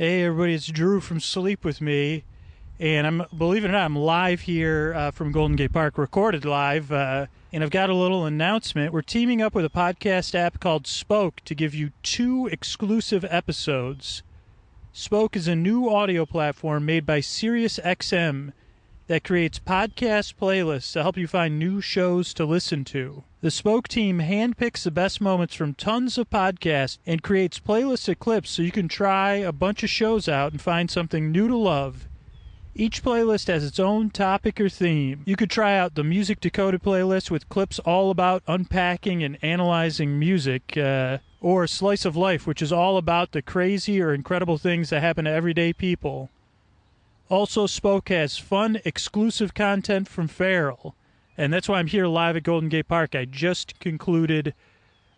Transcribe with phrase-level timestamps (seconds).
[0.00, 2.24] Hey, everybody, it's Drew from Sleep With Me.
[2.78, 6.46] And I'm, believe it or not, I'm live here uh, from Golden Gate Park, recorded
[6.46, 6.90] live.
[6.90, 8.94] Uh, and I've got a little announcement.
[8.94, 14.22] We're teaming up with a podcast app called Spoke to give you two exclusive episodes.
[14.94, 18.54] Spoke is a new audio platform made by SiriusXM
[19.06, 23.22] that creates podcast playlists to help you find new shows to listen to.
[23.42, 28.18] The Spoke team handpicks the best moments from tons of podcasts and creates playlists of
[28.18, 31.56] clips so you can try a bunch of shows out and find something new to
[31.56, 32.06] love.
[32.74, 35.22] Each playlist has its own topic or theme.
[35.24, 40.18] You could try out the Music Decoded playlist with clips all about unpacking and analyzing
[40.18, 44.90] music, uh, or Slice of Life, which is all about the crazy or incredible things
[44.90, 46.28] that happen to everyday people.
[47.30, 50.94] Also, Spoke has fun, exclusive content from Feral,
[51.40, 53.14] and that's why I'm here live at Golden Gate Park.
[53.14, 54.52] I just concluded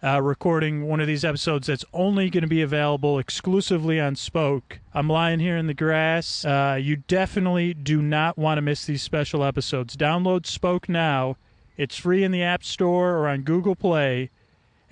[0.05, 4.79] uh, recording one of these episodes that's only going to be available exclusively on Spoke.
[4.95, 6.45] I'm lying here in the grass.
[6.45, 9.97] Uh, you definitely do not want to miss these special episodes.
[9.97, 11.39] Download Spoke now.
[11.77, 14.31] It's free in the App Store or on Google Play.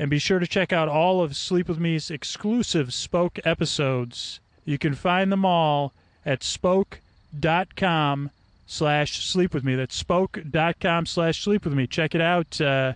[0.01, 4.41] And be sure to check out all of Sleep With Me's exclusive Spoke episodes.
[4.65, 5.93] You can find them all
[6.27, 8.31] at spoke.com
[8.71, 9.75] slash sleep with me.
[9.75, 11.87] That's spoke.com slash sleep with me.
[11.87, 12.61] Check it out.
[12.61, 12.95] Uh,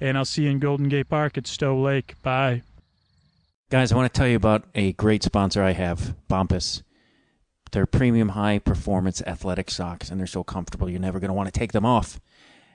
[0.00, 2.14] and I'll see you in Golden Gate Park at Stow Lake.
[2.22, 2.62] Bye.
[3.68, 6.82] Guys, I want to tell you about a great sponsor I have, Bombas.
[7.72, 11.52] They're premium high performance athletic socks, and they're so comfortable you're never going to want
[11.52, 12.20] to take them off.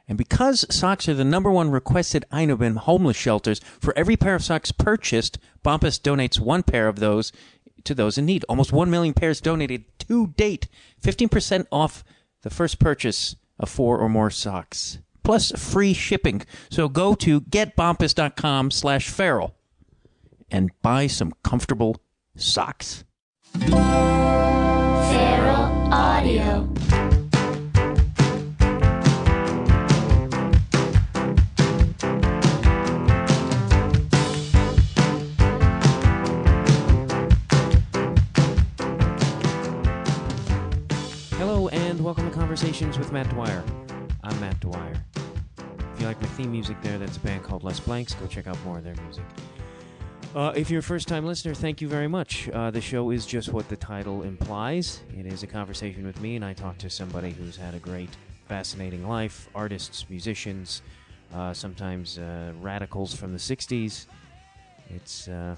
[0.07, 4.35] And because socks are the number one requested item in homeless shelters, for every pair
[4.35, 7.31] of socks purchased, Bombas donates one pair of those
[7.85, 8.43] to those in need.
[8.49, 10.67] Almost 1 million pairs donated to date.
[11.01, 12.03] 15% off
[12.41, 14.99] the first purchase of four or more socks.
[15.23, 16.41] Plus free shipping.
[16.69, 19.55] So go to getbombas.com slash feral
[20.49, 22.01] and buy some comfortable
[22.35, 23.03] socks.
[23.53, 23.81] Feral
[25.93, 26.67] Audio.
[42.51, 43.63] Conversations with Matt Dwyer.
[44.25, 44.93] I'm Matt Dwyer.
[45.93, 48.13] If you like my theme music there, that's a band called Les Blanks.
[48.15, 49.23] Go check out more of their music.
[50.35, 52.49] Uh, if you're a first time listener, thank you very much.
[52.49, 54.99] Uh, the show is just what the title implies.
[55.17, 58.09] It is a conversation with me, and I talk to somebody who's had a great,
[58.49, 60.81] fascinating life artists, musicians,
[61.33, 64.07] uh, sometimes uh, radicals from the 60s.
[64.89, 65.55] It's, uh,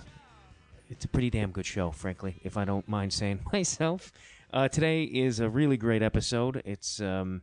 [0.91, 4.11] it's a pretty damn good show, frankly, if I don't mind saying myself.
[4.53, 6.61] Uh, today is a really great episode.
[6.63, 7.01] It's.
[7.01, 7.41] Um,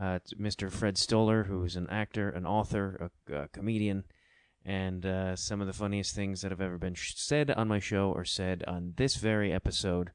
[0.00, 0.70] uh, it's Mr.
[0.70, 4.04] Fred Stoller, who is an actor, an author, a, a comedian,
[4.64, 7.78] and uh, some of the funniest things that have ever been sh- said on my
[7.78, 10.12] show are said on this very episode.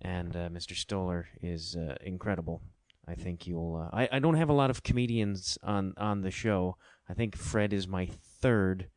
[0.00, 0.74] And uh, Mr.
[0.74, 2.62] Stoller is uh, incredible.
[3.06, 3.86] I think you'll.
[3.86, 6.76] Uh, I, I don't have a lot of comedians on on the show.
[7.08, 8.08] I think Fred is my
[8.40, 8.88] third,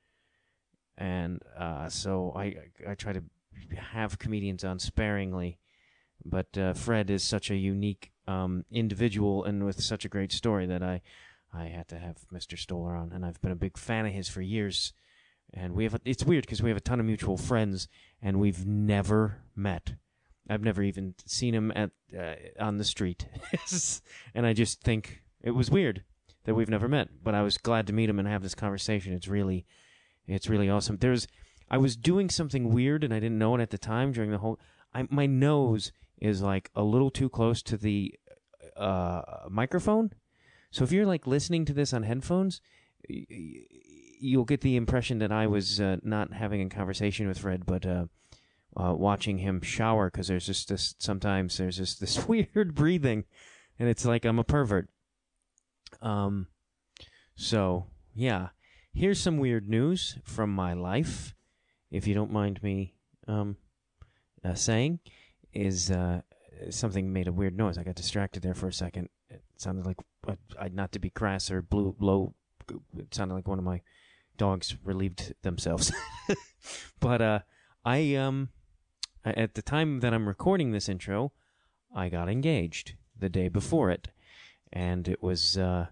[0.97, 2.55] and uh, so I
[2.87, 3.23] I try to
[3.77, 5.59] have comedians on sparingly.
[6.25, 10.65] But uh, Fred is such a unique um, individual and with such a great story
[10.65, 11.01] that I
[11.53, 12.57] I had to have Mr.
[12.57, 14.93] Stoller on, and I've been a big fan of his for years.
[15.53, 17.87] And we have a, it's weird because we have a ton of mutual friends,
[18.21, 19.93] and we've never met.
[20.49, 23.25] I've never even seen him at uh, on the street,
[24.35, 26.03] and I just think it was weird
[26.43, 27.09] that we've never met.
[27.23, 29.13] But I was glad to meet him and have this conversation.
[29.13, 29.65] It's really,
[30.27, 30.97] it's really awesome.
[30.97, 31.27] There's,
[31.69, 34.37] I was doing something weird and I didn't know it at the time during the
[34.39, 34.59] whole.
[34.93, 38.13] I my nose is like a little too close to the
[38.77, 40.11] uh, microphone.
[40.71, 42.61] So if you're like listening to this on headphones,
[43.07, 47.85] you'll get the impression that I was uh, not having a conversation with Fred, but
[47.85, 48.05] uh,
[48.75, 53.25] uh, watching him shower because there's just this sometimes there's just this weird breathing,
[53.79, 54.89] and it's like I'm a pervert.
[56.01, 56.47] Um,
[57.35, 58.49] so yeah,
[58.93, 61.35] here's some weird news from my life,
[61.91, 62.95] if you don't mind me
[63.27, 63.57] um,
[64.43, 64.99] uh, saying
[65.55, 66.21] is uh,
[66.69, 67.77] something made a weird noise.
[67.77, 69.09] I got distracted there for a second.
[69.29, 69.97] It sounded like
[70.71, 72.33] not to be crass or blue low.
[72.97, 73.81] It sounded like one of my
[74.37, 75.91] dogs relieved themselves.
[76.99, 77.39] but uh,
[77.83, 78.49] I um
[79.23, 81.31] at the time that I'm recording this intro,
[81.95, 84.09] I got engaged the day before it,
[84.71, 85.87] and it was uh,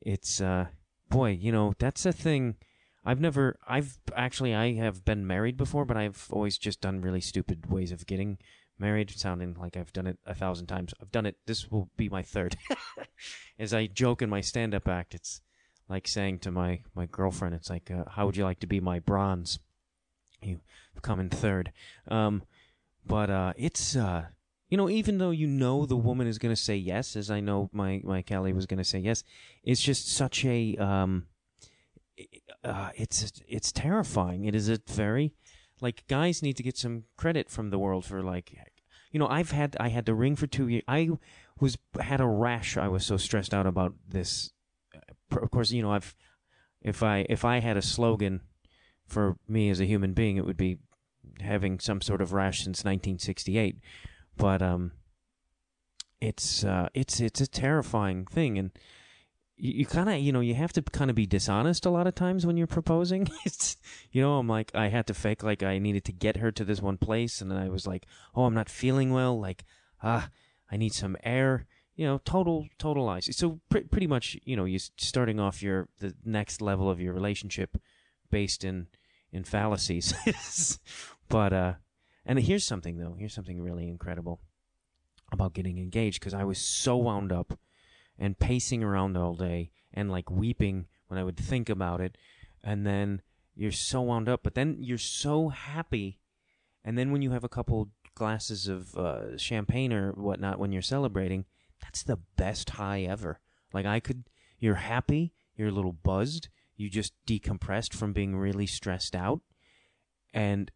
[0.00, 0.66] it's uh,
[1.08, 2.56] boy, you know that's a thing.
[3.06, 7.20] I've never, I've actually, I have been married before, but I've always just done really
[7.20, 8.38] stupid ways of getting
[8.84, 10.92] married, sounding like I've done it a thousand times.
[11.00, 11.36] I've done it.
[11.46, 12.56] This will be my third.
[13.58, 15.40] As I joke in my stand-up act, it's
[15.88, 18.80] like saying to my my girlfriend, "It's like, uh, how would you like to be
[18.80, 19.58] my bronze?
[20.42, 20.60] You
[21.00, 21.72] come in third.
[22.08, 22.42] Um,
[23.06, 24.26] but uh, it's uh,
[24.68, 27.40] you know, even though you know the woman is going to say yes, as I
[27.40, 29.24] know my my Kelly was going to say yes,
[29.62, 31.26] it's just such a um,
[32.62, 34.44] uh, it's it's terrifying.
[34.44, 35.32] It is a very
[35.80, 38.56] like guys need to get some credit from the world for like
[39.14, 40.82] you know I've had I had to ring for two years.
[40.88, 41.08] I
[41.60, 42.76] was had a rash.
[42.76, 44.50] I was so stressed out about this.
[45.30, 46.16] Of course, you know I've
[46.82, 48.40] if I if I had a slogan
[49.06, 50.78] for me as a human being, it would be
[51.40, 53.76] having some sort of rash since 1968.
[54.36, 54.90] But um,
[56.20, 58.72] it's uh, it's it's a terrifying thing, and
[59.56, 62.14] you, kind of you know you have to kind of be dishonest a lot of
[62.14, 63.28] times when you're proposing.
[63.44, 63.76] it's
[64.10, 66.64] you know I'm like I had to fake like I needed to get her to
[66.64, 69.64] this one place, and then I was like, oh I'm not feeling well, like
[70.02, 70.28] ah
[70.70, 71.66] I need some air.
[71.96, 73.28] You know, total, total lies.
[73.36, 77.12] So pr- pretty much, you know, you're starting off your the next level of your
[77.12, 77.76] relationship
[78.30, 78.88] based in
[79.32, 80.78] in fallacies.
[81.28, 81.74] but uh,
[82.26, 83.14] and here's something though.
[83.16, 84.40] Here's something really incredible
[85.30, 87.58] about getting engaged because I was so wound up
[88.18, 92.16] and pacing around all day and like weeping when I would think about it,
[92.62, 93.22] and then
[93.54, 96.18] you're so wound up, but then you're so happy,
[96.84, 100.82] and then when you have a couple glasses of uh, champagne or whatnot when you're
[100.82, 101.44] celebrating,
[101.80, 103.40] that's the best high ever.
[103.72, 104.24] Like I could,
[104.58, 109.40] you're happy, you're a little buzzed, you just decompressed from being really stressed out,
[110.32, 110.70] and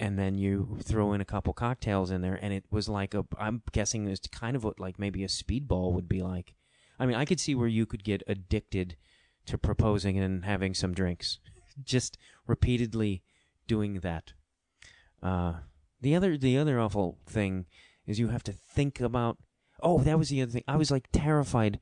[0.00, 3.24] and then you throw in a couple cocktails in there, and it was like a.
[3.38, 6.54] I'm guessing it's kind of what like maybe a speedball would be like.
[6.98, 8.96] I mean, I could see where you could get addicted
[9.46, 11.38] to proposing and having some drinks,
[11.84, 13.22] just repeatedly
[13.66, 14.32] doing that.
[15.22, 15.54] Uh,
[16.00, 17.66] the other the other awful thing
[18.06, 19.38] is you have to think about.
[19.80, 20.64] Oh, that was the other thing.
[20.66, 21.78] I was like terrified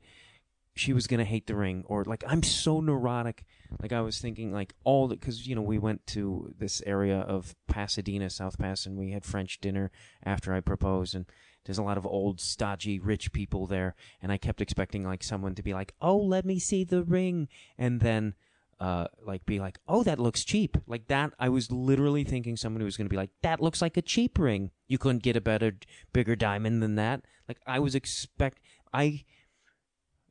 [0.77, 3.43] she was gonna hate the ring, or like I'm so neurotic.
[3.81, 7.55] Like I was thinking, like all because you know we went to this area of
[7.67, 9.91] Pasadena, South Pas, and we had French dinner
[10.23, 11.25] after I proposed, and
[11.67, 15.53] there's a lot of old, stodgy, rich people there, and I kept expecting like someone
[15.55, 18.35] to be like, "Oh, let me see the ring," and then
[18.79, 22.81] uh, like be like, "Oh, that looks cheap." Like that, I was literally thinking someone
[22.83, 24.71] was going to be like, "That looks like a cheap ring.
[24.87, 25.73] You couldn't get a better,
[26.13, 28.61] bigger diamond than that." Like I was expect,
[28.93, 29.25] I,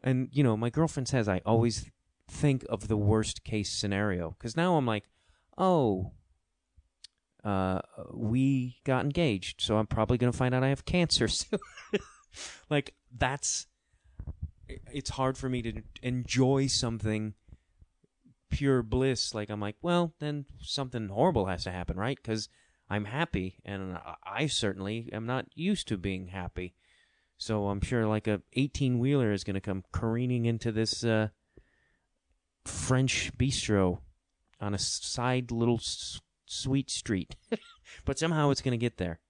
[0.03, 1.91] and you know, my girlfriend says I always
[2.29, 5.05] think of the worst case scenario because now I'm like,
[5.59, 6.13] "Oh."
[7.47, 7.81] Uh,
[8.13, 11.61] we got engaged, so I'm probably going to find out I have cancer soon.
[12.69, 13.69] like that's,
[14.93, 17.35] it's hard for me to enjoy something
[18.51, 22.19] pure bliss, like I'm like, well, then something horrible has to happen, right?
[22.21, 22.49] Because
[22.91, 26.75] I'm happy, and I certainly am not used to being happy.
[27.39, 31.29] So I'm sure like a 18 wheeler is going to come careening into this uh,
[32.65, 33.99] French bistro
[34.61, 35.79] on a side little
[36.47, 37.37] sweet street,
[38.05, 39.21] but somehow it's to get there.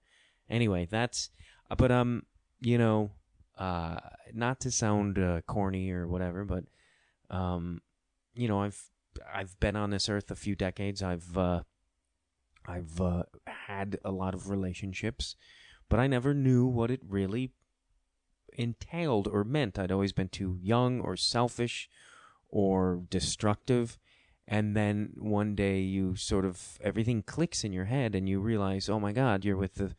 [0.49, 1.29] Anyway, that's.
[1.69, 2.23] Uh, but um,
[2.61, 3.11] you know,
[3.57, 3.97] uh,
[4.33, 6.63] not to sound uh, corny or whatever, but
[7.29, 7.81] um,
[8.33, 8.89] you know, I've
[9.33, 11.03] I've been on this earth a few decades.
[11.03, 11.61] I've uh,
[12.65, 15.35] I've uh, had a lot of relationships,
[15.89, 17.51] but I never knew what it really
[18.53, 19.79] entailed or meant.
[19.79, 21.89] I'd always been too young or selfish
[22.49, 23.97] or destructive.
[24.47, 28.87] And then one day you sort of everything clicks in your head and you realize,
[28.87, 29.95] oh my God, you're with a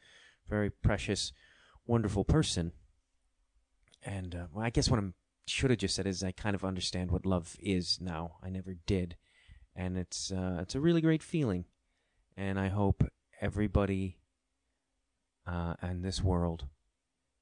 [0.49, 1.33] very precious,
[1.87, 2.73] wonderful person.
[4.03, 5.15] And uh, well, I guess what I'm
[5.49, 8.37] should have just said is I kind of understand what love is now.
[8.43, 9.17] I never did,
[9.75, 11.65] and it's uh, it's a really great feeling,
[12.37, 13.03] and I hope
[13.41, 14.19] everybody
[15.47, 16.67] uh, this world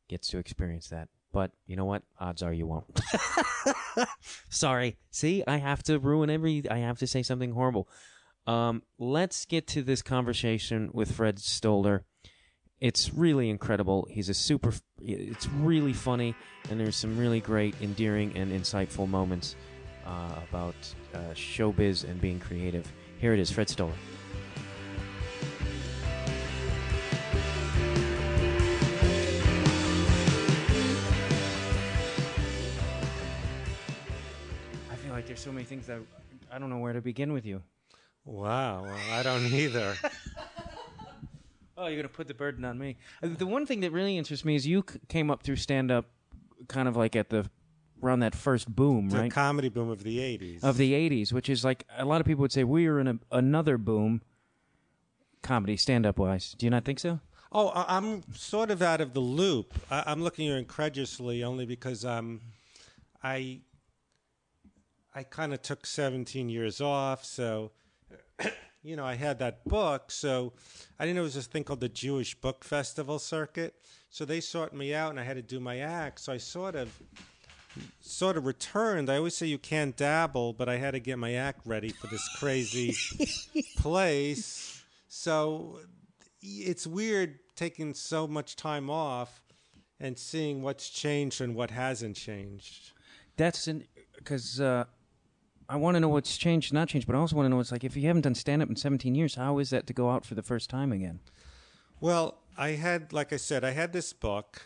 [0.09, 1.09] gets to experience that.
[1.37, 2.03] But you know what?
[2.19, 2.99] Odds are you won't.
[4.49, 4.97] Sorry.
[5.11, 6.65] See, I have to ruin every.
[6.71, 7.91] I have to say something horrible.
[8.47, 12.07] Um, let's get to this conversation with Fred Stoller
[12.81, 14.07] it's really incredible.
[14.11, 14.73] He's a super.
[15.01, 16.35] It's really funny,
[16.71, 19.57] and there's some really great, endearing, and insightful moments
[20.07, 20.75] uh, about
[21.15, 22.91] uh, showbiz and being creative.
[23.19, 23.95] Here it is, Fred Stoller.
[35.37, 35.99] There's so many things that
[36.51, 37.63] I don't know where to begin with you.
[38.25, 39.95] Wow, well, I don't either.
[41.79, 42.97] Oh, you're gonna put the burden on me.
[43.23, 45.91] Uh, The one thing that really interests me is you c- came up through stand
[45.91, 46.07] up,
[46.69, 47.51] kind of like at the
[48.03, 49.31] around that first boom, the right?
[49.31, 50.65] comedy boom of the 80s.
[50.65, 53.07] of the '80s, which is like a lot of people would say we are in
[53.09, 54.23] a, another boom,
[55.43, 56.55] comedy stand up wise.
[56.57, 57.21] Do you not think so?
[57.53, 59.75] oh, I- I'm sort of out of the loop.
[59.91, 62.41] I- I'm looking here incredulously only because um,
[63.23, 63.61] I
[65.17, 67.73] I kind of took 17 years off, so
[68.83, 70.53] you know, I had that book, so
[70.99, 73.75] I didn't know it was this thing called the Jewish Book Festival circuit.
[74.11, 76.21] So they sought me out, and I had to do my act.
[76.21, 76.95] So I sort of,
[78.03, 79.09] sort of returned.
[79.09, 82.09] I always say you can't dabble, but I had to get my act ready for
[82.09, 82.95] this crazy
[83.79, 84.85] place.
[85.09, 85.81] So
[86.43, 89.43] it's weird taking so much time off
[89.99, 92.93] and seeing what's changed and what hasn't changed.
[93.39, 93.69] That's
[94.19, 94.85] because uh,
[95.69, 97.73] I want to know what's changed, not changed, but I also want to know it's
[97.73, 100.11] like if you haven't done stand up in 17 years, how is that to go
[100.11, 101.21] out for the first time again?
[102.01, 104.63] Well, I had, like I said, I had this book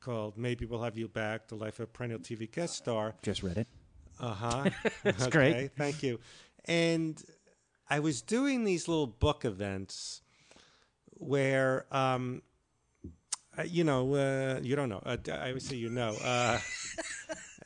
[0.00, 3.14] called Maybe We'll Have You Back The Life of a Perennial TV Guest Star.
[3.22, 3.68] Just read it.
[4.18, 4.70] Uh huh.
[5.02, 5.70] That's okay, great.
[5.76, 6.18] Thank you.
[6.64, 7.22] And
[7.90, 10.22] I was doing these little book events
[11.10, 12.40] where, um,
[13.58, 15.02] uh, you know, uh, you don't know.
[15.04, 16.16] Uh, I would say you know.
[16.24, 16.58] Uh,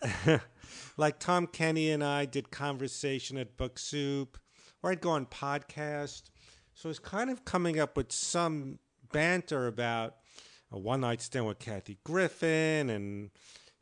[1.01, 4.39] like Tom Kenny and I did conversation at Book Soup,
[4.83, 6.25] or I'd go on podcast.
[6.75, 8.79] So I was kind of coming up with some
[9.11, 10.17] banter about
[10.71, 13.31] a one night stand with Kathy Griffin and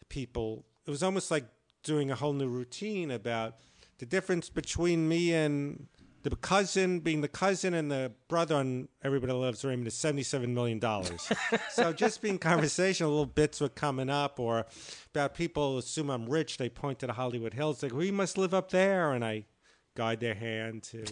[0.09, 0.65] people.
[0.87, 1.45] It was almost like
[1.83, 3.57] doing a whole new routine about
[3.99, 5.89] the difference between me and
[6.23, 10.81] the cousin being the cousin and the brother on Everybody Loves Raymond is $77 million.
[11.71, 14.67] so just being conversational, little bits were coming up, or
[15.15, 16.57] about people assume I'm rich.
[16.57, 19.13] They point to the Hollywood Hills, like, we must live up there.
[19.13, 19.47] And I
[19.95, 21.05] guide their hand to.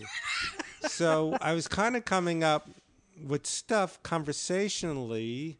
[0.88, 2.68] so I was kind of coming up
[3.24, 5.58] with stuff conversationally.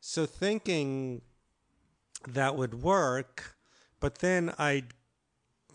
[0.00, 1.22] So thinking
[2.28, 3.56] that would work,
[4.00, 4.94] but then I'd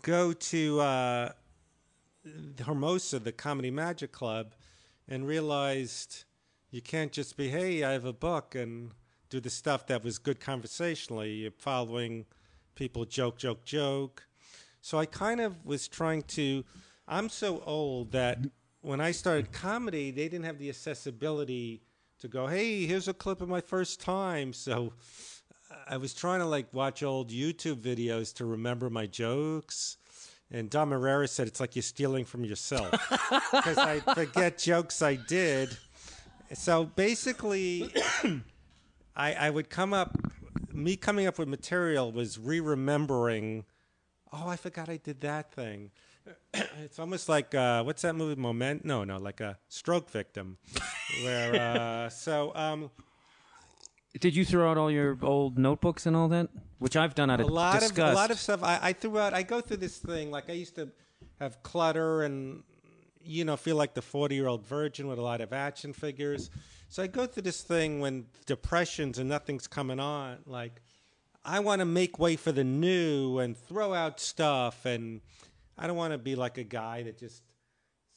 [0.02, 1.32] go to uh,
[2.64, 4.54] Hermosa, the Comedy Magic Club,
[5.06, 6.24] and realized
[6.70, 8.92] you can't just be, hey, I have a book, and
[9.30, 11.32] do the stuff that was good conversationally.
[11.32, 12.26] You're following
[12.74, 14.26] people joke, joke, joke.
[14.80, 16.64] So I kind of was trying to.
[17.06, 18.38] I'm so old that
[18.80, 21.82] when I started comedy, they didn't have the accessibility
[22.20, 24.52] to go, hey, here's a clip of my first time.
[24.52, 24.92] So
[25.70, 29.96] uh, I was trying to like watch old YouTube videos to remember my jokes.
[30.50, 32.90] And Dom Irrera said it's like you're stealing from yourself
[33.52, 35.76] because I forget jokes I did.
[36.54, 37.92] So basically,
[39.16, 40.16] I, I would come up,
[40.72, 43.64] me coming up with material was re remembering,
[44.32, 45.90] oh, I forgot I did that thing.
[46.54, 48.84] it's almost like, uh, what's that movie, Moment?
[48.84, 50.56] No, no, like a stroke victim.
[51.22, 52.90] Where, uh, so, um,
[54.20, 56.48] Did you throw out all your old notebooks and all that?
[56.78, 57.98] Which I've done out a of lot disgust.
[57.98, 59.34] of a lot of stuff I, I threw out.
[59.34, 60.90] I go through this thing like I used to
[61.40, 62.62] have clutter and
[63.22, 66.50] you know feel like the forty year old virgin with a lot of action figures.
[66.88, 70.38] So I go through this thing when depressions and nothing's coming on.
[70.46, 70.80] Like
[71.44, 75.20] I want to make way for the new and throw out stuff, and
[75.76, 77.42] I don't want to be like a guy that just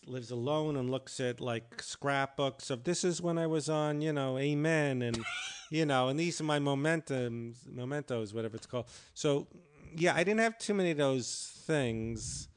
[0.07, 4.11] lives alone and looks at like scrapbooks of this is when I was on, you
[4.13, 5.17] know, Amen and
[5.71, 8.85] you know, and these are my momentums, mementos, whatever it's called.
[9.13, 9.47] So
[9.95, 12.49] yeah, I didn't have too many of those things,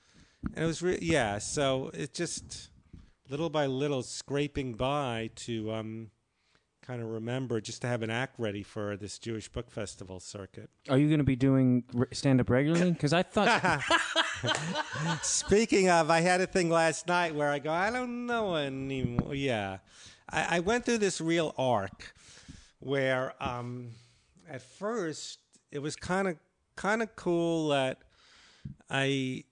[0.55, 1.39] and it was re- yeah.
[1.39, 2.71] So it just
[3.31, 6.11] little by little scraping by to um,
[6.83, 10.69] kind of remember just to have an act ready for this Jewish book festival circuit.
[10.89, 12.91] Are you going to be doing stand up regularly?
[12.91, 13.81] Because I thought
[15.23, 19.37] Speaking of, I had a thing last night where I go, I don't know anymore.
[19.37, 19.79] Yeah,
[20.29, 22.13] I, I went through this real arc
[22.85, 23.91] where um,
[24.49, 25.39] at first
[25.73, 26.37] it was kind of
[26.77, 27.99] kind of cool that
[28.91, 29.45] I,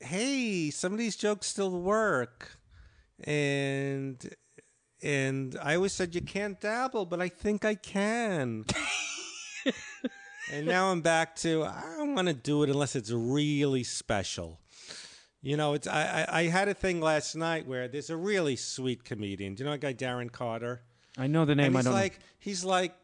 [0.00, 2.58] hey, some of these jokes still work,
[3.24, 4.16] and
[5.02, 8.64] and I always said you can't dabble, but I think I can.
[10.52, 14.60] and now I'm back to I don't want to do it unless it's really special.
[15.42, 18.54] You know, it's I, I I had a thing last night where there's a really
[18.54, 19.56] sweet comedian.
[19.56, 20.82] Do you know a guy Darren Carter?
[21.18, 21.76] I know the name.
[21.76, 21.94] and I he's don't.
[21.94, 22.94] like he's like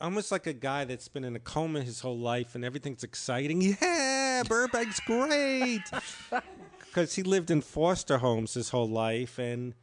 [0.00, 3.62] almost like a guy that's been in a coma his whole life and everything's exciting.
[3.62, 5.82] Yeah, Burbank's great
[6.80, 9.74] because he lived in foster homes his whole life and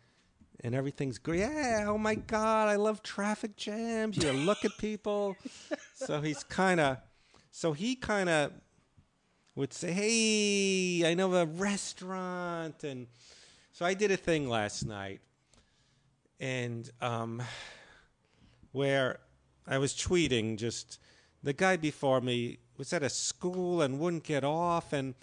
[0.64, 1.40] and everything's great.
[1.40, 4.18] Yeah, oh my god, I love traffic jams.
[4.18, 5.36] You look at people.
[5.96, 6.98] so he's kind of
[7.52, 8.52] so he kind of
[9.56, 13.08] would say, "Hey, I know a restaurant," and
[13.72, 15.22] so I did a thing last night,
[16.44, 17.42] and um,
[18.74, 19.20] where
[19.66, 21.00] I was tweeting just
[21.42, 25.16] the guy before me was at a school and wouldn't get off, and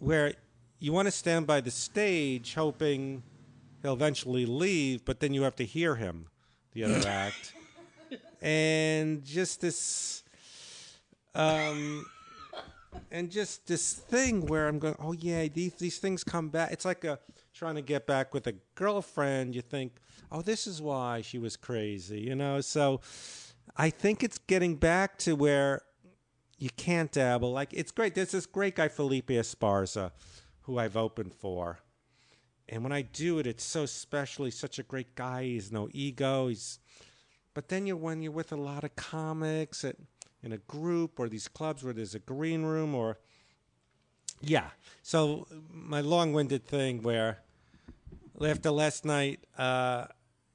[0.00, 0.34] where
[0.80, 3.22] you want to stand by the stage hoping
[3.80, 6.26] he'll eventually leave, but then you have to hear him
[6.72, 7.54] the other act,
[8.42, 10.24] and just this.
[11.34, 12.04] Um,
[13.10, 16.72] and just this thing where I'm going, oh yeah, these these things come back.
[16.72, 17.18] It's like a
[17.54, 19.54] trying to get back with a girlfriend.
[19.54, 19.96] You think,
[20.30, 22.60] oh, this is why she was crazy, you know.
[22.60, 23.00] So
[23.76, 25.82] I think it's getting back to where
[26.58, 27.52] you can't dabble.
[27.52, 28.14] Like it's great.
[28.14, 30.12] There's this great guy Felipe Esparza,
[30.62, 31.80] who I've opened for,
[32.68, 34.44] and when I do it, it's so special.
[34.44, 35.44] He's such a great guy.
[35.44, 36.48] He's no ego.
[36.48, 36.78] He's,
[37.54, 39.96] but then you when you're with a lot of comics at
[40.42, 43.18] in a group or these clubs where there's a green room or
[44.42, 44.70] yeah.
[45.02, 47.38] So my long-winded thing where
[48.40, 50.06] after last night, uh,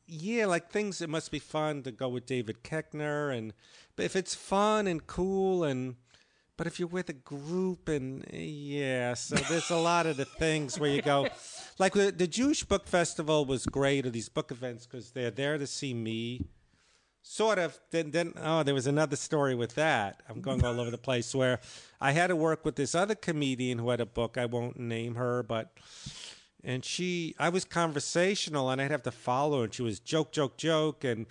[0.08, 1.02] yeah, like things.
[1.02, 3.54] It must be fun to go with David Koechner, and
[3.96, 5.96] but if it's fun and cool and.
[6.56, 10.80] But if you're with a group and yeah, so there's a lot of the things
[10.80, 11.28] where you go,
[11.78, 15.60] like the, the Jewish Book Festival was great, or these book events because they're there
[15.60, 16.48] to see me
[17.28, 17.78] sort of.
[17.92, 20.22] Then then oh there was another story with that.
[20.30, 21.60] I'm going all over the place where
[22.00, 24.38] i had to work with this other comedian who had a book.
[24.38, 25.78] I won't name her but
[26.64, 30.32] and she i was conversational and i'd have to follow her and she was joke
[30.32, 31.28] joke joke and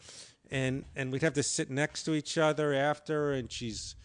[0.52, 3.96] and and we'd have to sit next to each other after and she's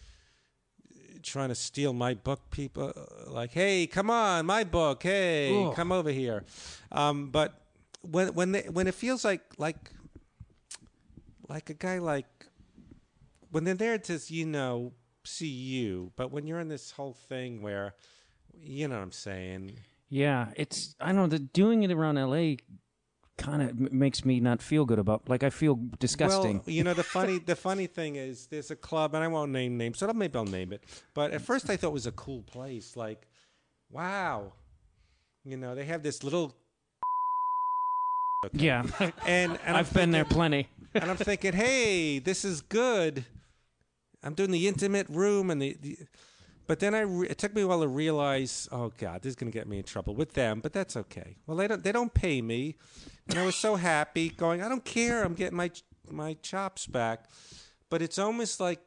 [1.22, 2.92] trying to steal my book people
[3.28, 6.44] like hey come on my book hey come over here.
[6.90, 7.54] Um, but
[8.02, 9.90] when when they, when it feels like like
[11.52, 12.26] like a guy like
[13.50, 14.92] when they're there to you know
[15.24, 17.94] see you, but when you're in this whole thing where
[18.54, 19.72] you know what I'm saying.
[20.08, 21.26] Yeah, it's I don't know.
[21.26, 22.58] The doing it around L.A.
[23.38, 25.28] kind of m- makes me not feel good about.
[25.28, 26.58] Like I feel disgusting.
[26.58, 29.52] Well, you know the funny the funny thing is there's a club and I won't
[29.52, 30.84] name names, so maybe I'll name it.
[31.14, 32.96] But at first I thought it was a cool place.
[32.96, 33.26] Like,
[33.90, 34.52] wow,
[35.44, 36.54] you know they have this little
[38.52, 38.84] yeah,
[39.26, 40.68] and, and I've been there plenty.
[40.94, 43.24] and I'm thinking, hey, this is good.
[44.22, 45.98] I'm doing the intimate room and the, the
[46.66, 49.36] but then I re- it took me a while to realize, oh God, this is
[49.36, 51.36] going to get me in trouble with them, but that's okay.
[51.46, 52.76] Well, they don't they don't pay me,
[53.28, 54.62] and I was so happy going.
[54.62, 55.24] I don't care.
[55.24, 55.70] I'm getting my
[56.08, 57.26] my chops back,
[57.90, 58.80] but it's almost like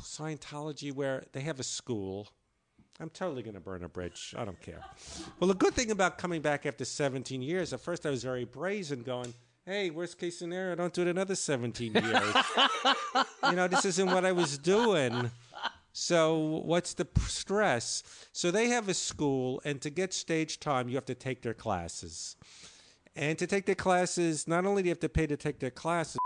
[0.00, 2.28] Scientology where they have a school.
[3.00, 4.34] I'm totally going to burn a bridge.
[4.36, 4.80] I don't care.
[5.40, 8.44] Well, the good thing about coming back after 17 years, at first I was very
[8.44, 9.34] brazen, going,
[9.66, 12.34] hey, worst case scenario, don't do it another 17 years.
[13.44, 15.30] you know, this isn't what I was doing.
[15.92, 18.02] So what's the stress?
[18.32, 21.54] So they have a school, and to get stage time, you have to take their
[21.54, 22.36] classes.
[23.14, 25.70] And to take their classes, not only do you have to pay to take their
[25.70, 26.16] classes,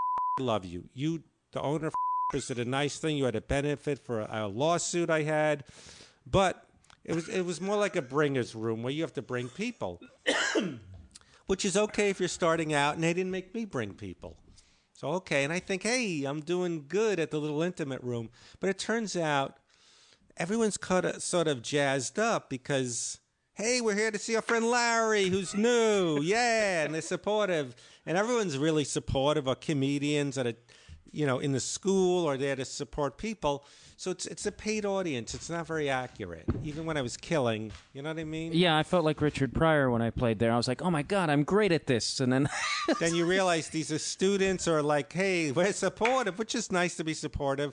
[0.40, 0.88] love you.
[0.94, 1.90] You, the owner,
[2.32, 3.16] did a nice thing.
[3.16, 5.64] You had a benefit for a, a lawsuit I had,
[6.26, 6.66] but
[7.04, 10.00] it was it was more like a bringers room where you have to bring people,
[11.46, 12.94] which is okay if you're starting out.
[12.94, 14.36] And they didn't make me bring people.
[14.92, 18.30] So okay, and I think, hey, I'm doing good at the little intimate room.
[18.60, 19.58] But it turns out
[20.36, 23.20] everyone's of, uh, sort of jazzed up because,
[23.54, 28.16] hey, we're here to see our friend Larry, who's new, yeah, and they're supportive, and
[28.16, 30.54] everyone's really supportive of comedians that are,
[31.12, 33.64] you know, in the school or there to support people.
[33.96, 35.34] So it's it's a paid audience.
[35.34, 37.72] It's not very accurate, even when I was killing.
[37.94, 38.52] You know what I mean?
[38.52, 40.52] Yeah, I felt like Richard Pryor when I played there.
[40.52, 42.48] I was like, oh my god, I'm great at this, and then
[43.00, 47.04] then you realize these are students or like, hey, we're supportive, which is nice to
[47.04, 47.72] be supportive.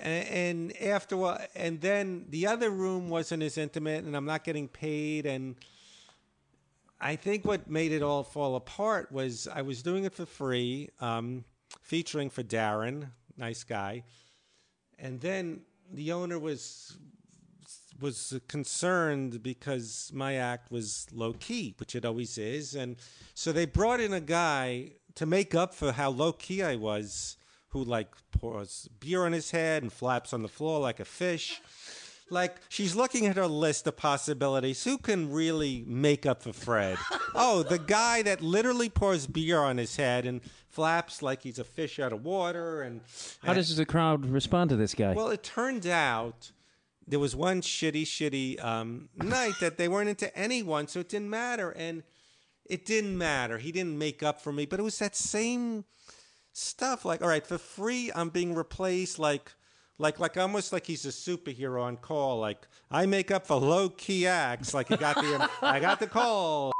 [0.00, 4.42] And, and after a and then the other room wasn't as intimate, and I'm not
[4.42, 5.26] getting paid.
[5.26, 5.56] And
[7.00, 10.88] I think what made it all fall apart was I was doing it for free,
[11.00, 11.44] um,
[11.84, 14.02] featuring for Darren, nice guy,
[14.98, 15.60] and then
[15.92, 16.96] the owner was
[18.00, 22.96] was concerned because my act was low key, which it always is, and
[23.34, 27.36] so they brought in a guy to make up for how low key I was,
[27.68, 31.60] who like pours beer on his head and flaps on the floor like a fish.
[32.30, 34.84] Like she's looking at her list of possibilities.
[34.84, 36.96] Who can really make up for Fred?
[37.34, 41.64] oh, the guy that literally pours beer on his head and flaps like he's a
[41.64, 42.82] fish out of water.
[42.82, 43.02] And
[43.42, 45.12] how does the crowd respond to this guy?
[45.14, 46.52] well, it turned out
[47.06, 51.30] there was one shitty, shitty um, night that they weren't into anyone, so it didn't
[51.30, 51.70] matter.
[51.70, 52.02] And
[52.64, 53.58] it didn't matter.
[53.58, 55.84] He didn't make up for me, but it was that same
[56.52, 57.04] stuff.
[57.04, 59.18] Like, all right, for free, I'm being replaced.
[59.18, 59.52] Like,
[59.98, 62.40] like, like almost like he's a superhero on call.
[62.40, 64.74] Like, I make up for low key acts.
[64.74, 66.72] Like, he got the, I got the call.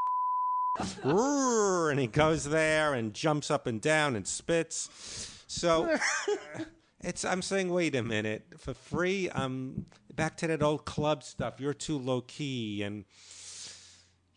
[1.90, 4.88] And he goes there and jumps up and down and spits.
[5.46, 5.96] So
[7.00, 11.60] it's I'm saying, wait a minute, for free, um back to that old club stuff.
[11.60, 13.04] You're too low key and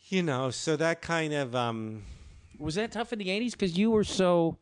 [0.09, 2.03] you know, so that kind of um
[2.59, 3.51] was that tough in the '80s?
[3.51, 4.57] Because you were so,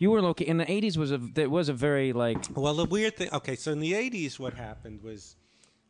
[0.00, 2.86] you were located in the '80s was a that was a very like well the
[2.86, 5.36] weird thing okay, so in the eighties what happened was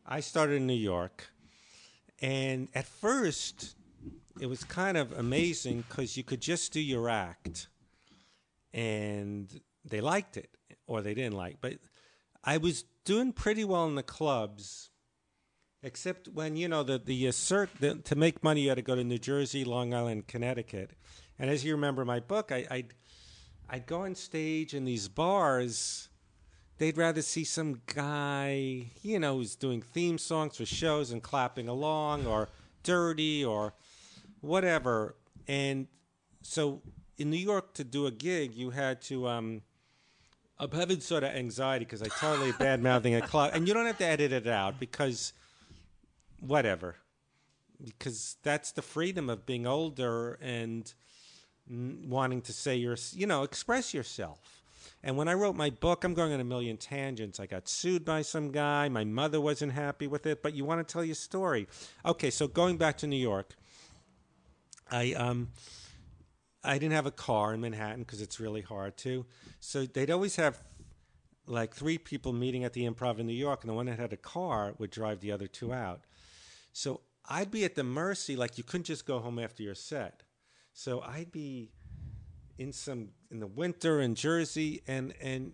[0.05, 1.31] I started in New York,
[2.20, 3.77] and at first,
[4.40, 7.68] it was kind of amazing because you could just do your act,
[8.75, 9.49] and
[9.85, 10.51] they liked it
[10.88, 11.59] or they didn't like.
[11.61, 11.75] But
[12.42, 14.90] I was doing pretty well in the clubs,
[15.85, 18.96] except when you know the the assert the, to make money you had to go
[18.96, 20.90] to New Jersey, Long Island, Connecticut,
[21.38, 22.94] and as you remember my book, I, I'd
[23.73, 26.09] I'd go on stage in these bars.
[26.79, 31.69] They'd rather see some guy, you know, who's doing theme songs for shows and clapping
[31.69, 32.49] along, or
[32.83, 33.75] dirty, or
[34.41, 35.15] whatever.
[35.47, 35.87] And
[36.43, 36.83] so
[37.17, 39.29] in New York, to do a gig, you had to.
[39.29, 39.63] Um,
[40.59, 43.87] I'm having sort of anxiety because I totally bad mouthing a club, and you don't
[43.87, 45.33] have to edit it out because
[46.41, 46.97] whatever,
[47.85, 50.93] because that's the freedom of being older and
[51.71, 54.63] wanting to say your, you know, express yourself.
[55.03, 57.41] And when I wrote my book, I'm going on a million tangents.
[57.41, 58.89] I got sued by some guy.
[58.89, 61.69] My mother wasn't happy with it, but you want to tell your story.
[62.05, 63.55] Okay, so going back to New York,
[64.91, 65.49] I um
[66.63, 69.25] I didn't have a car in Manhattan because it's really hard to.
[69.61, 70.63] So they'd always have
[71.47, 74.13] like three people meeting at the improv in New York, and the one that had
[74.13, 76.03] a car would drive the other two out.
[76.73, 80.23] So I'd be at the mercy, like you couldn't just go home after your set.
[80.83, 81.69] So I'd be
[82.57, 85.53] in some in the winter in Jersey, and and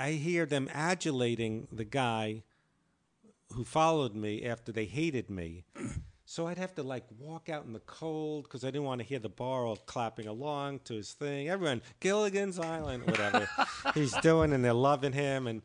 [0.00, 2.42] I hear them adulating the guy
[3.52, 5.64] who followed me after they hated me.
[6.26, 9.06] So I'd have to like walk out in the cold because I didn't want to
[9.06, 11.50] hear the bar all clapping along to his thing.
[11.50, 13.46] Everyone, Gilligan's Island, whatever
[13.94, 15.46] he's doing, and they're loving him.
[15.46, 15.60] And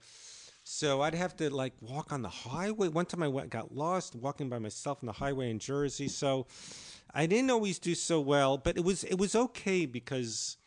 [0.65, 2.89] so I'd have to like walk on the highway.
[2.89, 6.09] One time I went, got lost walking by myself on the highway in Jersey.
[6.09, 6.45] So
[7.13, 10.57] I didn't always do so well, but it was it was okay because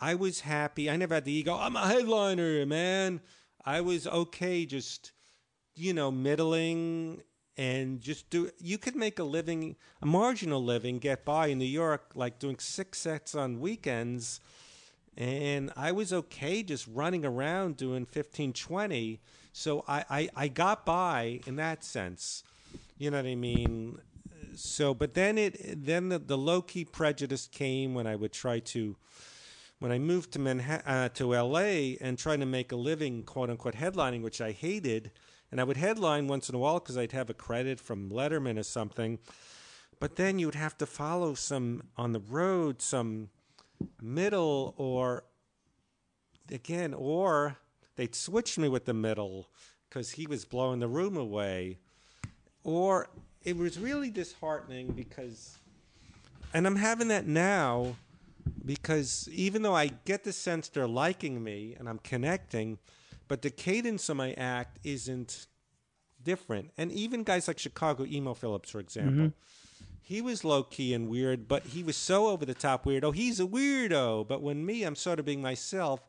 [0.00, 0.90] I was happy.
[0.90, 1.54] I never had the ego.
[1.54, 3.20] I'm a headliner, man.
[3.64, 5.12] I was okay, just
[5.74, 7.22] you know, middling
[7.56, 11.64] and just do you could make a living a marginal living get by in new
[11.64, 14.40] york like doing six sets on weekends
[15.16, 19.20] and i was okay just running around doing 15 20
[19.52, 22.44] so i i, I got by in that sense
[22.98, 23.98] you know what i mean
[24.56, 28.96] so but then it then the, the low-key prejudice came when i would try to
[29.78, 33.50] when I moved to Manhattan uh, to LA and trying to make a living, quote
[33.50, 35.10] unquote, headlining, which I hated,
[35.50, 38.58] and I would headline once in a while because I'd have a credit from Letterman
[38.58, 39.18] or something.
[40.00, 43.30] But then you'd have to follow some on the road, some
[44.00, 45.24] middle or
[46.50, 47.58] again, or
[47.96, 49.50] they'd switch me with the middle
[49.88, 51.78] because he was blowing the room away.
[52.62, 53.08] Or
[53.44, 55.58] it was really disheartening because,
[56.52, 57.96] and I'm having that now
[58.64, 62.78] because even though I get the sense they're liking me and I'm connecting,
[63.28, 65.46] but the cadence of my act isn't
[66.22, 66.72] different.
[66.76, 69.86] And even guys like Chicago Emo Phillips, for example, mm-hmm.
[70.02, 73.04] he was low key and weird, but he was so over the top weirdo.
[73.04, 74.26] Oh, he's a weirdo.
[74.26, 76.02] But when me, I'm sort of being myself.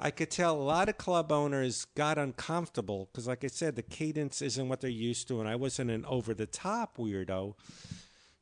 [0.00, 3.82] I could tell a lot of club owners got uncomfortable because, like I said, the
[3.82, 7.54] cadence isn't what they're used to, and I wasn't an over the top weirdo.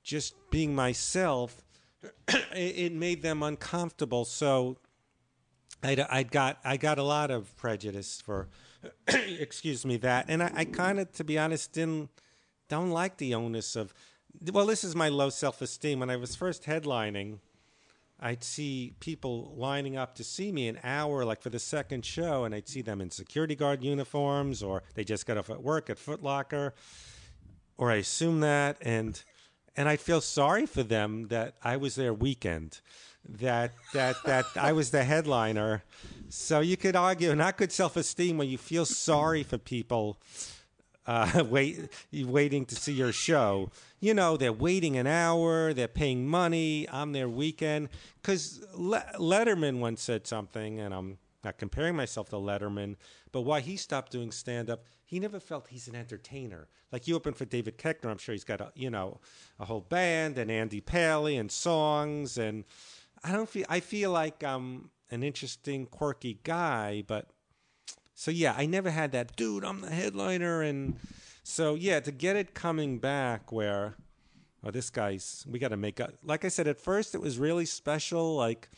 [0.02, 1.64] Just being myself,
[2.28, 4.26] it, made them uncomfortable.
[4.26, 4.76] So
[5.82, 8.48] I'd, I'd got I got a lot of prejudice for,
[9.08, 12.10] excuse me, that, and I, I kind of, to be honest, didn't
[12.68, 13.94] don't like the onus of.
[14.52, 16.00] Well, this is my low self esteem.
[16.00, 17.38] When I was first headlining,
[18.18, 22.44] I'd see people lining up to see me an hour, like for the second show,
[22.44, 25.90] and I'd see them in security guard uniforms, or they just got off at work
[25.90, 26.74] at Foot Locker,
[27.76, 29.22] or I assume that, and
[29.76, 32.80] and I feel sorry for them that I was their weekend
[33.28, 35.82] that that that I was the headliner.
[36.28, 40.18] So you could argue not good self esteem when you feel sorry for people
[41.06, 43.70] uh, wait waiting to see your show.
[44.00, 47.88] You know they're waiting an hour, they're paying money on their weekend.
[48.20, 52.96] Because Le- Letterman once said something, and I'm not comparing myself to Letterman,
[53.32, 56.68] but why he stopped doing stand up, he never felt he's an entertainer.
[56.90, 59.20] Like you open for David Koechner, I'm sure he's got a you know
[59.58, 62.64] a whole band and Andy Paley and songs and
[63.22, 67.30] I don't feel I feel like I'm an interesting, quirky guy, but
[68.16, 70.96] so yeah, I never had that dude, I'm the headliner and
[71.44, 73.94] so yeah, to get it coming back where
[74.64, 77.66] oh this guy's we gotta make up like I said, at first it was really
[77.66, 78.70] special, like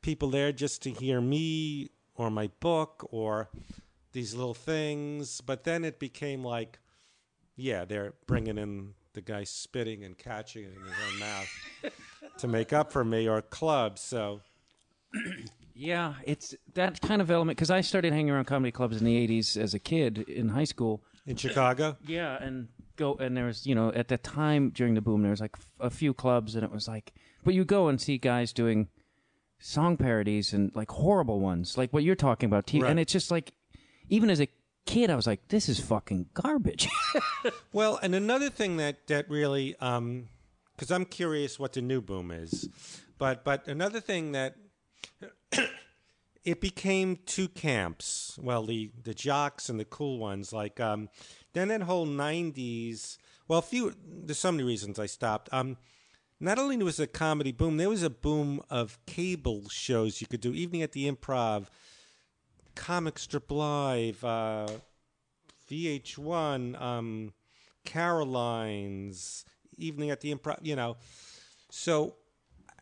[0.00, 3.50] people there just to hear me or my book or
[4.12, 6.78] these little things, but then it became like
[7.56, 11.48] yeah, they're bringing in the guy spitting and catching it in his own mouth
[12.38, 14.00] to make up for me or clubs.
[14.00, 14.40] So
[15.74, 19.26] Yeah, it's that kind of element because I started hanging around comedy clubs in the
[19.26, 21.96] '80s as a kid in high school, in Chicago.
[22.06, 25.32] Yeah, and go and there was you know at the time during the boom there
[25.32, 28.18] was like f- a few clubs and it was like but you go and see
[28.18, 28.86] guys doing
[29.58, 32.90] song parodies and like horrible ones like what you're talking about T- Right.
[32.90, 33.52] and it's just like
[34.08, 34.46] even as a
[34.86, 36.88] kid I was like this is fucking garbage.
[37.72, 40.28] Well, and another thing that that really, um
[40.76, 42.68] because I'm curious what the new boom is,
[43.18, 44.54] but but another thing that
[46.44, 48.38] it became two camps.
[48.40, 50.52] Well, the the jocks and the cool ones.
[50.52, 51.08] Like um,
[51.52, 53.18] then that whole '90s.
[53.48, 53.94] Well, a few.
[54.06, 55.48] There's so many reasons I stopped.
[55.52, 55.76] Um,
[56.40, 60.40] not only was a comedy boom, there was a boom of cable shows you could
[60.40, 60.52] do.
[60.52, 61.66] Evening at the Improv,
[62.74, 64.68] Comic Strip Live, uh,
[65.70, 67.32] VH1, um,
[67.84, 69.44] Caroline's,
[69.76, 70.58] Evening at the Improv.
[70.62, 70.96] You know,
[71.70, 72.16] so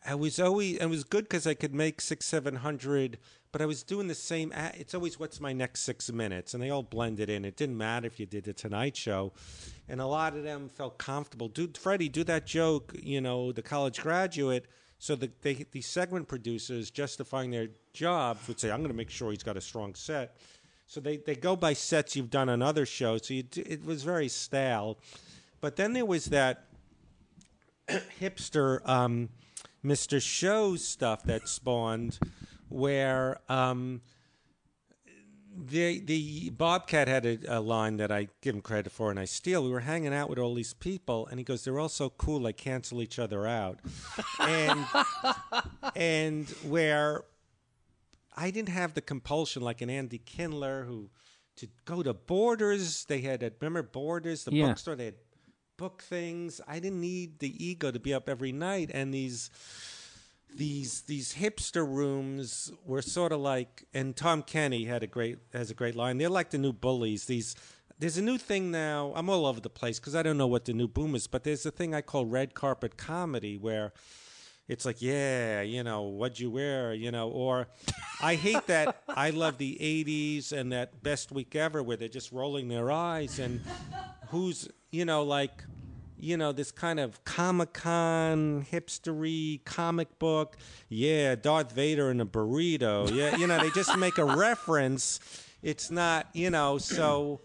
[0.05, 3.19] I was always it was good because I could make six seven hundred,
[3.51, 4.53] but I was doing the same.
[4.75, 7.45] It's always what's my next six minutes, and they all blended in.
[7.45, 9.33] It didn't matter if you did the Tonight Show,
[9.87, 11.47] and a lot of them felt comfortable.
[11.47, 12.93] Dude, Freddie, do that joke.
[13.01, 14.65] You know, the college graduate.
[14.99, 19.09] So the they, the segment producers justifying their jobs would say, "I'm going to make
[19.09, 20.35] sure he's got a strong set."
[20.85, 23.27] So they, they go by sets you've done on other shows.
[23.27, 24.99] So you, d- it was very stale.
[25.61, 26.65] But then there was that
[28.19, 29.29] hipster um,
[29.85, 30.21] Mr.
[30.21, 32.17] Show stuff that spawned,
[32.69, 34.01] where um,
[35.55, 39.25] the the Bobcat had a, a line that I give him credit for, and I
[39.25, 39.63] steal.
[39.63, 42.39] We were hanging out with all these people, and he goes, "They're all so cool,
[42.41, 43.79] they cancel each other out,"
[44.39, 44.85] and
[45.95, 47.23] and where
[48.35, 51.09] I didn't have the compulsion like an Andy Kindler who
[51.57, 53.05] to go to Borders.
[53.05, 54.67] They had remember Borders, the Yeah.
[54.69, 54.95] bookstore.
[54.95, 55.15] They had
[55.77, 56.61] book things.
[56.67, 59.49] I didn't need the ego to be up every night, and these
[60.55, 63.85] these these hipster rooms were sort of like.
[63.93, 66.17] And Tom Kenny had a great has a great line.
[66.17, 67.25] They're like the new bullies.
[67.25, 67.55] These.
[67.99, 69.13] There's a new thing now.
[69.15, 71.43] I'm all over the place because I don't know what the new boom is, but
[71.43, 73.93] there's a thing I call red carpet comedy where
[74.73, 77.67] it's like, yeah, you know, what'd you wear, you know, or
[78.19, 82.31] I hate that I love the 80s and that best week ever where they're just
[82.31, 83.61] rolling their eyes and
[84.29, 85.63] who's, you know, like,
[86.17, 90.57] you know, this kind of Comic Con hipstery comic book.
[90.89, 93.13] Yeah, Darth Vader in a burrito.
[93.13, 95.19] Yeah, you know, they just make a reference.
[95.61, 97.41] It's not, you know, so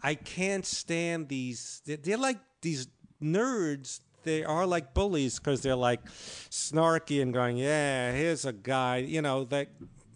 [0.00, 1.82] I can't stand these.
[1.86, 2.86] They're like these
[3.20, 3.98] nerds.
[4.24, 6.04] They are like bullies because they're like
[6.50, 9.68] snarky and going, yeah, here's a guy, you know, that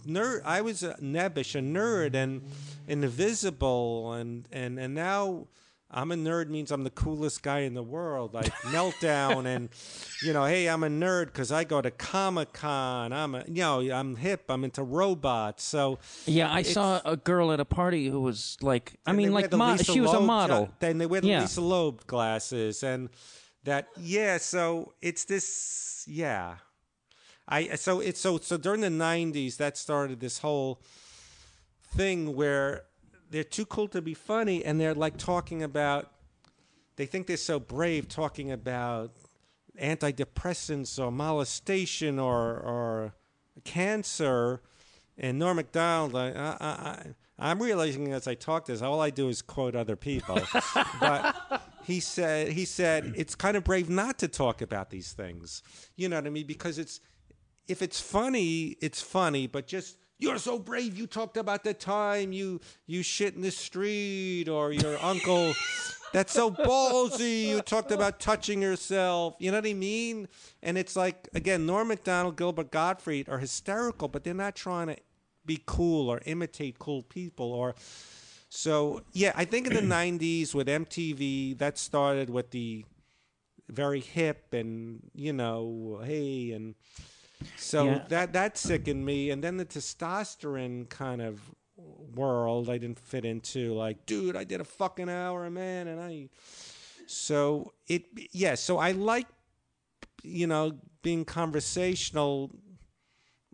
[0.07, 0.43] nerd.
[0.45, 2.43] I was a nebbish, a nerd, and
[2.89, 5.47] invisible, and and and now.
[5.95, 8.33] I'm a nerd means I'm the coolest guy in the world.
[8.33, 9.69] Like meltdown and,
[10.23, 13.13] you know, hey, I'm a nerd because I go to Comic Con.
[13.13, 14.45] I'm a, you know, I'm hip.
[14.49, 15.65] I'm into robots.
[15.65, 19.53] So yeah, I saw a girl at a party who was like I mean like
[19.53, 20.71] mo- she was a model.
[20.79, 21.41] Then they wear the Yeah.
[21.43, 23.11] Lisa Loeb glasses, and
[23.65, 24.39] that yeah.
[24.39, 26.57] So it's this yeah.
[27.49, 30.81] I so it's so so during the '90s that started this whole
[31.95, 32.85] thing where
[33.31, 36.11] they're too cool to be funny, and they're like talking about.
[36.97, 39.13] They think they're so brave talking about
[39.81, 43.15] antidepressants or molestation or or
[43.65, 44.63] cancer.
[45.19, 47.07] And Norm Macdonald, I, I, I,
[47.39, 50.41] I'm realizing as I talk this, all I do is quote other people.
[51.01, 55.63] but he said, he said, it's kind of brave not to talk about these things.
[55.97, 56.47] You know what I mean?
[56.47, 57.01] Because it's,
[57.69, 60.97] if it's funny, it's funny, but just you're so brave.
[60.97, 65.53] You talked about the time you you shit in the street, or your uncle.
[66.13, 67.49] That's so ballsy.
[67.49, 69.35] You talked about touching yourself.
[69.41, 70.29] You know what I mean?
[70.63, 74.97] And it's like again, Norm Macdonald, Gilbert Gottfried are hysterical, but they're not trying to
[75.45, 77.75] be cool or imitate cool people or.
[78.55, 82.85] So yeah, I think in the '90s with MTV, that started with the
[83.71, 86.75] very hip and you know, hey, and
[87.57, 87.99] so Yeah.
[88.09, 89.31] that that sickened me.
[89.31, 91.41] And then the testosterone kind of
[92.15, 93.73] world I didn't fit into.
[93.73, 96.29] Like, dude, I did a fucking hour, a man, and I.
[97.07, 98.55] So it yeah.
[98.55, 99.29] So I like
[100.23, 102.51] you know being conversational.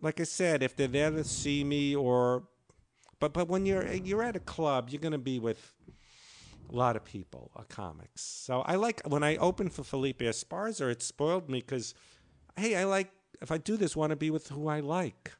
[0.01, 2.43] Like I said, if they're there to see me or,
[3.19, 5.73] but but when you're you're at a club, you're gonna be with
[6.71, 8.21] a lot of people, uh, comics.
[8.21, 11.93] So I like when I open for Felipe Esparza, it spoiled me because,
[12.57, 15.31] hey, I like if I do this, want to be with who I like.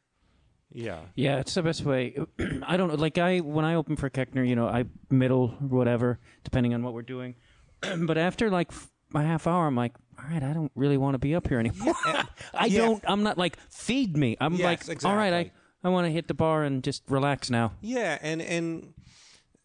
[0.72, 1.00] Yeah.
[1.16, 2.16] Yeah, it's the best way.
[2.64, 2.96] I don't know.
[2.96, 6.94] Like I, when I open for Koechner, you know, I middle whatever, depending on what
[6.94, 7.36] we're doing.
[7.98, 11.16] but after like f- a half hour, I'm like, all right, I don't really want
[11.16, 11.96] to be up here anymore.
[12.54, 12.80] I yeah.
[12.80, 13.04] don't.
[13.08, 14.38] I'm not like feed me.
[14.40, 15.59] I'm Yes, like, all right, I, exactly.
[15.84, 17.74] I want to hit the bar and just relax now.
[17.82, 18.94] Yeah, and and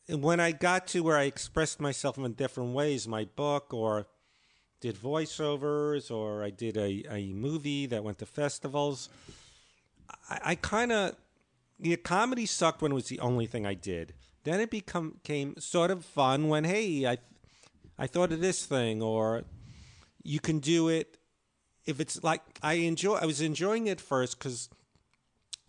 [0.08, 4.06] when I got to where I expressed myself in different ways, my book or
[4.80, 9.08] did voiceovers or I did a, a movie that went to festivals,
[10.28, 11.16] I, I kind of
[11.80, 14.14] the comedy sucked when it was the only thing I did.
[14.44, 17.18] Then it become became sort of fun when hey, I
[17.98, 19.44] I thought of this thing or
[20.22, 21.18] you can do it
[21.86, 24.68] if it's like I enjoy I was enjoying it first cuz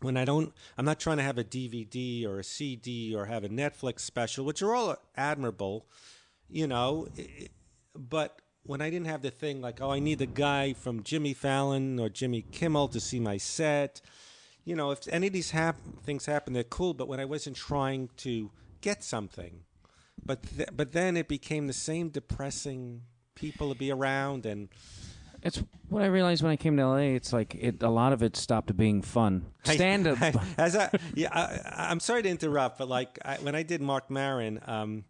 [0.01, 3.43] when I don't I'm not trying to have a DVD or a CD or have
[3.43, 5.88] a Netflix special, which are all admirable,
[6.49, 7.08] you know,
[7.95, 11.34] but when I didn't have the thing like, oh, I need the guy from Jimmy
[11.34, 14.01] Fallon or Jimmy Kimmel to see my set,
[14.63, 16.95] you know, if any of these hap- things happen, they're cool.
[16.95, 18.49] But when I wasn't trying to
[18.81, 19.62] get something,
[20.25, 23.03] but th- but then it became the same depressing
[23.36, 24.69] people to be around, and
[25.45, 27.13] It's what I realized when I came to LA.
[27.13, 27.84] It's like it.
[27.84, 29.45] A lot of it stopped being fun.
[29.63, 30.17] Stand up.
[30.58, 34.10] as I, yeah, I, I'm sorry to interrupt, but like I, when I did Marc
[34.10, 35.05] Maron, um,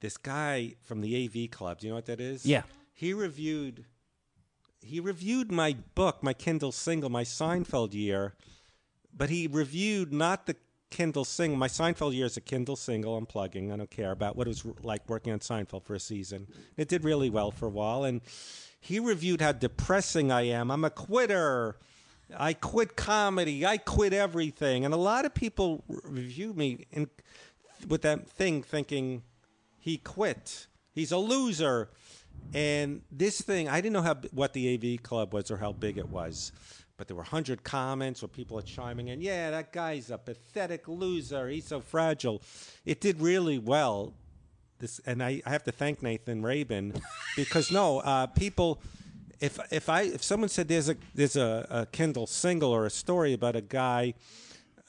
[0.00, 2.44] this guy from the AV Club, do you know what that is?
[2.44, 2.62] Yeah.
[2.92, 3.84] he reviewed.
[4.80, 8.34] He reviewed my book, my Kindle single, my Seinfeld year,
[9.16, 10.56] but he reviewed not the
[10.90, 11.56] Kindle single.
[11.56, 13.16] My Seinfeld year is a Kindle single.
[13.16, 13.70] I'm plugging.
[13.70, 16.48] I don't care about what it was like working on Seinfeld for a season.
[16.76, 18.20] It did really well for a while, and
[18.80, 20.70] he reviewed how depressing I am.
[20.70, 21.76] I'm a quitter.
[22.36, 23.64] I quit comedy.
[23.64, 24.84] I quit everything.
[24.84, 27.08] And a lot of people review me in,
[27.88, 29.22] with that thing, thinking
[29.78, 30.66] he quit.
[30.92, 31.88] He's a loser.
[32.54, 35.98] And this thing, I didn't know how what the AV Club was or how big
[35.98, 36.52] it was,
[36.96, 39.20] but there were hundred comments where people are chiming in.
[39.20, 41.48] Yeah, that guy's a pathetic loser.
[41.48, 42.42] He's so fragile.
[42.84, 44.14] It did really well.
[44.78, 46.94] This, and I, I have to thank Nathan Rabin
[47.36, 48.80] because no, uh, people.
[49.40, 52.90] If if I if someone said there's a there's a, a Kindle single or a
[52.90, 54.14] story about a guy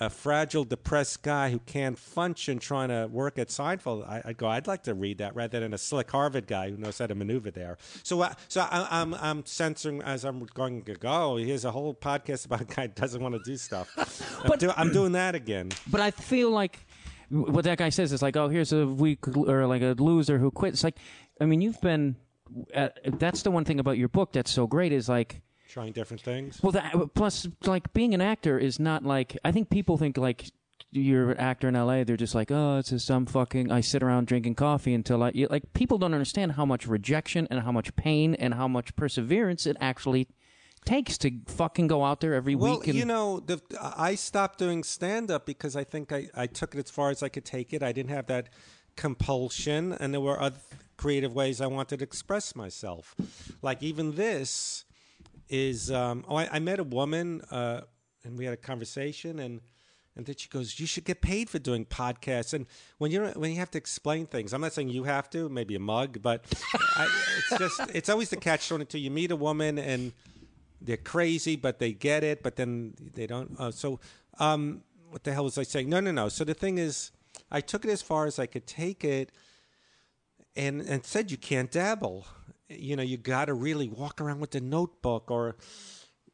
[0.02, 4.48] a fragile, depressed guy who can't function trying to work at Seinfeld, I, would go,
[4.48, 7.16] I'd like to read that rather than a slick Harvard guy who knows how to
[7.16, 7.78] maneuver there.
[8.04, 11.36] So, uh, so I, I'm I'm censoring as I'm going to go.
[11.36, 13.90] Here's a whole podcast about a guy who doesn't want to do stuff.
[14.46, 15.70] I'm, do, I'm doing that again.
[15.88, 16.80] But I feel like
[17.30, 20.52] what that guy says is like, oh, here's a weak or like a loser who
[20.52, 20.74] quit.
[20.74, 20.98] It's like,
[21.40, 22.16] I mean, you've been.
[22.74, 26.22] At, that's the one thing about your book that's so great is like Trying different
[26.22, 26.60] things.
[26.64, 30.18] Well, that, uh, plus, like being an actor is not like I think people think
[30.18, 30.46] like
[30.90, 32.04] you're an actor in LA.
[32.04, 33.72] They're just like, oh, it's just some fucking.
[33.72, 35.72] I sit around drinking coffee until I like.
[35.74, 39.78] People don't understand how much rejection and how much pain and how much perseverance it
[39.80, 40.28] actually
[40.90, 42.88] takes to fucking go out there every well, week.
[42.88, 46.74] And, you know, the, I stopped doing stand up because I think I, I took
[46.74, 47.84] it as far as I could take it.
[47.84, 48.50] I didn't have that
[48.96, 50.60] compulsion, and there were other
[50.98, 53.16] creative ways I wanted to express myself.
[53.62, 54.84] Like even this
[55.48, 57.82] is um, oh, I, I, met a woman uh,
[58.24, 59.62] and we had a conversation and
[60.16, 62.66] and then she goes, "You should get paid for doing podcasts." And
[62.98, 65.76] when you when you have to explain things, I'm not saying you have to, maybe
[65.76, 66.44] a mug, but
[66.98, 69.00] I, it's just it's always the catch two.
[69.00, 70.12] You meet a woman and
[70.82, 73.56] they're crazy, but they get it, but then they don't.
[73.60, 74.00] Uh, so
[74.40, 75.90] um, what the hell was I saying?
[75.90, 76.30] No, no, no.
[76.30, 77.12] So the thing is,
[77.52, 79.32] I took it as far as I could take it,
[80.56, 82.26] and and said you can't dabble
[82.70, 85.56] you know you got to really walk around with the notebook or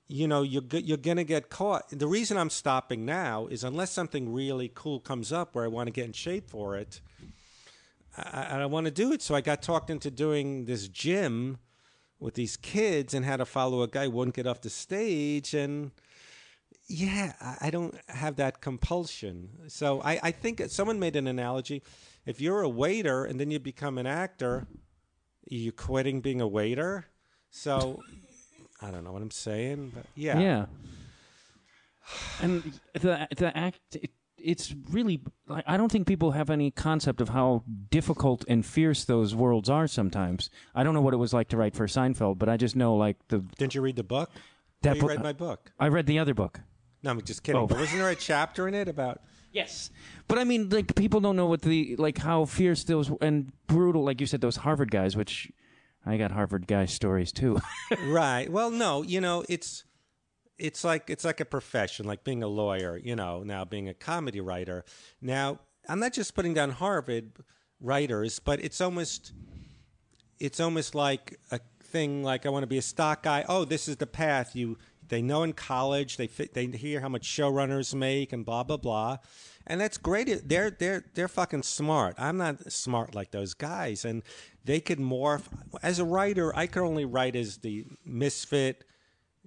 [0.07, 1.89] you know you're you're to get caught.
[1.89, 5.87] The reason I'm stopping now is unless something really cool comes up where I want
[5.87, 7.01] to get in shape for it,
[8.17, 9.21] I, I want to do it.
[9.21, 11.57] So I got talked into doing this gym
[12.25, 15.91] with these kids and had to follow a guy wouldn't get off the stage and
[16.87, 19.49] yeah, I don't have that compulsion.
[19.67, 21.83] So I, I think someone made an analogy.
[22.25, 24.67] If you're a waiter and then you become an actor,
[25.47, 27.05] you quitting being a waiter.
[27.51, 28.01] So
[28.81, 30.65] I don't know what I'm saying, but yeah, yeah.
[32.41, 34.11] And the the act, it,
[34.45, 35.21] it's really
[35.65, 39.87] I don't think people have any concept of how difficult and fierce those worlds are.
[39.87, 42.75] Sometimes I don't know what it was like to write for Seinfeld, but I just
[42.75, 43.39] know like the.
[43.57, 44.29] Didn't you read the book?
[44.81, 45.71] That you book, read my book.
[45.79, 46.61] I read the other book.
[47.01, 47.61] No, I'm just kidding.
[47.61, 47.67] Oh.
[47.67, 49.21] But wasn't there a chapter in it about?
[49.51, 49.89] Yes,
[50.27, 54.03] but I mean, like people don't know what the like how fierce those and brutal,
[54.03, 55.15] like you said, those Harvard guys.
[55.15, 55.51] Which
[56.05, 57.59] I got Harvard guy stories too.
[58.07, 58.51] right.
[58.51, 59.85] Well, no, you know, it's
[60.57, 62.97] it's like it's like a profession, like being a lawyer.
[62.97, 64.85] You know, now being a comedy writer.
[65.21, 67.31] Now, I'm not just putting down Harvard
[67.81, 69.33] writers, but it's almost
[70.39, 73.45] it's almost like a thing like I want to be a stock guy.
[73.47, 74.77] Oh, this is the path you
[75.07, 76.17] they know in college.
[76.17, 79.17] They fit, they hear how much showrunners make and blah blah blah,
[79.67, 80.47] and that's great.
[80.47, 82.15] They're they're they're fucking smart.
[82.17, 84.23] I'm not smart like those guys, and
[84.63, 85.43] they could morph.
[85.83, 88.83] As a writer, I could only write as the misfit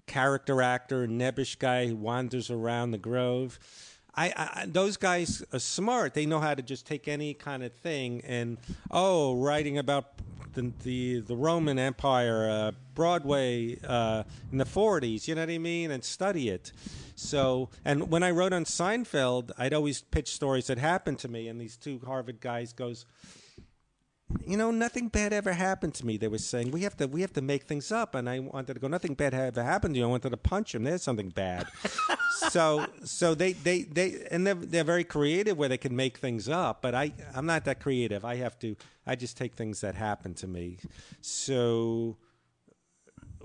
[0.09, 3.59] character actor, nebbish guy who wanders around the grove.
[4.17, 6.15] I, I those guys are smart.
[6.15, 8.59] They know how to just take any kind of thing and
[8.91, 10.07] oh, writing about
[10.55, 15.29] the the, the Roman Empire, uh, Broadway uh, in the '40s.
[15.29, 15.93] You know what I mean?
[15.93, 16.73] And study it.
[17.15, 21.49] So, and when I wrote on Seinfeld, I'd always pitch stories that happened to me,
[21.49, 23.07] and these two Harvard guys goes,
[24.47, 26.19] you know, nothing bad ever happened to me.
[26.19, 28.75] They were saying we have to we have to make things up, and I wanted
[28.75, 28.89] to go.
[28.89, 30.05] Nothing bad ever happened to you.
[30.05, 30.85] I wanted to punch him.
[30.85, 31.67] There's something bad.
[32.51, 36.49] so so they, they, they and they're they're very creative where they can make things
[36.49, 36.83] up.
[36.83, 38.25] But I I'm not that creative.
[38.25, 38.77] I have to.
[39.07, 40.79] I just take things that happen to me.
[41.23, 42.19] So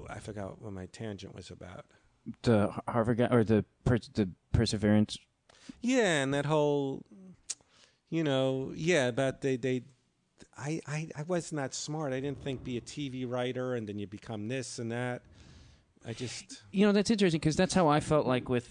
[0.09, 1.85] I forgot what my tangent was about.
[2.41, 5.17] The Harvard guy or the per- the perseverance.
[5.81, 7.03] Yeah, and that whole,
[8.09, 9.83] you know, yeah, about they they
[10.57, 12.13] I, I, I was not smart.
[12.13, 15.21] I didn't think be a TV writer and then you become this and that.
[16.05, 18.67] I just You know, that's interesting because that's how I felt like with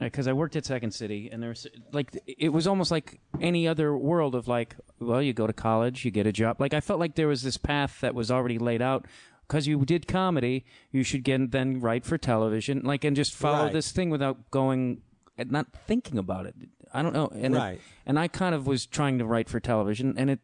[0.00, 3.66] because I worked at Second City, and there was like it was almost like any
[3.66, 6.60] other world of like, well, you go to college, you get a job.
[6.60, 9.06] Like I felt like there was this path that was already laid out
[9.48, 13.64] because you did comedy, you should get then write for television, like and just follow
[13.64, 13.72] Right.
[13.72, 15.00] this thing without going
[15.36, 16.54] and not thinking about it.
[16.94, 20.14] I don't know, and it- and I kind of was trying to write for television,
[20.16, 20.40] and it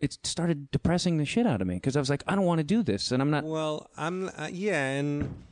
[0.00, 2.58] it started depressing the shit out of me because I was like, I don't want
[2.58, 3.44] to do this, and I'm not.
[3.44, 5.44] well, I'm uh, yeah, and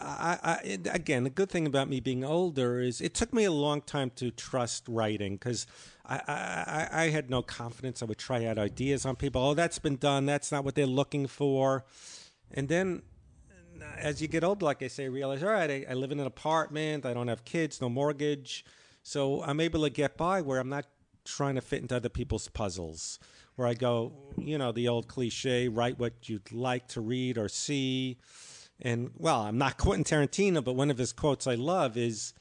[0.00, 3.52] I, I again, the good thing about me being older is it took me a
[3.52, 5.66] long time to trust writing because
[6.04, 9.42] I, I I I had no confidence I would try out ideas on people.
[9.42, 10.26] Oh, that's been done.
[10.26, 11.84] That's not what they're looking for,
[12.50, 13.02] and then.
[13.96, 16.18] As you get older, like I say, you realize, all right, I, I live in
[16.18, 17.06] an apartment.
[17.06, 18.64] I don't have kids, no mortgage.
[19.04, 20.86] So I'm able to get by where I'm not
[21.24, 23.20] trying to fit into other people's puzzles.
[23.58, 27.48] Where I go, you know, the old cliche, write what you'd like to read or
[27.48, 28.18] see.
[28.80, 32.34] And well, I'm not Quentin Tarantino, but one of his quotes I love is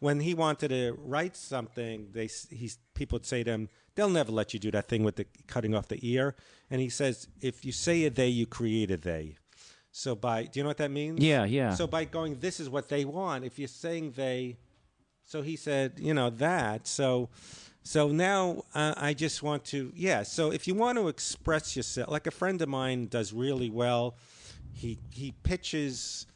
[0.00, 4.32] when he wanted to write something, they he's people would say to him, "They'll never
[4.32, 6.34] let you do that thing with the cutting off the ear."
[6.68, 9.36] And he says, "If you say a they, you create a they."
[9.92, 11.22] So by do you know what that means?
[11.22, 11.74] Yeah, yeah.
[11.74, 13.44] So by going, this is what they want.
[13.44, 14.56] If you're saying they,
[15.26, 16.86] so he said, you know that.
[16.86, 17.28] So,
[17.86, 20.24] so now uh, I just want to, yeah.
[20.24, 24.16] So if you want to express yourself, like a friend of mine does really well.
[24.72, 26.26] He he pitches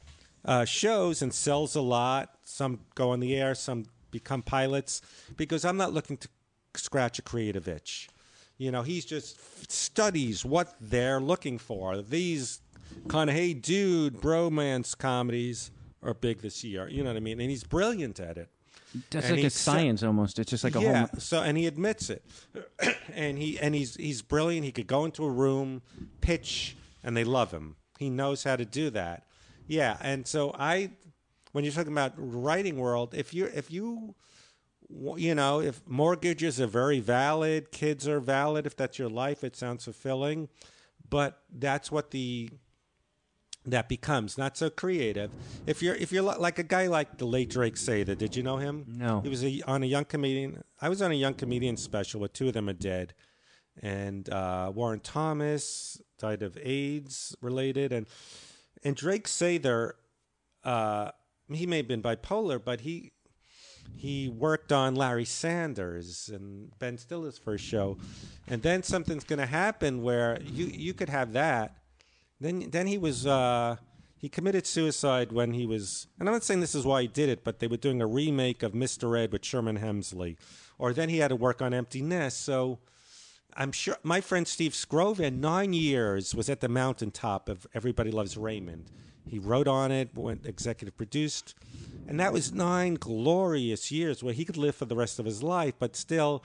[0.45, 2.37] uh, shows and sells a lot.
[2.45, 5.03] Some go on the air, some become pilots.
[5.37, 6.29] Because I'm not looking to
[6.77, 8.09] scratch a creative itch.
[8.57, 12.01] You know, he's just studies what they're looking for.
[12.01, 12.61] These
[13.09, 16.89] kind of hey dude bromance comedies are big this year.
[16.89, 17.41] You know what I mean?
[17.41, 18.51] And he's brilliant at it.
[19.11, 20.39] That's and like a science almost.
[20.39, 21.07] It's just like a yeah.
[21.07, 21.21] whole.
[21.21, 22.25] So and he admits it,
[23.15, 24.65] and he and he's he's brilliant.
[24.65, 25.83] He could go into a room,
[26.21, 27.77] pitch, and they love him.
[27.99, 29.27] He knows how to do that.
[29.67, 30.91] Yeah, and so I,
[31.53, 34.17] when you're talking about writing world, if you if you,
[34.89, 38.67] you know, if mortgages are very valid, kids are valid.
[38.67, 40.49] If that's your life, it sounds fulfilling,
[41.09, 42.51] but that's what the
[43.71, 45.31] that becomes not so creative.
[45.67, 48.57] If you're if you're like a guy like the late Drake Sather, did you know
[48.57, 48.85] him?
[48.89, 49.21] No.
[49.21, 50.63] He was a, on a young comedian.
[50.81, 53.15] I was on a young comedian special, but two of them are dead.
[53.83, 58.07] And uh, Warren Thomas died of AIDS related, and
[58.85, 59.93] and Drake Sather,
[60.65, 61.11] uh,
[61.53, 63.13] he may have been bipolar, but he
[63.97, 67.99] he worked on Larry Sanders and Ben Stiller's first show,
[68.47, 71.77] and then something's going to happen where you you could have that.
[72.41, 73.77] Then then he was uh,
[74.21, 77.29] he committed suicide when he was, and I'm not saying this is why he did
[77.29, 79.19] it, but they were doing a remake of Mr.
[79.19, 80.37] Ed with Sherman Hemsley,
[80.79, 82.43] or then he had to work on Empty Nest.
[82.43, 82.81] So
[83.57, 88.37] I'm sure my friend Steve Skrovan, nine years, was at the mountaintop of Everybody Loves
[88.37, 88.91] Raymond.
[89.27, 91.55] He wrote on it, went executive produced,
[92.07, 95.43] and that was nine glorious years where he could live for the rest of his
[95.43, 95.75] life.
[95.79, 96.45] But still,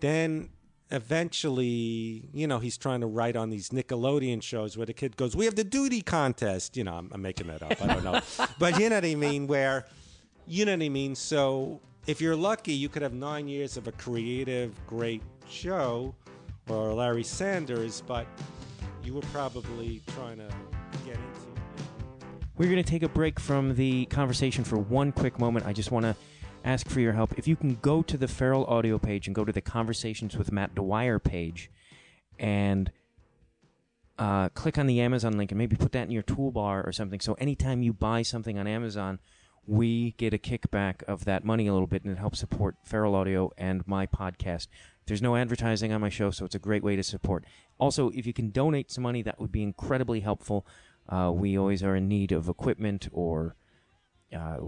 [0.00, 0.50] then
[0.92, 5.34] eventually, you know, he's trying to write on these Nickelodeon shows where the kid goes,
[5.34, 7.82] "We have the duty contest." You know, I'm, I'm making that up.
[7.82, 8.20] I don't know,
[8.58, 9.46] but you know what I mean.
[9.46, 9.86] Where,
[10.46, 11.14] you know what I mean.
[11.14, 16.14] So if you're lucky, you could have nine years of a creative, great show,
[16.68, 18.26] or Larry Sanders, but
[19.02, 20.48] you were probably trying to
[21.04, 21.52] get into.
[22.58, 25.66] We're going to take a break from the conversation for one quick moment.
[25.66, 26.14] I just want to
[26.64, 27.38] ask for your help.
[27.38, 30.52] If you can go to the Feral Audio page and go to the Conversations with
[30.52, 31.70] Matt Dwyer page
[32.38, 32.90] and
[34.18, 37.20] uh, click on the Amazon link and maybe put that in your toolbar or something.
[37.20, 39.18] So anytime you buy something on Amazon,
[39.66, 43.14] we get a kickback of that money a little bit and it helps support Feral
[43.14, 44.68] Audio and my podcast.
[45.06, 47.44] There's no advertising on my show, so it's a great way to support.
[47.78, 50.66] Also, if you can donate some money, that would be incredibly helpful.
[51.08, 53.56] Uh, we always are in need of equipment or
[54.36, 54.58] uh,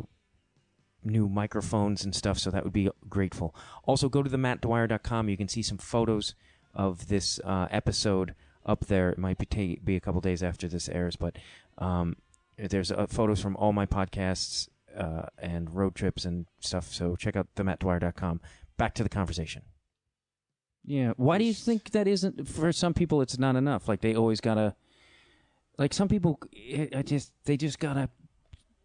[1.05, 3.55] new microphones and stuff, so that would be grateful.
[3.85, 5.29] Also, go to the mattdwyer.com.
[5.29, 6.35] You can see some photos
[6.75, 8.35] of this uh, episode
[8.67, 9.11] up there.
[9.11, 11.37] It might be ta- be a couple days after this airs, but
[11.79, 12.17] um,
[12.57, 16.93] there's uh, photos from all my podcasts uh, and road trips and stuff.
[16.93, 18.41] So check out the mattdwyer.com.
[18.77, 19.63] Back to the conversation.
[20.85, 21.13] Yeah.
[21.17, 23.23] Why do you think that isn't for some people?
[23.23, 23.89] It's not enough.
[23.89, 24.75] Like they always gotta.
[25.77, 26.39] Like some people,
[26.95, 28.09] I just they just gotta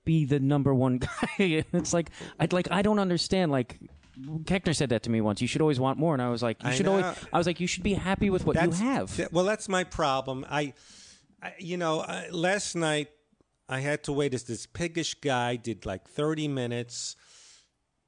[0.05, 0.97] be the number one
[1.37, 1.63] guy.
[1.73, 3.51] it's like I'd like I don't understand.
[3.51, 3.79] Like
[4.19, 5.41] Koechner said that to me once.
[5.41, 6.97] You should always want more, and I was like, you I should know.
[7.01, 7.17] always.
[7.31, 9.15] I was like, you should be happy with what you have.
[9.15, 10.45] th- well, that's my problem.
[10.49, 10.73] I,
[11.41, 13.07] I you know, uh, last night
[13.69, 17.15] I had to wait as this piggish guy did like 30 minutes.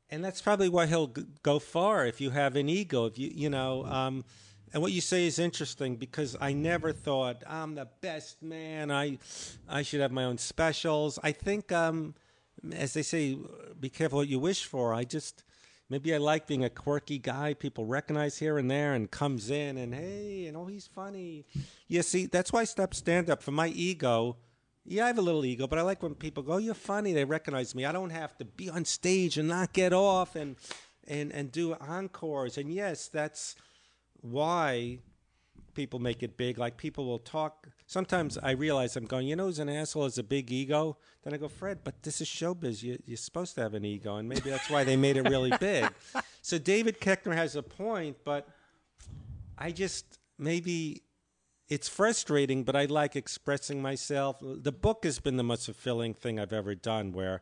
[0.10, 3.06] And that's probably why he'll g- go far if you have an ego.
[3.06, 4.26] If you, you know, um,
[4.74, 8.90] and what you say is interesting because I never thought I'm the best man.
[8.90, 9.18] I,
[9.68, 11.20] I should have my own specials.
[11.22, 12.16] I think, um,
[12.72, 13.38] as they say,
[13.80, 14.94] be careful what you wish for.
[14.94, 15.44] I just,
[15.90, 19.78] maybe I like being a quirky guy people recognize here and there and comes in
[19.78, 21.46] and hey, and oh, he's funny.
[21.88, 24.38] Yeah, see, that's why I stopped stand up for my ego.
[24.86, 27.24] Yeah, I have a little ego, but I like when people go, "You're funny." They
[27.24, 27.86] recognize me.
[27.86, 30.56] I don't have to be on stage and not get off and
[31.08, 32.58] and and do encores.
[32.58, 33.56] And yes, that's
[34.22, 35.00] why
[35.74, 36.58] people make it big.
[36.58, 37.68] Like people will talk.
[37.88, 40.98] Sometimes I realize I'm going, you know, who's an asshole has a big ego.
[41.24, 42.84] Then I go, Fred, but this is showbiz.
[42.84, 45.52] You, you're supposed to have an ego, and maybe that's why they made it really
[45.60, 45.88] big.
[46.42, 48.48] So David Koechner has a point, but
[49.58, 51.04] I just maybe
[51.70, 54.38] it's frustrating, but I like expressing myself.
[54.42, 57.42] The book has been the most fulfilling thing I've ever done, where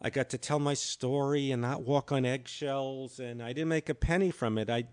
[0.00, 3.88] I got to tell my story and not walk on eggshells, and I didn't make
[3.88, 4.68] a penny from it.
[4.68, 4.84] I,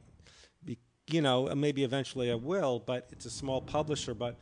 [1.08, 4.14] you know, maybe eventually I will, but it's a small publisher.
[4.14, 4.38] But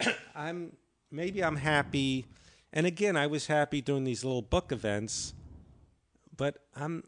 [0.34, 0.76] I'm
[1.10, 2.26] maybe I'm happy,
[2.72, 5.34] and again, I was happy doing these little book events,
[6.36, 7.04] but I'm,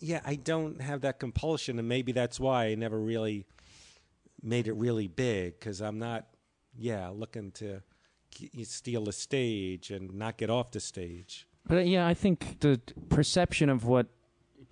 [0.00, 3.46] yeah, I don't have that compulsion, and maybe that's why I never really
[4.42, 6.26] made it really big because I'm not,
[6.76, 7.82] yeah, looking to
[8.64, 11.46] steal the stage and not get off the stage.
[11.66, 14.08] But yeah, I think the perception of what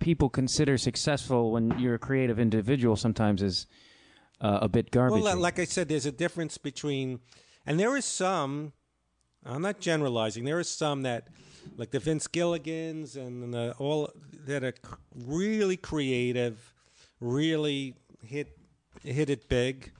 [0.03, 3.67] people consider successful when you're a creative individual sometimes is
[4.41, 5.23] uh, a bit garbage.
[5.23, 7.21] Well, like I said, there's a difference between,
[7.65, 8.73] and there is some.
[9.45, 10.43] I'm not generalizing.
[10.43, 11.29] There is some that,
[11.77, 14.09] like the Vince Gilligans and the all
[14.45, 14.73] that are
[15.15, 16.73] really creative,
[17.21, 18.57] really hit
[19.03, 19.93] hit it big.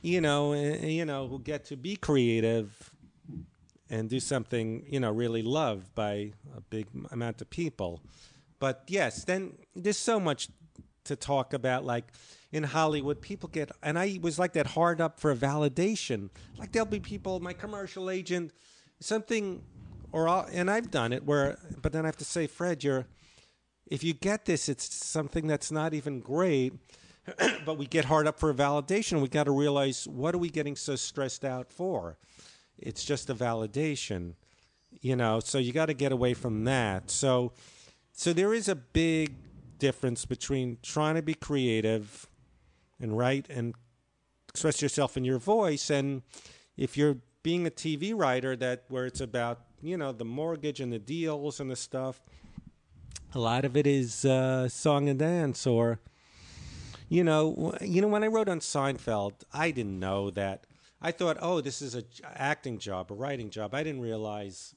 [0.00, 2.90] You know, you know, who get to be creative
[3.90, 8.00] and do something you know really loved by a big amount of people.
[8.60, 10.48] But yes, then there's so much
[11.04, 11.84] to talk about.
[11.84, 12.04] Like
[12.52, 16.30] in Hollywood, people get, and I was like that hard up for validation.
[16.56, 18.52] Like there'll be people, my commercial agent,
[19.00, 19.62] something,
[20.12, 23.06] or I'll, and I've done it where, but then I have to say, Fred, you're,
[23.86, 26.74] if you get this, it's something that's not even great.
[27.66, 29.20] but we get hard up for a validation.
[29.20, 32.18] We got to realize what are we getting so stressed out for?
[32.78, 34.34] It's just a validation,
[35.00, 35.40] you know.
[35.40, 37.10] So you got to get away from that.
[37.10, 37.52] So,
[38.20, 39.34] so there is a big
[39.78, 42.26] difference between trying to be creative
[43.00, 43.74] and write and
[44.46, 46.20] express yourself in your voice, and
[46.76, 50.92] if you're being a TV writer that where it's about you know the mortgage and
[50.92, 52.20] the deals and the stuff.
[53.34, 55.98] A lot of it is uh, song and dance, or
[57.08, 60.66] you know, you know, when I wrote on Seinfeld, I didn't know that.
[61.00, 62.04] I thought, oh, this is a
[62.34, 63.74] acting job, a writing job.
[63.74, 64.74] I didn't realize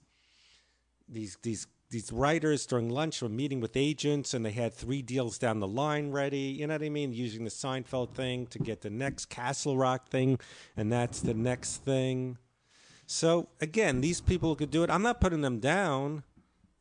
[1.10, 5.38] these these these writers during lunch were meeting with agents, and they had three deals
[5.38, 6.38] down the line ready.
[6.40, 7.14] You know what I mean?
[7.14, 10.40] Using the Seinfeld thing to get the next Castle Rock thing,
[10.76, 12.40] and that's the next thing.
[13.06, 14.90] So again, these people could do it.
[14.90, 16.24] I'm not putting them down.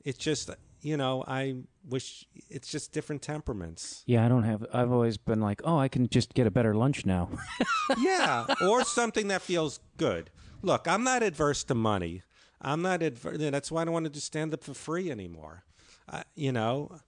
[0.02, 0.50] It's just
[0.80, 1.56] you know, I
[1.88, 4.02] wish it's just different temperaments.
[4.06, 4.66] yeah, I don't have.
[4.72, 7.28] I've always been like, oh, I can just get a better lunch now.
[7.98, 10.30] yeah, or something that feels good.
[10.62, 12.22] Look, I'm not adverse to money.
[12.62, 13.36] I'm not adverse.
[13.38, 15.64] That's why I don't want to do stand up for free anymore.
[16.08, 17.00] Uh, you know,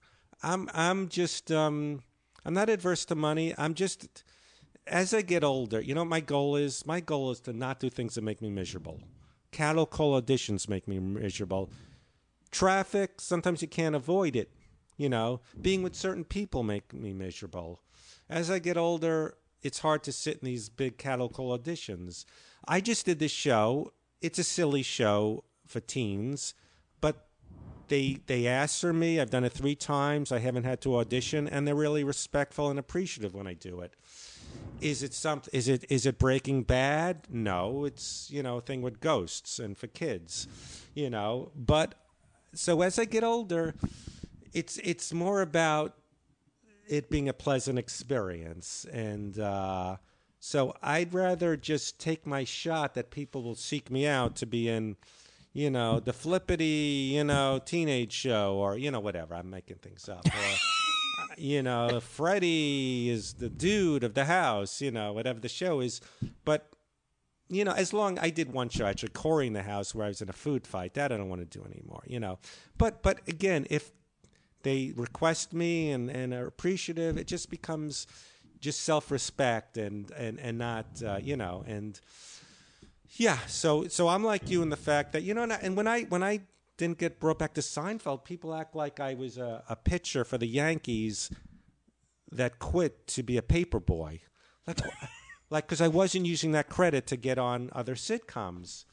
[0.43, 2.01] I'm I'm just um,
[2.43, 3.53] I'm not adverse to money.
[3.57, 4.23] I'm just
[4.85, 5.81] as I get older.
[5.81, 8.49] You know, my goal is my goal is to not do things that make me
[8.49, 8.99] miserable.
[9.51, 11.71] Cattle call auditions make me miserable.
[12.51, 14.51] Traffic, sometimes you can't avoid it.
[14.97, 17.81] You know, being with certain people make me miserable.
[18.29, 22.25] As I get older, it's hard to sit in these big cattle call auditions.
[22.67, 23.91] I just did this show.
[24.21, 26.53] It's a silly show for teens,
[27.01, 27.27] but
[27.87, 29.19] they they asked for me.
[29.19, 30.31] I've done it three times.
[30.31, 33.93] I haven't had to audition, and they're really respectful and appreciative when I do it.
[34.81, 35.49] Is it something?
[35.53, 37.27] Is it is it Breaking Bad?
[37.29, 40.47] No, it's you know a thing with ghosts and for kids,
[40.93, 41.51] you know.
[41.55, 41.95] But
[42.53, 43.75] so as I get older,
[44.53, 45.95] it's it's more about
[46.87, 49.97] it being a pleasant experience, and uh,
[50.45, 54.69] so I'd rather just take my shot that people will seek me out to be
[54.69, 54.95] in,
[55.53, 59.33] you know, the flippity, you know, teenage show or you know whatever.
[59.33, 60.23] I'm making things up.
[60.23, 60.57] Or,
[61.39, 65.99] you know, Freddie is the dude of the house, you know, whatever the show is.
[66.43, 66.69] But,
[67.49, 70.09] you know, as long I did one show actually, Cory in the house where I
[70.09, 72.37] was in a food fight, that I don't want to do anymore, you know.
[72.77, 73.91] But but again, if
[74.61, 78.05] they request me and, and are appreciative, it just becomes
[78.65, 81.99] just self respect and, and, and not uh, you know, and
[83.11, 86.03] yeah, so so I'm like you in the fact that you know, and when I
[86.03, 86.41] when I
[86.77, 90.37] didn't get brought back to Seinfeld, people act like I was a, a pitcher for
[90.37, 91.31] the Yankees
[92.31, 94.21] that quit to be a paper boy.
[94.67, 94.81] Like,
[95.51, 98.85] like because I wasn't using that credit to get on other sitcoms.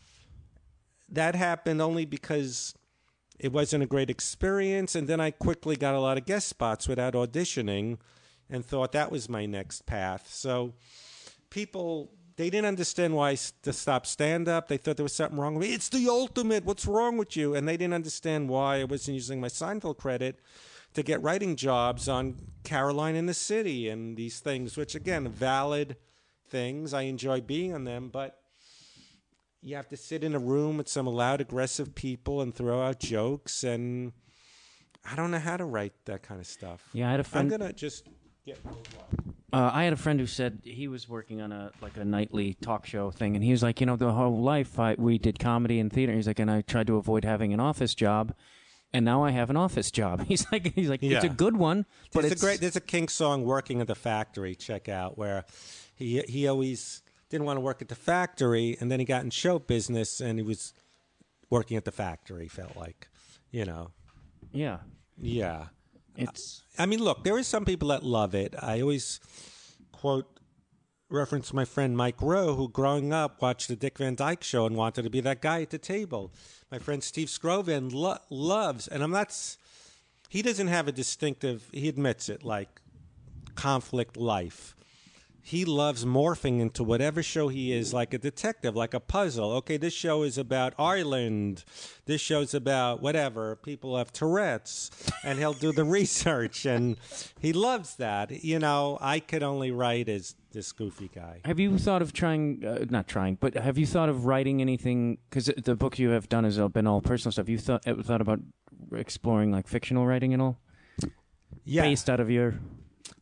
[1.08, 2.74] That happened only because
[3.38, 6.86] it wasn't a great experience, and then I quickly got a lot of guest spots
[6.86, 7.98] without auditioning,
[8.52, 10.28] and thought that was my next path.
[10.32, 10.74] So
[11.50, 14.68] people they didn't understand why to stop stand up.
[14.68, 15.74] They thought there was something wrong with me.
[15.74, 16.64] It's the ultimate.
[16.64, 17.54] What's wrong with you?
[17.54, 20.40] And they didn't understand why I wasn't using my Seinfeld credit
[20.94, 25.96] to get writing jobs on Caroline in the City and these things, which again, valid
[26.48, 26.94] things.
[26.94, 28.38] I enjoy being on them, but
[29.60, 32.98] you have to sit in a room with some loud, aggressive people and throw out
[32.98, 33.62] jokes.
[33.62, 34.12] And
[35.10, 36.88] I don't know how to write that kind of stuff.
[36.92, 37.52] Yeah, I had a friend.
[37.52, 38.08] I'm gonna just
[38.44, 38.58] get.
[39.52, 42.54] Uh, I had a friend who said he was working on a like a nightly
[42.54, 45.38] talk show thing, and he was like, you know, the whole life I, we did
[45.38, 46.12] comedy and theater.
[46.14, 48.34] He's like, and I tried to avoid having an office job,
[48.94, 50.24] and now I have an office job.
[50.26, 51.34] He's like, he's like, it's a Yeah.
[51.34, 51.84] good one,
[52.14, 54.54] but there's it's a great there's a King song working at the factory.
[54.54, 55.44] Check out where
[55.94, 59.30] he he always didn't want to work at the factory, and then he got in
[59.30, 60.72] show business, and he was
[61.50, 62.48] working at the factory.
[62.48, 63.08] Felt like,
[63.50, 63.90] you know,
[64.50, 64.78] yeah,
[65.20, 65.66] yeah.
[66.16, 68.54] It's I mean, look, there are some people that love it.
[68.60, 69.20] I always
[69.92, 70.40] quote
[71.10, 74.76] reference my friend Mike Rowe, who growing up watched the Dick Van Dyke Show and
[74.76, 76.32] wanted to be that guy at the table.
[76.70, 79.36] My friend Steve Skrovan lo- loves, and I'm not.
[80.28, 81.68] He doesn't have a distinctive.
[81.72, 82.80] He admits it, like
[83.54, 84.74] conflict life.
[85.44, 89.50] He loves morphing into whatever show he is, like a detective, like a puzzle.
[89.54, 91.64] Okay, this show is about Ireland.
[92.06, 93.56] This show's about whatever.
[93.56, 94.90] People have Tourette's,
[95.24, 96.96] and he'll do the research, and
[97.40, 98.44] he loves that.
[98.44, 101.40] You know, I could only write as this goofy guy.
[101.44, 105.18] Have you thought of trying, uh, not trying, but have you thought of writing anything?
[105.28, 107.48] Because the book you have done has been all personal stuff.
[107.48, 108.38] You thought thought about
[108.94, 110.60] exploring like fictional writing and all,
[111.64, 111.82] Yeah.
[111.82, 112.54] based out of your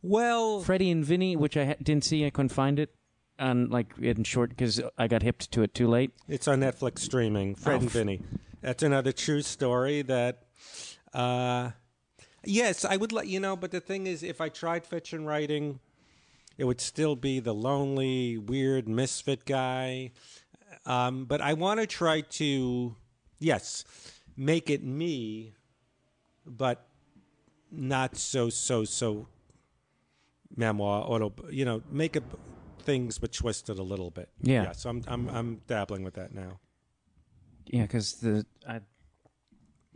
[0.01, 2.95] Well, Freddie and Vinny, which I ha- didn't see, I couldn't find it,
[3.37, 6.11] on like in short because I got hipped to it too late.
[6.27, 7.55] It's on Netflix streaming.
[7.55, 8.21] Fred Oh, and f- Vinny.
[8.61, 10.43] That's another true story that.
[11.13, 11.71] Uh,
[12.45, 15.79] yes, I would let you know, but the thing is, if I tried fiction writing,
[16.57, 20.11] it would still be the lonely, weird misfit guy.
[20.85, 22.95] Um, but I want to try to,
[23.39, 23.83] yes,
[24.37, 25.53] make it me,
[26.45, 26.87] but
[27.71, 29.27] not so, so, so
[30.55, 32.23] memoir, auto, you know, make up
[32.79, 34.29] things but twist it a little bit.
[34.41, 34.71] Yeah.
[34.71, 36.59] so I'm, I'm, I'm dabbling with that now.
[37.67, 38.81] Yeah, because the I,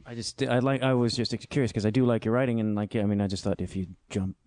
[0.05, 2.75] I just I like I was just curious because I do like your writing and
[2.75, 4.37] like yeah, I mean I just thought if you jump,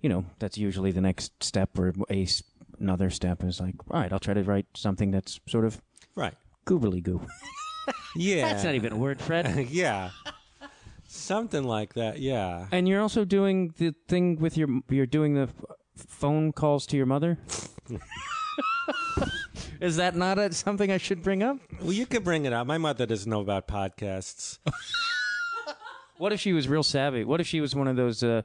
[0.00, 2.26] you know, that's usually the next step or a
[2.80, 5.80] another step is like all right, I'll try to write something that's sort of
[6.14, 6.34] Right.
[6.66, 7.20] goobly goo.
[8.16, 8.48] Yeah.
[8.52, 9.68] That's not even a word, Fred.
[9.70, 10.10] yeah.
[11.10, 12.18] Something like that.
[12.20, 12.66] Yeah.
[12.70, 15.48] and you're also doing the thing with your you're doing the
[15.96, 17.38] phone calls to your mother.
[19.80, 21.56] Is that not a, something I should bring up?
[21.80, 22.66] Well, you could bring it up.
[22.66, 24.58] My mother doesn't know about podcasts.
[26.18, 27.22] What if she was real savvy?
[27.22, 28.42] What if she was one of those uh,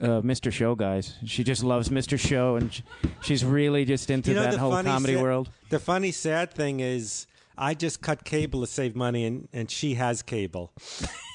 [0.00, 0.50] uh, Mr.
[0.50, 1.14] Show guys?
[1.26, 2.18] She just loves Mr.
[2.18, 2.80] Show, and sh-
[3.20, 5.50] she's really just into You know, that whole comedy sa- world.
[5.68, 7.26] The funny, sad thing is,
[7.58, 10.72] I just cut cable to save money, and, and she has cable.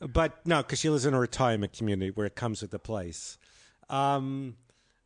[0.00, 3.38] but no, because she lives in a retirement community where it comes with the place.
[3.88, 4.56] Um,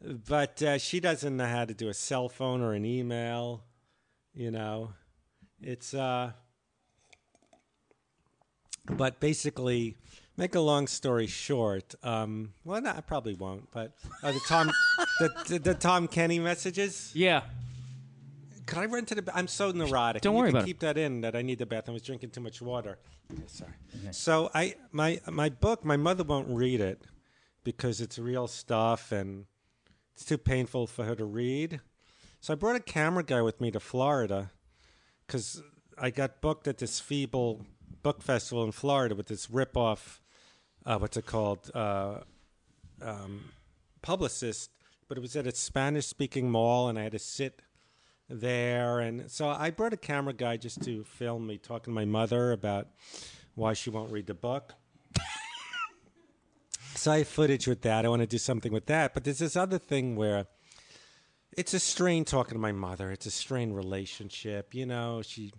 [0.04, 3.62] but uh, she doesn't know how to do a cell phone or an email.
[4.34, 4.92] You know,
[5.60, 5.94] it's.
[5.94, 6.32] Uh,
[8.86, 9.96] but basically,
[10.36, 11.94] make a long story short.
[12.02, 13.70] Um, well, no, I probably won't.
[13.70, 14.72] But uh, the Tom,
[15.20, 17.12] the, the the Tom Kenny messages.
[17.14, 17.42] Yeah.
[18.66, 19.22] Could I run to the?
[19.22, 20.22] ba- I'm so neurotic.
[20.22, 20.66] Don't You worry can about it.
[20.66, 21.20] Keep that in.
[21.22, 21.94] That I need the bathroom.
[21.94, 22.98] I was drinking too much water.
[23.32, 23.72] Okay, sorry.
[24.12, 25.84] So I my my book.
[25.84, 27.02] My mother won't read it
[27.64, 29.46] because it's real stuff and
[30.14, 31.80] it's too painful for her to read.
[32.40, 34.50] So I brought a camera guy with me to Florida
[35.26, 35.62] because
[35.96, 37.64] I got booked at this feeble
[38.02, 40.18] book festival in Florida with this ripoff,
[40.84, 42.18] uh, what's it called, uh,
[43.00, 43.44] um,
[44.02, 44.70] publicist.
[45.08, 47.62] But it was at a Spanish-speaking mall, and I had to sit
[48.32, 49.00] there.
[49.00, 52.52] And so I brought a camera guy just to film me talking to my mother
[52.52, 52.88] about
[53.54, 54.74] why she won't read the book.
[56.94, 58.04] so I have footage with that.
[58.04, 59.14] I want to do something with that.
[59.14, 60.46] But there's this other thing where
[61.56, 63.10] it's a strain talking to my mother.
[63.10, 64.74] It's a strained relationship.
[64.74, 65.52] You know, she.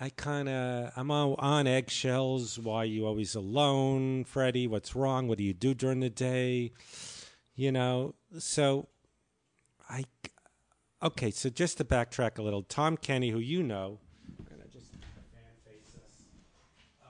[0.00, 2.56] I kind of I'm on, eggshells.
[2.56, 4.68] Why are you always alone, Freddie?
[4.68, 5.26] What's wrong?
[5.26, 6.70] What do you do during the day?
[7.56, 8.86] You know, so
[9.90, 10.04] I
[11.02, 11.30] okay.
[11.30, 13.98] So just to backtrack a little, Tom Kenny, who you know,
[14.72, 16.24] just fan face this.
[17.02, 17.08] Um,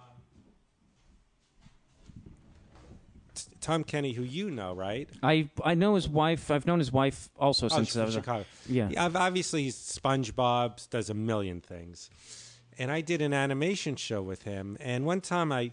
[3.60, 5.08] Tom Kenny, who you know, right?
[5.22, 6.50] I I know his wife.
[6.50, 8.44] I've known his wife also Oh, since I was a- Chicago.
[8.68, 8.90] yeah.
[8.96, 12.10] I've obviously SpongeBob does a million things,
[12.78, 14.76] and I did an animation show with him.
[14.80, 15.72] And one time I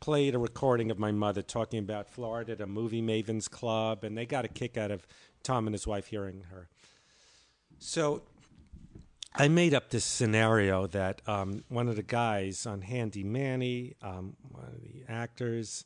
[0.00, 4.16] played a recording of my mother talking about Florida at a movie mavens club, and
[4.16, 5.06] they got a kick out of
[5.42, 6.68] Tom and his wife hearing her.
[7.78, 8.22] So
[9.34, 14.36] I made up this scenario that um, one of the guys on Handy Manny, um,
[14.50, 15.84] one of the actors,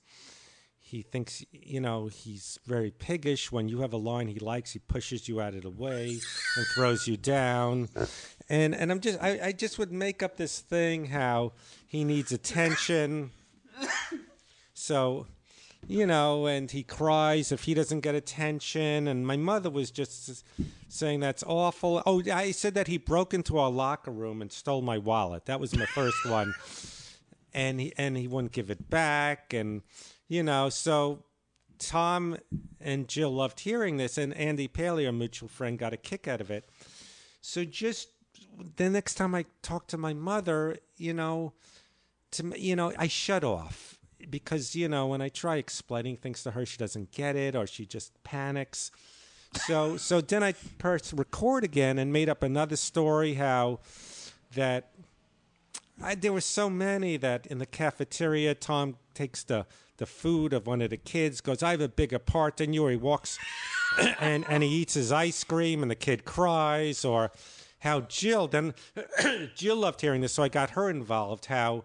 [0.79, 3.53] he thinks you know he's very piggish.
[3.53, 6.19] When you have a line he likes he pushes you out of the way
[6.57, 7.89] and throws you down.
[8.49, 11.53] And and i'm just i, I just would make up this thing how
[11.87, 13.33] he needs attention.
[14.73, 15.27] So
[15.89, 19.09] you know and he cries if he doesn't get attention.
[19.09, 20.45] And my mother was just
[20.89, 22.03] saying that's awful.
[22.07, 25.47] Oh i said that he broke into our locker room and stole my wallet.
[25.47, 26.55] That was my first one.
[27.55, 29.53] And he and he wouldn't give it back.
[29.55, 29.83] And
[30.29, 31.25] you know so
[31.79, 32.37] tom
[32.81, 34.19] and jill loved hearing this.
[34.19, 36.69] And andy paley our mutual friend got a kick out of it.
[37.41, 38.09] So just
[38.77, 41.53] the next time i talk to my mother you know
[42.31, 43.98] to you know i shut off
[44.31, 47.67] because you know when i try explaining things to her she doesn't get it or
[47.67, 48.91] she just panics
[49.67, 53.79] so so then i pressed record again and made up another story how
[54.55, 54.91] that
[56.03, 59.67] I, there were so many that in the cafeteria, Tom takes the,
[59.97, 62.87] the food of one of the kids, goes, I have a bigger part than you.
[62.87, 63.39] Or he walks
[64.21, 67.05] and, and he eats his ice cream and the kid cries.
[67.05, 67.33] Or
[67.81, 68.75] how Jill, then
[69.57, 71.47] Jill loved hearing this, so I got her involved.
[71.47, 71.85] How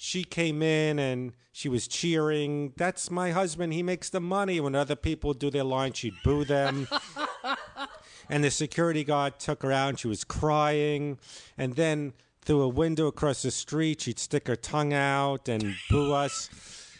[0.00, 3.72] she came in and she was cheering, That's my husband.
[3.72, 4.60] He makes the money.
[4.60, 6.88] When other people do their line, she'd boo them.
[8.30, 11.18] and the security guard took her out and she was crying
[11.56, 16.12] and then through a window across the street she'd stick her tongue out and boo
[16.12, 16.50] us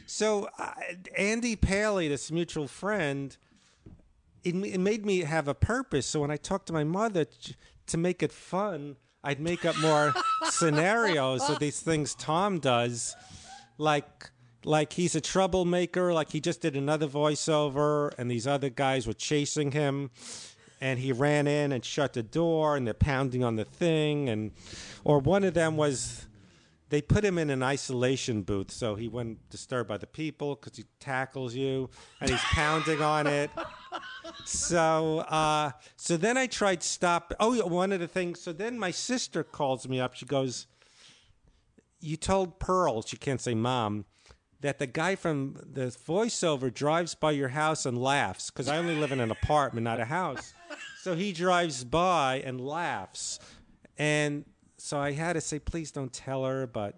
[0.07, 0.73] so uh,
[1.17, 3.37] andy paley this mutual friend
[4.43, 7.27] it, it made me have a purpose so when i talked to my mother
[7.87, 10.15] to make it fun i'd make up more
[10.45, 13.17] scenarios of these things tom does
[13.77, 14.31] like
[14.65, 19.13] like he's a troublemaker like he just did another voiceover and these other guys were
[19.13, 20.11] chasing him
[20.81, 24.53] and he ran in and shut the door and they're pounding on the thing and
[25.05, 26.27] or one of them was
[26.91, 30.77] they put him in an isolation booth so he wasn't disturbed by the people because
[30.77, 31.89] he tackles you
[32.21, 33.51] and he's pounding on it
[34.45, 38.91] so uh, so then i tried stop oh one of the things so then my
[38.91, 40.67] sister calls me up she goes
[42.01, 44.05] you told pearl she can't say mom
[44.61, 48.97] that the guy from the voiceover drives by your house and laughs because I only
[48.97, 50.53] live in an apartment, not a house.
[51.01, 53.39] So he drives by and laughs.
[53.97, 54.45] And
[54.79, 56.95] so I had to say, please don't tell her, but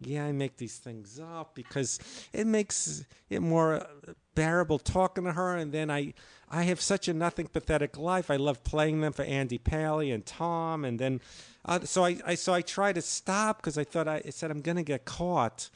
[0.00, 1.98] yeah, I make these things up because
[2.32, 3.86] it makes it more
[4.34, 5.56] bearable talking to her.
[5.56, 6.14] And then I,
[6.48, 8.30] I have such a nothing pathetic life.
[8.30, 10.84] I love playing them for Andy Paley and Tom.
[10.84, 11.20] And then,
[11.64, 14.50] uh, so I, I, so I tried to stop because I thought I, I said
[14.50, 15.68] I'm going to get caught.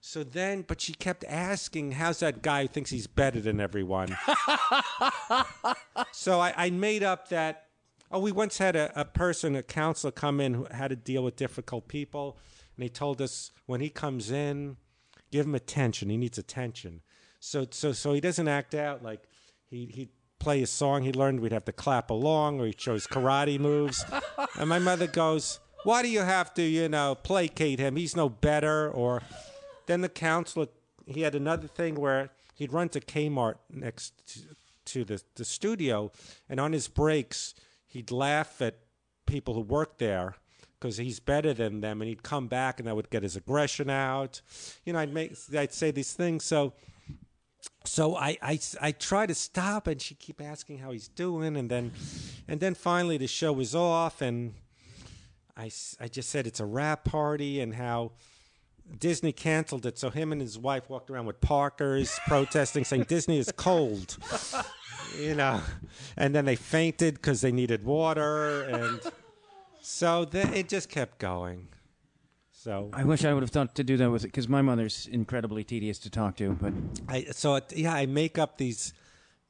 [0.00, 4.16] So then, but she kept asking, "How's that guy who thinks he's better than everyone?"
[6.12, 7.67] so I, I made up that.
[8.10, 11.22] Oh, we once had a, a person, a counselor, come in who had to deal
[11.22, 12.38] with difficult people,
[12.76, 14.76] and he told us when he comes in,
[15.30, 16.08] give him attention.
[16.08, 17.02] He needs attention.
[17.40, 19.22] So, so, so he doesn't act out like
[19.66, 21.40] he he play a song he learned.
[21.40, 24.04] We'd have to clap along, or he shows karate moves.
[24.58, 27.96] and my mother goes, "Why do you have to, you know, placate him?
[27.96, 29.22] He's no better." Or
[29.86, 30.68] then the counselor,
[31.06, 34.40] he had another thing where he'd run to Kmart next to,
[34.86, 36.10] to the, the studio,
[36.48, 37.54] and on his breaks,
[37.88, 38.78] he'd laugh at
[39.26, 40.36] people who worked there
[40.78, 43.90] because he's better than them, and he'd come back and that would get his aggression
[43.90, 44.40] out.
[44.84, 46.44] You know, I'd make, I'd say these things.
[46.44, 46.72] So,
[47.84, 51.68] so I, I, I try to stop, and she keep asking how he's doing, and
[51.68, 51.92] then,
[52.46, 54.54] and then finally the show was off, and
[55.56, 58.12] I I just said it's a wrap party, and how
[58.98, 63.38] Disney canceled it, so him and his wife walked around with Parkers protesting, saying Disney
[63.38, 64.16] is cold.
[65.18, 65.60] You know,
[66.16, 69.00] and then they fainted because they needed water, and
[69.80, 71.68] so the, it just kept going.
[72.52, 75.06] So I wish I would have thought to do that with it because my mother's
[75.06, 76.50] incredibly tedious to talk to.
[76.52, 76.72] But
[77.08, 78.92] I so it, yeah, I make up these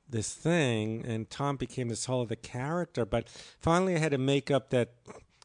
[0.08, 3.04] this thing, and Tom became this whole other character.
[3.04, 3.28] But
[3.58, 4.90] finally, I had to make up that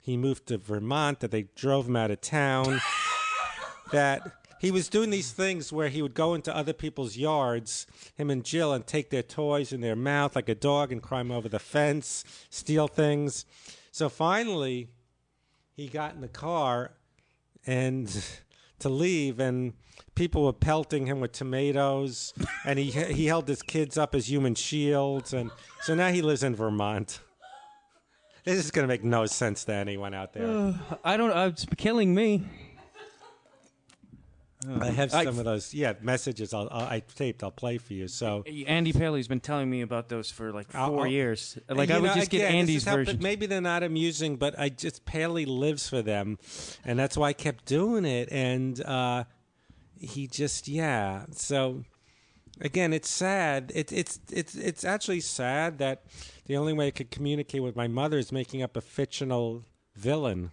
[0.02, 2.82] he moved to Vermont, that they drove him out of town,
[3.94, 7.86] that he was doing these things where he would go into other people's yards,
[8.16, 11.32] him and Jill, and take their toys in their mouth like a dog and climb
[11.32, 13.46] over the fence, steal things.
[13.92, 14.88] So finally,
[15.76, 16.92] he got in the car
[17.66, 18.08] and
[18.80, 19.74] to leave, and
[20.16, 22.34] people were pelting him with tomatoes,
[22.66, 26.44] and he he held his kids up as human shields, and so now he lives
[26.44, 27.20] in Vermont.
[28.46, 30.78] This is going to make no sense to anyone out there.
[31.06, 31.32] I don't.
[31.32, 32.44] Uh, it's killing me.
[34.80, 37.44] I have I- some of those, yeah, messages I'll, I'll, I taped.
[37.44, 38.08] I'll play for you.
[38.08, 41.58] So, Andy Paley's been telling me about those for like 4 I'll- years.
[41.70, 43.20] Like I would know, just get again, this Andy's is how- but version.
[43.22, 46.38] Maybe they're not amusing, but I just Paley lives for them,
[46.86, 48.30] and that's why I kept doing it.
[48.32, 49.24] And uh,
[50.00, 51.26] he just, yeah.
[51.32, 51.84] So
[52.62, 53.72] again, it's sad.
[53.76, 56.04] It, it's it's it's actually sad that
[56.46, 59.64] the only way I could communicate with my mother is making up a fictional
[59.96, 60.52] villain,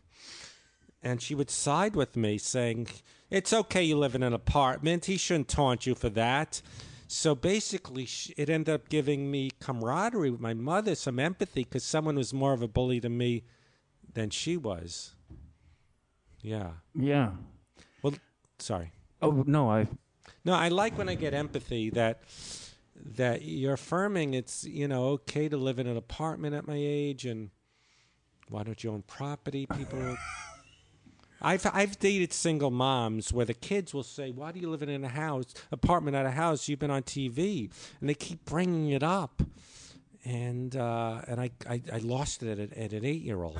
[1.02, 2.88] and she would side with me, saying,
[3.30, 5.06] "It's okay, you live in an apartment.
[5.06, 6.62] He shouldn't taunt you for that."
[7.06, 12.14] So basically, it ended up giving me camaraderie with my mother, some empathy, because someone
[12.14, 13.42] was more of a bully to me
[14.14, 15.14] than she was.
[16.40, 16.70] Yeah.
[16.94, 17.32] yeah.
[18.02, 18.14] Well,
[18.58, 18.92] sorry.
[19.20, 19.88] Oh no, I.
[20.44, 22.22] No, I like when I get empathy that
[23.16, 27.24] that you're affirming it's you know okay to live in an apartment at my age
[27.24, 27.50] and
[28.48, 29.66] why don't you own property?
[29.66, 30.16] People.
[31.42, 35.04] I've I've dated single moms where the kids will say, "Why do you live in
[35.04, 36.68] a house apartment at a house?
[36.68, 37.70] You've been on TV,"
[38.00, 39.42] and they keep bringing it up,
[40.24, 43.58] and uh, and I, I I lost it at, at an eight year old.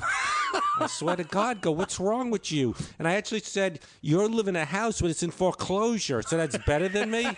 [0.81, 2.75] I swear to God, go, what's wrong with you?
[2.99, 6.57] And I actually said, you're living in a house when it's in foreclosure, so that's
[6.59, 7.29] better than me.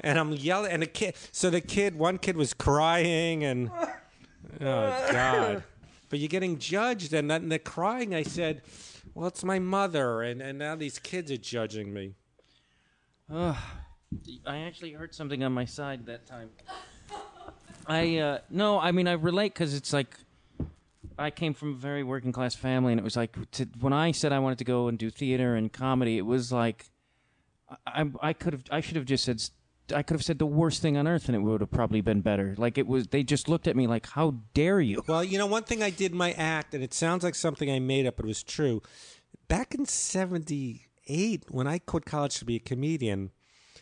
[0.00, 3.70] And I'm yelling, and the kid, so the kid, one kid was crying, and
[4.60, 5.64] oh God.
[6.10, 8.14] But you're getting judged, and then they're crying.
[8.14, 8.62] I said,
[9.16, 12.12] well, it's my mother, and, and now these kids are judging me.
[14.46, 16.50] I actually heard something on my side that time.
[17.86, 20.18] I uh, no, I mean I relate because it's like
[21.18, 24.12] I came from a very working class family, and it was like to, when I
[24.12, 26.90] said I wanted to go and do theater and comedy, it was like
[27.86, 29.42] I, I, could have I should have just said
[29.94, 32.20] I could have said the worst thing on earth, and it would have probably been
[32.20, 32.54] better.
[32.58, 35.46] Like it was, they just looked at me like, "How dare you?" Well, you know,
[35.46, 38.24] one thing I did my act, and it sounds like something I made up, but
[38.24, 38.82] it was true.
[39.48, 43.30] Back in 78, when I quit college to be a comedian,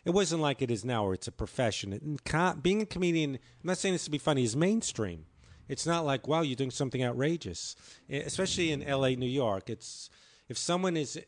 [0.05, 2.19] it wasn't like it is now where it's a profession.
[2.61, 5.25] Being a comedian, I'm not saying this to be funny, is mainstream.
[5.67, 7.75] It's not like, wow, you're doing something outrageous.
[8.11, 9.71] Especially in LA, New York.
[9.71, 10.11] It's
[10.51, 11.19] if someone is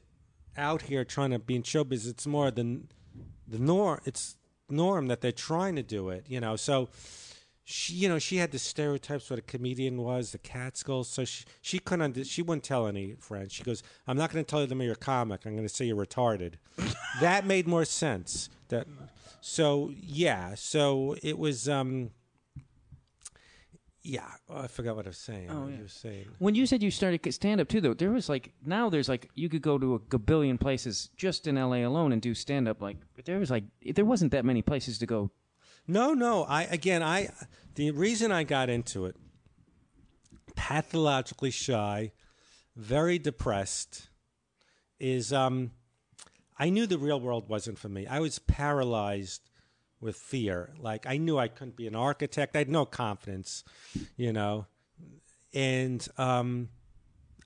[0.59, 2.91] out here trying to be in showbiz, it's more than
[3.49, 4.01] the norm.
[4.05, 4.37] It's
[4.69, 6.57] norm that they're trying to do it, you know.
[6.57, 6.89] So
[7.65, 11.09] she, you know, she had the stereotypes what a comedian was, the Catskills.
[11.09, 13.53] So she, she couldn't, she wouldn't tell any friends.
[13.53, 15.45] She goes, "I'm not going to tell them you're a comic.
[15.45, 16.55] I'm going to say you're retarded."
[17.21, 18.49] that made more sense.
[18.69, 18.87] That,
[19.41, 22.11] so yeah, so it was, um,
[24.07, 24.31] yeah.
[24.49, 25.51] Oh, I forgot what I was saying.
[25.51, 25.77] Oh, yeah.
[25.77, 26.27] you were saying.
[26.39, 29.29] When you said you started stand up too, though, there was like now there's like
[29.35, 32.81] you could go to a gabillion places just in LA alone and do stand up.
[32.81, 35.31] Like but there was like there wasn't that many places to go.
[35.89, 36.45] No, no.
[36.45, 37.31] I again, I
[37.75, 39.17] the reason I got into it,
[40.55, 42.13] pathologically shy,
[42.77, 44.09] very depressed,
[45.01, 45.73] is um,
[46.59, 48.07] I knew the real world wasn't for me.
[48.07, 49.43] I was paralyzed
[50.07, 50.73] with fear.
[50.81, 52.57] Like I knew I couldn't be an architect.
[52.57, 53.65] I had no confidence,
[54.17, 54.67] you know,
[55.53, 56.71] and um.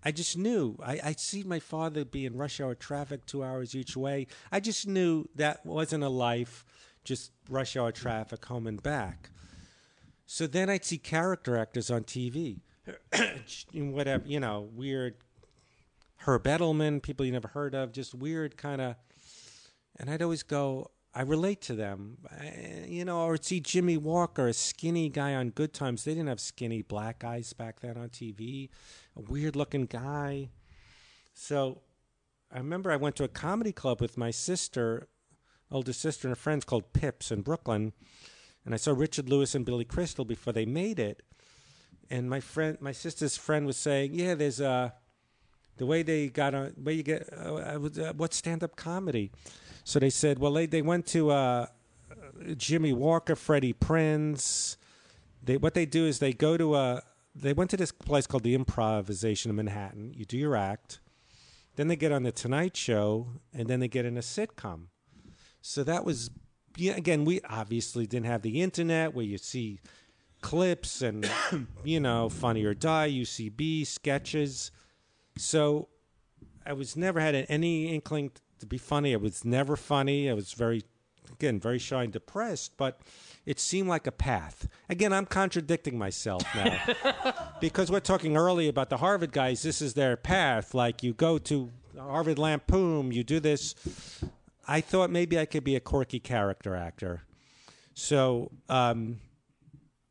[0.03, 0.79] I just knew.
[0.83, 4.29] I, I see my father be in rush hour traffic two hours each way.
[4.51, 6.65] I just knew that wasn't a life,
[7.05, 9.29] just rush hour traffic home and back.
[10.25, 12.61] So then I'd see character actors on TV,
[13.75, 15.17] whatever, you know, weird
[16.19, 18.97] Herb Edelman, people you never heard of, just weird kind of.
[19.97, 24.47] And I'd always go, I relate to them, I- you know, or see Jimmie Walker,
[24.47, 26.05] a skinny guy on Good Times.
[26.05, 28.71] They didn't have skinny black guys back then on TV,
[29.17, 30.51] a weird looking guy.
[31.35, 31.83] So
[32.53, 35.09] I remember I went to a comedy club with my sister,
[35.71, 37.93] older sister, and her friends called Pips in Brooklyn.
[38.65, 41.23] And I saw Richard Lewis and Billy Crystal before they made it.
[42.09, 44.95] And my friend, my sister's friend was saying, Yeah, there's a
[45.77, 49.33] the way they got on, way you get, uh, uh, what stand up comedy?
[49.85, 51.67] So they said, well, they, they went to uh,
[52.57, 54.77] Jimmie Walker, Freddie Prinze.
[55.43, 57.03] They, what they do is they go to a,
[57.35, 60.13] they went to this place called the Improvisation in Manhattan.
[60.15, 61.01] You do your act.
[61.77, 64.87] Then they get on the Tonight Show, and then they get in a sitcom.
[65.63, 66.31] So that was,
[66.77, 69.81] yeah, again, we obviously didn't have the internet where you see
[70.43, 71.31] clips and,
[71.85, 74.71] you know, Funny or Die, UCB, sketches.
[75.37, 75.89] So
[76.67, 79.15] I was never had any inkling to be funny.
[79.15, 80.31] I was never funny.
[80.31, 80.83] I was very,
[81.33, 83.01] again, very shy and depressed, but
[83.47, 84.69] it seemed like a path.
[84.89, 86.79] Again, I'm contradicting myself now
[87.61, 89.63] because we're talking earlier about the Harvard guys.
[89.63, 90.75] This is their path.
[90.75, 93.75] Like you go to Harvard Lampoon, you do this.
[94.69, 97.23] I thought maybe I could be a quirky character actor.
[97.95, 99.21] So um,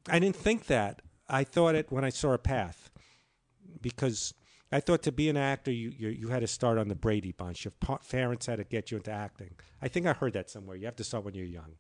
[0.10, 1.02] I didn't think that.
[1.30, 2.90] I thought it when I saw a path
[3.82, 4.34] because
[4.72, 7.32] I thought to be an actor, you, you, you had to start on the Brady
[7.32, 7.66] Bunch.
[7.66, 7.74] Your
[8.10, 9.52] parents had to get you into acting.
[9.82, 10.76] I think I heard that somewhere.
[10.76, 11.76] You have to start when you're young.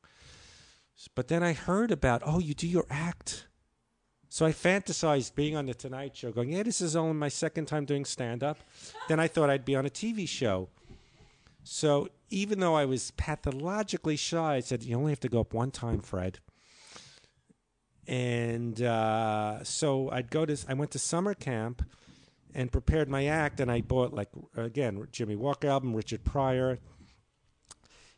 [1.13, 3.47] But then I heard about, oh, you do your act.
[4.27, 7.65] So I fantasized being on the Tonight Show, going, yeah, this is only my second
[7.65, 8.57] time doing stand up.
[9.07, 10.69] then I thought I'd be on a TV show.
[11.63, 15.53] So even though I was pathologically shy, I said, you only have to go up
[15.53, 16.39] one time, Fred.
[18.07, 21.83] And uh, so I'd go to, I went to summer camp
[22.53, 26.79] and prepared my act, and I bought, like, again, Jimmie Walker album, Richard Pryor.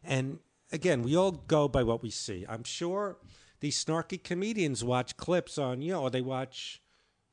[0.03, 0.39] And
[0.71, 2.45] again, we all go by what we see.
[2.47, 3.17] I'm sure
[3.59, 6.81] these snarky comedians watch clips on, you know, or they watch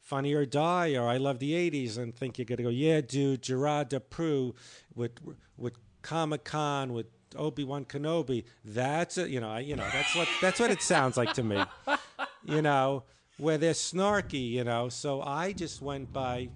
[0.01, 3.43] Funny or Die or I Love the 80s and think you're to go, yeah, dude,
[3.43, 4.55] Gerard Depardieu
[4.95, 5.13] with,
[5.57, 8.45] with Comic Con, with Obi Wan Kenobi.
[8.65, 9.31] That's it.
[9.31, 11.63] You know, you know, that's what that's what it sounds like to me.
[12.45, 13.05] You know,
[13.37, 14.51] where they're snarky.
[14.51, 16.49] You know, so I just went by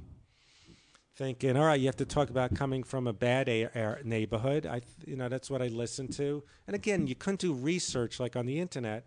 [1.23, 4.67] thinking, all right, you have to talk about coming from a bad a- a- neighborhood.
[4.67, 6.43] I, you know, that's what I listened to.
[6.67, 9.07] And again, you couldn't do research like on the internet.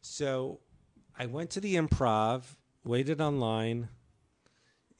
[0.00, 0.58] So
[1.16, 2.42] I went to the improv,
[2.84, 3.88] waited online,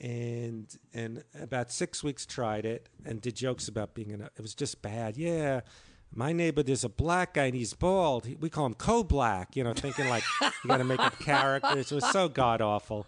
[0.01, 4.41] and and about six weeks tried it and did jokes about being in a, it
[4.41, 5.17] was just bad.
[5.17, 5.63] Yeah.
[6.15, 8.29] My neighbor, there's a black guy and he's bald.
[8.41, 11.91] We call him co-black, you know, thinking like you got to make up characters.
[11.91, 13.07] It was so god awful.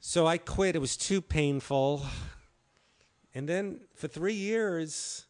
[0.00, 0.76] So I quit.
[0.76, 2.06] It was too painful.
[3.34, 5.26] And then for three years,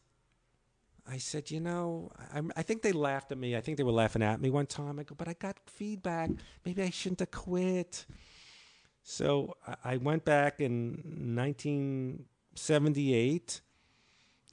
[1.07, 3.55] I said, you know, I, I, think they laughed at me.
[3.55, 4.99] I think they were laughing at me one time.
[4.99, 6.29] I go, but I got feedback.
[6.65, 8.05] Maybe I shouldn't have quit.
[9.01, 13.61] So I went back in 1978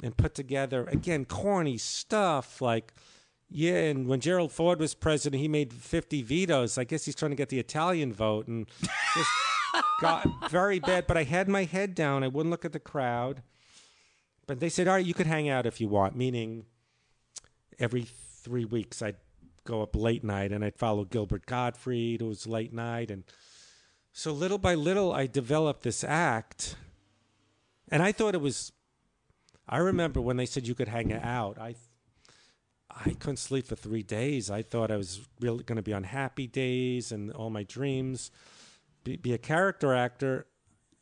[0.03, 2.95] and put together, again, corny stuff like,
[3.51, 6.79] yeah, and when Gerald Ford was president, he made 50 vetoes.
[6.79, 8.49] I guess he's trying to get the Italian vote.
[8.49, 8.67] And
[9.15, 9.31] just
[10.01, 11.07] got very bad.
[11.07, 12.25] But I had my head down.
[12.25, 13.43] I wouldn't look at the crowd.
[14.47, 16.67] But they said, all right, you could hang out if you want, meaning
[17.79, 19.17] every three weeks I'd
[19.65, 23.11] go up late night and I'd follow Gilbert Gottfried, who was late night.
[23.11, 23.25] And
[24.13, 26.77] so little by little, I developed this act.
[27.91, 28.73] And I thought it was,
[29.69, 31.75] I remember when they said you could hang out, I
[33.05, 34.51] I couldn't sleep for three days.
[34.51, 38.31] I thought I was really going to be on happy days and all my dreams
[39.07, 40.47] be, be a character actor,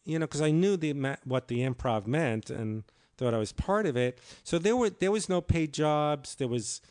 [0.04, 0.92] you know, because I knew the
[1.24, 2.84] what the improv meant and
[3.16, 4.18] thought I was part of it.
[4.44, 6.36] So there were there was no paid jobs.
[6.36, 6.82] There was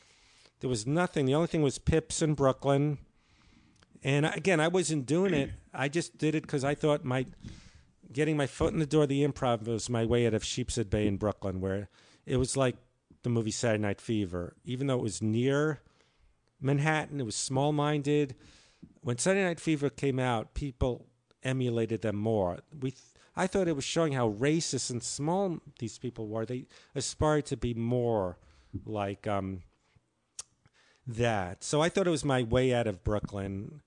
[0.60, 1.26] there was nothing.
[1.26, 2.98] The only thing was Pips in Brooklyn.
[4.04, 5.52] And again, I wasn't doing it.
[5.74, 7.28] I just did it because I thought my
[8.12, 10.90] getting my foot in the door of the improv was my way out of Sheepshead
[10.90, 11.90] Bay in Brooklyn, where
[12.26, 12.76] it was like
[13.22, 14.56] the movie Saturday Night Fever.
[14.66, 15.82] Even though it was near
[16.60, 18.36] Manhattan, it was small minded
[19.04, 21.06] when Saturday Night Fever came out, people
[21.44, 22.60] emulated them more.
[22.80, 22.94] We,
[23.36, 26.46] I thought it was showing how racist and small these people were.
[26.46, 28.38] They aspired to be more
[28.86, 29.62] like um,
[31.06, 31.64] that.
[31.64, 33.82] So I thought it was my way out of Brooklyn,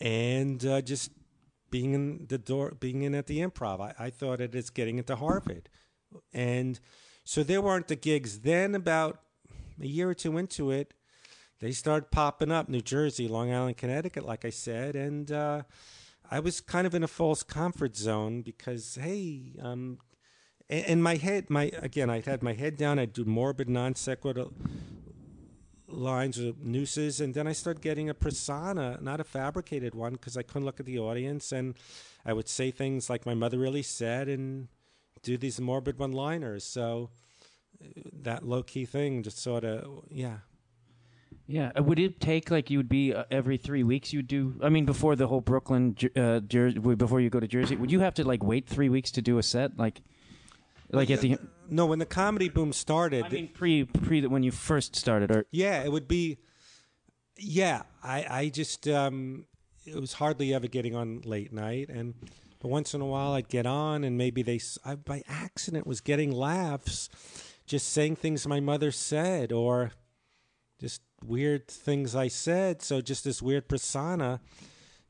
[0.00, 1.10] and uh, just
[1.70, 3.80] being in the door, being in at the Improv.
[3.80, 5.68] I, I thought it is getting into Harvard,
[6.32, 6.80] and
[7.24, 8.40] so there weren't the gigs.
[8.40, 9.20] Then about
[9.80, 10.94] a year or two into it,
[11.60, 15.62] they started popping up New Jersey, Long Island, Connecticut, like I said, and uh,
[16.30, 19.98] I was kind of in a false comfort zone because hey, um,
[20.68, 22.98] in my head, my again, I had my head down.
[22.98, 24.46] I'd do morbid non sequitur
[25.88, 30.36] lines or nooses, and then I started getting a persona, not a fabricated one, because
[30.36, 31.74] I couldn't look at the audience, and
[32.24, 34.68] I would say things like my mother really said, and
[35.22, 36.64] do these morbid one-liners.
[36.64, 37.10] So
[37.82, 37.88] uh,
[38.22, 40.38] that low key thing just sort of yeah
[41.46, 44.12] yeah, uh, would it take like you would be uh, every three weeks?
[44.12, 44.58] You would do.
[44.62, 48.00] I mean, before the whole Brooklyn, uh, Jersey, before you go to Jersey, would you
[48.00, 49.78] have to like wait three weeks to do a set?
[49.78, 50.02] Like,
[50.90, 51.38] Like at the
[51.68, 55.46] No, when the comedy boom started, I mean pre pre when you first started or
[55.50, 56.38] yeah, it would be.
[57.38, 59.46] Yeah, I I just um,
[59.84, 62.14] it was hardly ever getting on late night, and
[62.60, 65.86] but once in a while I'd get on, and maybe they s- I, by accident
[65.86, 67.10] was getting laughs,
[67.66, 69.92] just saying things my mother said, or
[70.80, 72.82] just weird things I said.
[72.82, 74.40] So just this weird persona,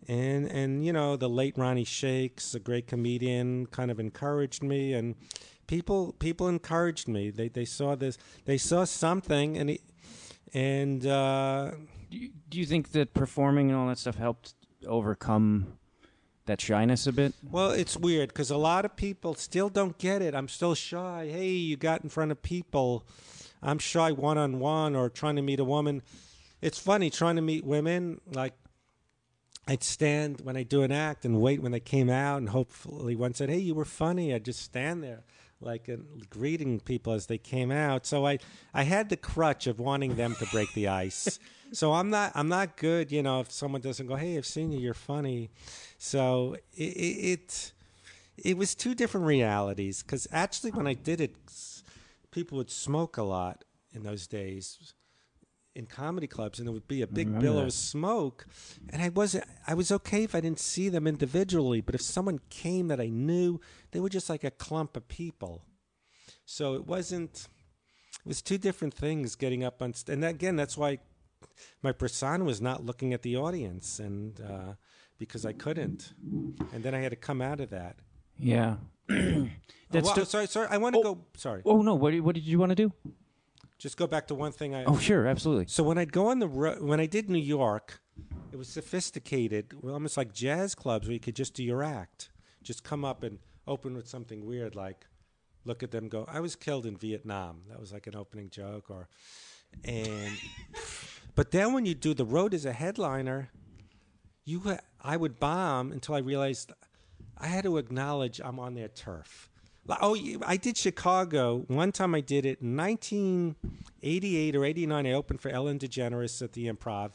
[0.08, 4.94] and and you know the late Ronnie Shakes, a great comedian, kind of encouraged me,
[4.94, 5.14] and
[5.66, 7.30] people people encouraged me.
[7.30, 9.80] They they saw this, they saw something, and he,
[10.52, 11.06] and.
[11.06, 11.72] uh
[12.10, 14.54] do you, do you think that performing and all that stuff helped
[14.86, 15.78] overcome
[16.46, 17.34] that shyness a bit?
[17.50, 20.34] Well, it's weird because a lot of people still don't get it.
[20.34, 21.28] I'm still shy.
[21.30, 23.04] Hey, you got in front of people.
[23.62, 26.02] I'm shy one on one or trying to meet a woman.
[26.61, 28.20] It's funny trying to meet women.
[28.32, 28.54] Like,
[29.68, 33.16] I'd stand when I do an act and wait when they came out, and hopefully
[33.16, 35.24] one said, "Hey, you were funny." I'd just stand there,
[35.61, 38.07] like and greeting people as they came out.
[38.07, 38.38] So I,
[38.72, 41.40] I had the crutch of wanting them to break the ice.
[41.72, 43.11] so I'm not, I'm not good.
[43.11, 44.78] You know, if someone doesn't go, "Hey, I've seen you.
[44.78, 45.50] You're funny,"
[45.98, 47.72] so it, it, it,
[48.36, 50.04] it was two different realities.
[50.04, 51.34] Because actually, when I did it,
[52.37, 53.64] people would smoke a lot
[53.95, 54.93] in those days
[55.74, 57.66] in comedy clubs, and there would be a big billow that.
[57.66, 58.47] of smoke.
[58.91, 59.45] And I wasn't.
[59.66, 63.09] I was okay if I didn't see them individually, but if someone came that I
[63.09, 63.59] knew,
[63.91, 65.64] they were just like a clump of people.
[66.45, 67.49] So it wasn't.
[68.24, 69.95] It was two different things getting up on.
[69.95, 70.99] St- and again, that's why
[71.82, 74.72] my persona was not looking at the audience, and uh,
[75.18, 76.12] because I couldn't,
[76.72, 77.97] and then I had to come out of that.
[78.39, 78.76] Yeah.
[79.90, 80.68] That's Well, sorry, sorry.
[80.70, 81.24] I want to oh, go.
[81.36, 82.92] Sorry, oh no, what did- what did you want to do?
[83.78, 84.74] just go back to one thing.
[84.74, 85.66] I Oh sure, absolutely.
[85.68, 88.00] So when I'd go on the road, when I did New York,
[88.52, 92.30] it was sophisticated, almost like jazz clubs where you could just do your act,
[92.62, 95.07] just come up and open with something weird, like
[95.64, 96.24] look at them go.
[96.28, 97.62] I was killed in Vietnam.
[97.68, 99.09] That was like an opening joke, or
[99.84, 100.32] and
[101.34, 103.50] but then when you do the road as a headliner,
[104.44, 106.72] you ha- I would bomb until I realized
[107.39, 109.51] I had to acknowledge I'm on their turf.
[109.89, 111.64] Oh, I did Chicago.
[111.68, 115.07] One time I did it in 1988 or 89.
[115.07, 117.12] I opened for Ellen DeGeneres at the Improv,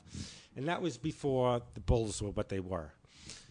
[0.55, 2.93] and that was before the Bulls were what they were.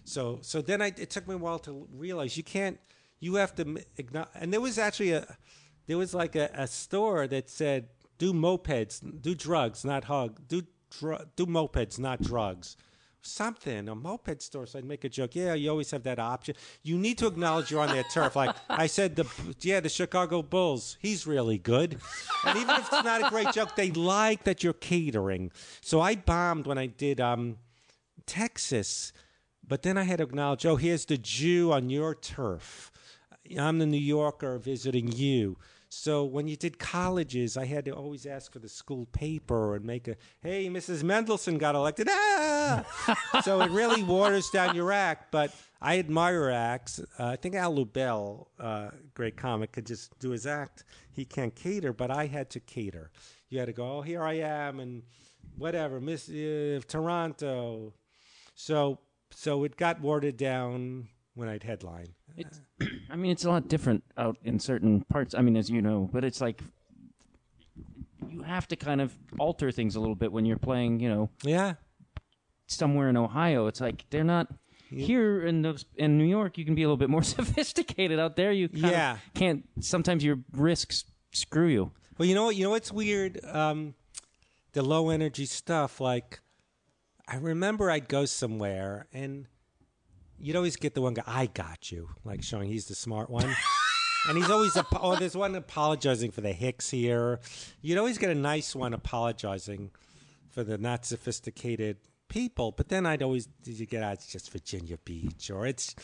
[0.04, 2.78] So, so then I, it took me a while to realize you can't.
[3.20, 4.30] You have to acknowledge.
[4.34, 5.36] And there was actually a,
[5.86, 10.40] there was like a, a store that said, "Do mopeds, do drugs, not hug.
[10.48, 10.62] Do
[10.98, 12.76] dr- do mopeds, not drugs."
[13.22, 14.66] Something, a moped store.
[14.66, 15.34] So I'd make a joke.
[15.34, 16.54] Yeah, you always have that option.
[16.82, 18.36] You need to acknowledge you're on their turf.
[18.36, 19.26] Like I said, the
[19.60, 20.96] yeah, the Chicago Bulls.
[21.00, 21.98] He's really good.
[22.46, 25.50] And even if it's not a great joke, they like that you're catering.
[25.80, 27.58] So I bombed when I did um,
[28.26, 29.12] Texas,
[29.66, 30.64] but then I had to acknowledge.
[30.66, 32.90] Oh, here's the Jew on your turf.
[33.58, 35.56] I'm the New Yorker visiting you.
[35.92, 39.84] So when you did colleges, I had to always ask for the school paper and
[39.84, 41.02] make a, hey, Mrs.
[41.02, 42.06] Mendelssohn got elected.
[42.08, 42.84] Ah!
[43.42, 45.32] so it really waters down your act.
[45.32, 47.00] But I admire acts.
[47.18, 50.84] Uh, I think Al Lubell, uh, great comic, could just do his act.
[51.10, 53.10] He can't cater, but I had to cater.
[53.48, 55.02] You had to go, oh, here I am, and
[55.58, 57.94] whatever, Miss uh, Toronto.
[58.54, 59.00] So
[59.32, 62.08] so it got watered down when I'd headline.
[62.36, 62.60] It's,
[63.10, 65.34] I mean, it's a lot different out in certain parts.
[65.34, 66.60] I mean, as you know, but it's like
[68.28, 71.00] you have to kind of alter things a little bit when you're playing.
[71.00, 71.74] You know, Yeah.
[72.66, 74.48] somewhere in Ohio, it's like they're not.
[74.92, 78.18] Here in those in New York, you can be a little bit more sophisticated.
[78.18, 79.18] Out there, you Yeah.
[79.34, 79.68] can't.
[79.80, 81.92] Sometimes your risks screw you.
[82.18, 82.56] Well, you know what?
[82.56, 83.42] You know what's weird?
[83.44, 83.94] Um,
[84.72, 86.00] the low energy stuff.
[86.00, 86.40] Like,
[87.28, 89.46] I remember I'd go somewhere and
[90.40, 93.54] you'd always get the one guy, I got you, like showing he's the smart one.
[94.28, 97.40] and he's always, apo- oh, there's one apologizing for the hicks here.
[97.82, 99.90] You'd always get a nice one apologizing
[100.48, 101.98] for the not sophisticated
[102.28, 102.72] people.
[102.72, 105.94] But then I'd always, did you get out, it's just Virginia Beach or it's,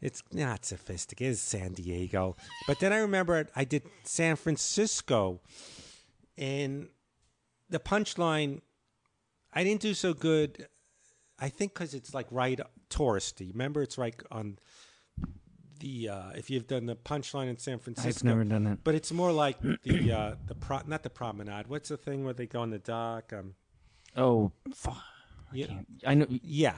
[0.00, 2.36] it's not sophisticated, it's San Diego.
[2.66, 5.40] But then I remember I did San Francisco
[6.36, 6.88] and
[7.70, 8.60] the punchline,
[9.52, 10.66] I didn't do so good.
[11.38, 12.58] I think because it's like right
[12.98, 13.50] touristy.
[13.52, 14.58] Remember, it's like on
[15.80, 18.08] the uh, if you've done the punchline in San Francisco.
[18.20, 18.84] I've never done that.
[18.84, 21.66] But it's more like the uh, the pro, not the promenade.
[21.68, 23.32] What's the thing where they go on the dock?
[23.32, 23.54] Um,
[24.16, 24.92] Oh, fu-
[25.52, 25.66] yeah,
[26.06, 26.26] I know.
[26.28, 26.76] yeah.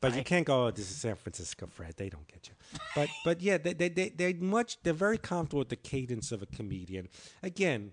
[0.00, 0.66] But you can't go.
[0.66, 1.94] Oh, this is San Francisco, Fred.
[1.96, 2.54] They don't get you.
[2.96, 4.82] But but yeah, they they they they're much.
[4.82, 7.08] They're very comfortable with the cadence of a comedian.
[7.42, 7.92] Again,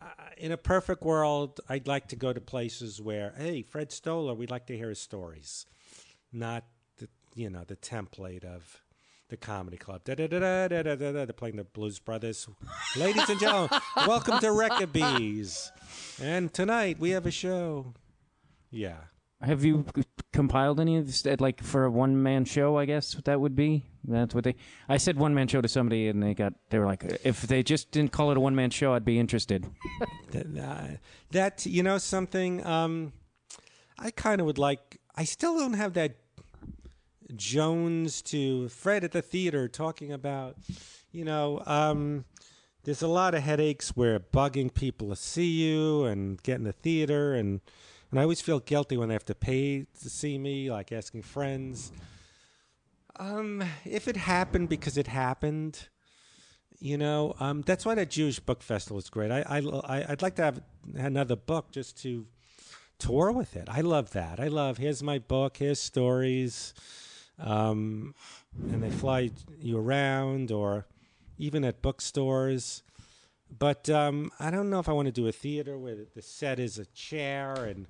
[0.00, 0.06] uh,
[0.36, 4.50] in a perfect world, I'd like to go to places where, hey, Fred Stoller, we'd
[4.50, 5.66] like to hear his stories,
[6.32, 6.64] not
[6.98, 8.82] the you know the template of
[9.28, 10.04] the comedy club.
[10.04, 11.24] Da, da, da, da, da, da, da, da.
[11.24, 12.46] They're playing the Blues Brothers.
[12.96, 15.70] Ladies and gentlemen, welcome to Reckabees.
[16.20, 17.94] And tonight we have a show.
[18.70, 18.96] Yeah.
[19.40, 19.86] Have you
[20.32, 22.76] compiled any of this, like for a one man show?
[22.78, 23.86] I guess that would be.
[24.04, 24.54] That's what they.
[24.88, 26.52] I said one man show to somebody, and they got.
[26.70, 29.18] They were like, if they just didn't call it a one man show, I'd be
[29.18, 29.66] interested.
[30.30, 31.00] that,
[31.30, 33.12] that you know something um
[33.98, 36.16] i kind of would like i still don't have that
[37.36, 40.56] jones to fred at the theater talking about
[41.10, 42.24] you know um
[42.84, 46.72] there's a lot of headaches where bugging people to see you and get in the
[46.72, 47.60] theater and
[48.10, 51.22] and i always feel guilty when they have to pay to see me like asking
[51.22, 51.92] friends
[53.16, 55.88] um if it happened because it happened
[56.82, 59.30] you know, um, that's why that Jewish book festival is great.
[59.30, 60.60] I, I, I, would like to have
[60.96, 62.26] another book just to
[62.98, 63.68] tour with it.
[63.70, 64.40] I love that.
[64.40, 66.74] I love here's my book, here's stories,
[67.38, 68.14] um,
[68.70, 69.30] and they fly
[69.60, 70.86] you around, or
[71.38, 72.82] even at bookstores.
[73.58, 76.58] But um, I don't know if I want to do a theater where the set
[76.58, 77.86] is a chair, and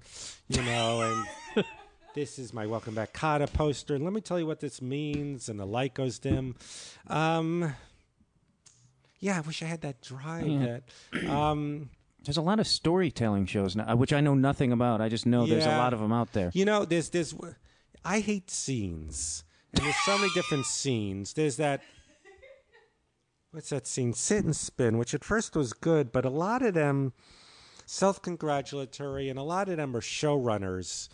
[0.48, 1.24] you know,
[1.54, 1.64] and
[2.14, 3.94] this is my Welcome Back Kotter poster.
[3.94, 5.48] And let me tell you what this means.
[5.48, 6.56] And the light goes dim.
[7.06, 7.74] Um,
[9.20, 10.46] yeah, I wish I had that drive.
[10.48, 10.78] Yeah.
[11.12, 11.90] That um,
[12.24, 15.00] There's a lot of storytelling shows now, which I know nothing about.
[15.00, 16.50] I just know there's a lot of them out there.
[16.54, 17.32] you know, there's there's
[18.04, 21.32] I hate scenes, and there's so many different scenes.
[21.34, 21.82] There's that.
[23.52, 24.14] What's that scene?
[24.14, 27.12] Sit and spin, which at first was good, but a lot of them
[27.84, 31.08] self-congratulatory, and a lot of them are showrunners.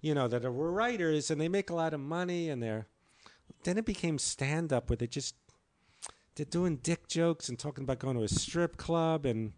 [0.00, 2.86] You know that are writers, and they make a lot of money, and they're.
[3.62, 5.34] Then it became stand-up, where they just
[6.34, 9.52] they're doing dick jokes and talking about going to a strip club and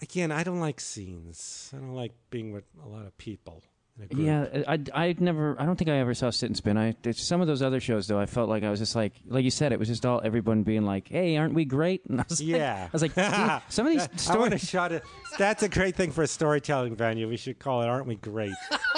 [0.00, 3.62] again i don't like scenes i don't like being with a lot of people.
[4.10, 5.56] Yeah, I I never.
[5.58, 6.76] I don't think I ever saw Sit and Spin.
[6.78, 8.18] I some of those other shows though.
[8.18, 10.62] I felt like I was just like, like you said, it was just all everyone
[10.62, 13.62] being like, "Hey, aren't we great?" And I was like, yeah I was like, "Dude,
[13.68, 15.02] some of these i want to shot it
[15.38, 18.52] that's a great thing for a storytelling venue we should call it aren't we great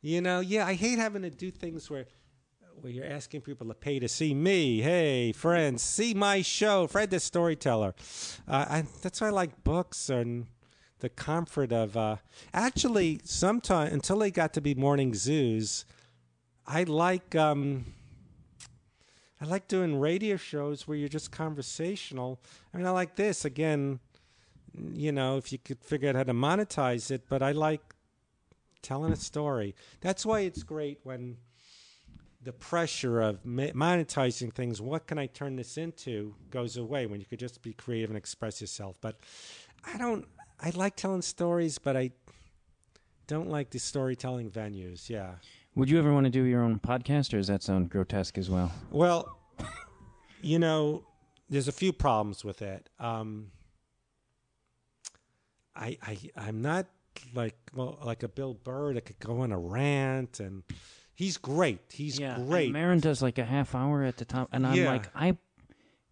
[0.00, 2.06] you know yeah i hate having to do things where
[2.80, 7.10] where you're asking people to pay to see me hey friends see my show fred
[7.10, 7.94] the storyteller
[8.48, 10.46] uh, I, that's why i like books and
[11.00, 12.16] the comfort of uh,
[12.54, 15.84] actually sometime until they got to be morning zoos
[16.66, 17.84] i like um,
[19.42, 22.38] I like doing radio shows where you're just conversational.
[22.74, 24.00] I mean, I like this again.
[24.92, 27.80] You know, if you could figure out how to monetize it, but I like
[28.82, 29.74] telling a story.
[30.02, 31.38] That's why it's great when
[32.42, 34.80] the pressure of monetizing things.
[34.80, 36.34] What can I turn this into?
[36.50, 38.96] Goes away when you could just be creative and express yourself.
[39.00, 39.16] But
[39.84, 40.26] I don't.
[40.62, 42.10] I like telling stories, but I
[43.26, 45.08] don't like the storytelling venues.
[45.08, 45.34] Yeah.
[45.74, 48.50] Would you ever want to do your own podcast, or does that sound grotesque as
[48.50, 48.72] well?
[48.90, 49.38] Well,
[50.42, 51.04] you know,
[51.48, 52.88] there's a few problems with it.
[52.98, 53.52] Um,
[55.74, 56.86] I, I, I'm not
[57.34, 60.62] like well, like a Bill Burr that could go on a rant, and
[61.14, 61.80] he's great.
[61.92, 62.72] He's great.
[62.72, 64.90] Maron does like a half hour at the top, and I'm Yeah.
[64.90, 65.36] like, I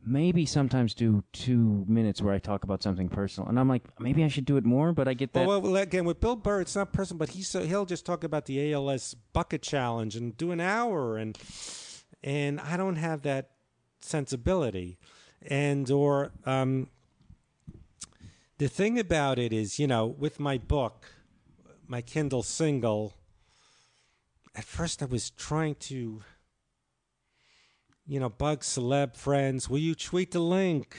[0.04, 4.24] maybe sometimes do two minutes where I talk about something personal, and I'm like, maybe
[4.24, 5.46] I should do it more, but I get that.
[5.46, 8.24] Well, well, again, with Bill Burr, it's not personal, but he's so, he'll just talk
[8.24, 11.38] about the ALS bucket challenge and do an hour, and
[12.22, 13.50] and I don't have that
[14.00, 14.98] sensibility,
[15.42, 16.88] and or um,
[18.58, 21.06] the thing about it is, you know, with my book,
[21.86, 23.14] my Kindle single,
[24.54, 26.22] at first I was trying to,
[28.08, 29.68] you know, bug celeb friends.
[29.68, 30.98] Will you tweet the link?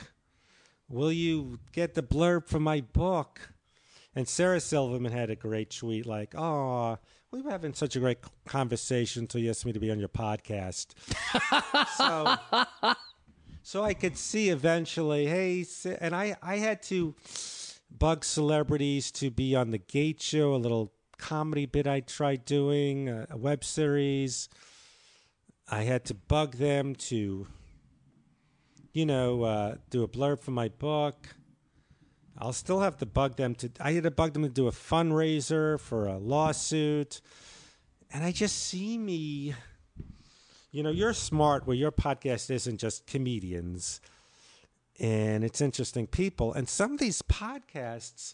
[0.87, 3.51] Will you get the blurb from my book?
[4.15, 6.97] And Sarah Silverman had a great tweet like, "Oh,
[7.31, 10.09] we were having such a great conversation until you asked me to be on your
[10.09, 10.93] podcast."
[11.97, 12.95] so,
[13.63, 15.65] so I could see eventually, hey,
[16.01, 17.15] and I, I had to
[17.89, 23.09] bug celebrities to be on the Gate Show, a little comedy bit I tried doing,
[23.09, 24.49] a, a web series.
[25.71, 27.47] I had to bug them to,
[28.91, 31.35] you know, uh, do a blurb for my book.
[32.37, 33.69] I'll still have to bug them to.
[33.79, 37.21] I had to bug them to do a fundraiser for a lawsuit,
[38.11, 39.53] and I just see me.
[40.71, 44.01] You know, you're smart where your podcast isn't just comedians,
[44.99, 46.53] and it's interesting people.
[46.53, 48.33] And some of these podcasts,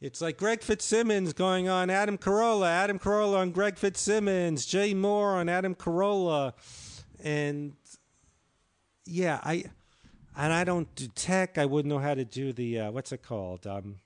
[0.00, 5.34] it's like Greg Fitzsimmons going on Adam Carolla, Adam Carolla on Greg Fitzsimmons, Jay Mohr
[5.34, 6.52] on Adam Carolla,
[7.22, 7.72] and
[9.06, 9.64] yeah, I
[10.36, 11.58] and I don't do tech.
[11.58, 13.66] I wouldn't know how to do the uh, what's it called?
[13.66, 13.96] Um,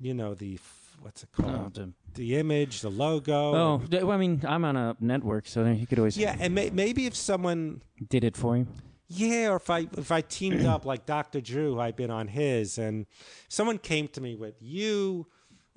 [0.00, 0.58] you know the
[1.02, 1.74] what's it Oh, called?
[1.74, 3.32] the- the image, the logo.
[3.54, 6.68] oh, well, I mean, I'm on a network, so he could always yeah, and may,
[6.68, 7.80] maybe if someone
[8.10, 8.66] did it for you.
[9.14, 11.40] Yeah, or if I if I teamed up like Dr.
[11.40, 13.06] Drew, I've been on his, and
[13.48, 15.26] someone came to me with you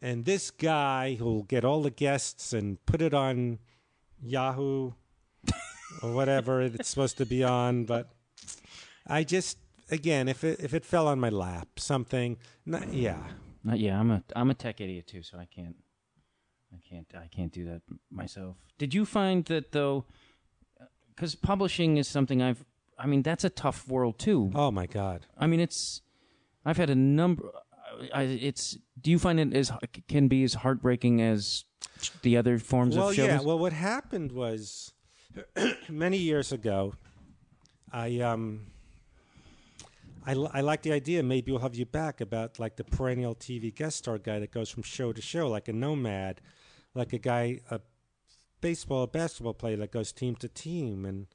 [0.02, 3.60] and this guy who'll get all the guests and put it on
[4.22, 4.92] Yahoo
[6.02, 7.86] or whatever it's supposed to be on.
[7.86, 8.10] But
[9.08, 9.58] I just
[9.90, 13.24] again, if it if it fell on my lap, something, not, yeah,
[13.68, 15.76] Uh, yeah, I'm a I'm a tech idiot too, so I can't
[16.74, 17.82] I can't I can't do that
[18.12, 18.58] myself.
[18.78, 20.06] Did you find that though?
[21.10, 22.64] Because publishing is something I've.
[22.98, 24.52] I mean, that's a tough world too.
[24.56, 26.02] oh my god, I mean, it's.
[26.68, 27.52] I've had a number.
[28.14, 28.78] I, it's.
[29.00, 29.72] Do you find it as
[30.08, 31.66] can be as heartbreaking as
[32.22, 33.28] the other forms well, of shows?
[33.28, 33.46] Well, yeah.
[33.46, 34.94] Well, what happened was
[35.90, 36.94] many years ago,
[37.92, 38.68] I um,
[40.26, 41.22] I, I like the idea.
[41.22, 44.70] Maybe we'll have you back about like the perennial TV guest star guy that goes
[44.70, 46.42] from show to show, like a nomad,
[46.96, 47.80] like a guy, a
[48.60, 51.06] baseball, a basketball player that goes team to team.
[51.06, 51.28] And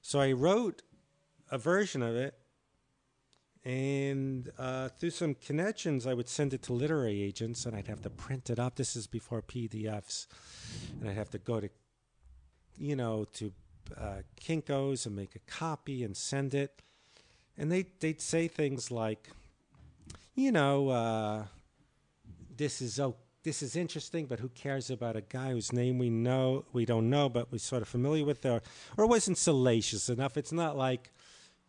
[0.00, 0.82] so I wrote
[1.50, 2.34] a version of it,
[3.64, 8.02] and uh, through some connections, I would send it to literary agents, and I'd have
[8.02, 8.76] to print it up.
[8.76, 10.26] This is before PDFs,
[11.00, 11.68] and I'd have to go to,
[12.78, 13.52] you know, to
[13.96, 16.82] uh, Kinkos and make a copy and send it
[17.58, 19.28] and they they'd say things like,
[20.34, 21.44] you know, uh,
[22.56, 23.16] this is oh,
[23.48, 27.08] this is interesting, but who cares about a guy whose name we know we don't
[27.08, 28.60] know, but we're sort of familiar with, or
[28.98, 30.36] or wasn't salacious enough.
[30.36, 31.10] It's not like.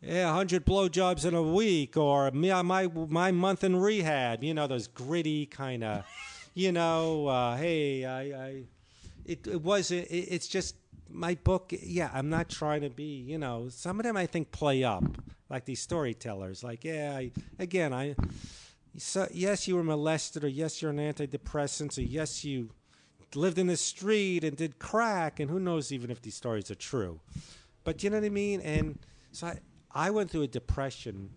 [0.01, 4.43] Yeah, hundred blowjobs in a week, or my my my month in rehab.
[4.43, 6.05] You know those gritty kind of,
[6.53, 7.27] you know.
[7.27, 8.63] Uh, hey, I, I
[9.25, 10.75] it it was it, it's just
[11.09, 11.73] my book.
[11.81, 13.23] Yeah, I'm not trying to be.
[13.31, 15.03] You know, some of them I think play up
[15.49, 16.63] like these storytellers.
[16.63, 18.15] Like, yeah, I, again, I.
[18.97, 22.71] So, yes, you were molested, or yes, you're on antidepressants, or yes, you
[23.35, 26.75] lived in the street and did crack, and who knows even if these stories are
[26.75, 27.19] true.
[27.83, 28.61] But you know what I mean?
[28.61, 28.99] And
[29.31, 29.59] so I,
[29.91, 31.29] I went through a depression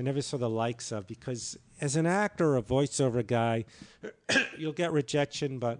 [0.00, 3.66] I never saw the likes of because as an actor or a voiceover guy,
[4.58, 5.78] you'll get rejection, but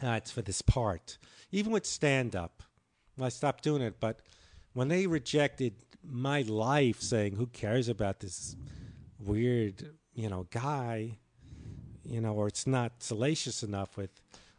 [0.00, 1.18] uh, it's for this part.
[1.50, 2.62] Even with stand up,
[3.20, 4.20] I stopped doing it, but
[4.74, 5.74] when they rejected
[6.08, 8.54] my life saying, who cares about this
[9.18, 11.18] weird, you know, guy,
[12.04, 14.10] you know, or it's not salacious enough with,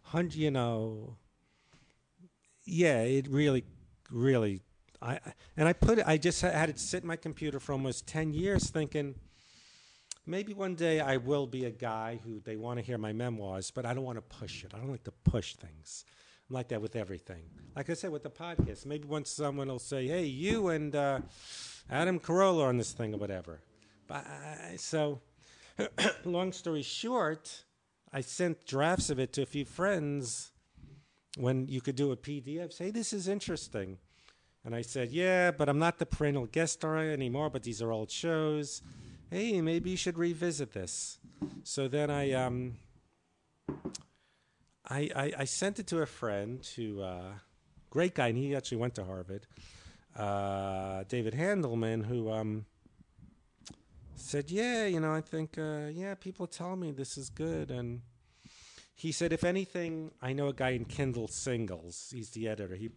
[0.01, 1.17] hundred, you know,
[2.65, 3.63] yeah, it really,
[4.11, 4.61] really,
[5.01, 5.19] I,
[5.57, 8.33] and I put it, I just had it sit in my computer for almost 10
[8.33, 9.15] years thinking,
[10.25, 13.71] maybe one day I will be a guy who they want to hear my memoirs,
[13.71, 14.73] but I don't want to push it.
[14.73, 16.05] I don't like to push things.
[16.49, 17.43] I'm like that with everything.
[17.75, 21.19] Like I said with the podcast, maybe once someone will say, "Hey, you and uh,
[21.89, 23.61] Adam Carolla on this thing or whatever."
[24.07, 25.21] But I, so,
[26.25, 27.65] long story short,
[28.13, 30.51] I sent drafts of it to a few friends
[31.37, 32.73] when you could do a PDF.
[32.73, 33.97] Say, this is interesting.
[34.63, 37.91] And I said, yeah, but I'm not the perennial guest star anymore, but these are
[37.91, 38.81] old shows.
[39.29, 41.17] Hey, maybe you should revisit this.
[41.63, 42.77] So then I, um,
[44.87, 47.33] I, I, I sent it to a friend who, uh,
[47.89, 49.47] great guy, and he actually went to Harvard,
[50.15, 52.65] uh, David Handelman, who um,
[54.15, 57.71] said, yeah, you know, I think, uh, yeah, people tell me this is good.
[57.71, 58.01] And
[58.95, 62.11] he said, if anything, I know a guy in Kindle Singles.
[62.13, 62.75] He's the editor.
[62.75, 62.91] He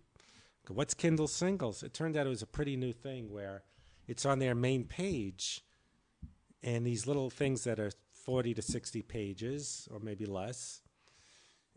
[0.69, 1.82] What's Kindle Singles?
[1.82, 3.62] It turned out it was a pretty new thing where
[4.07, 5.62] it's on their main page,
[6.62, 10.81] and these little things that are 40 to 60 pages, or maybe less.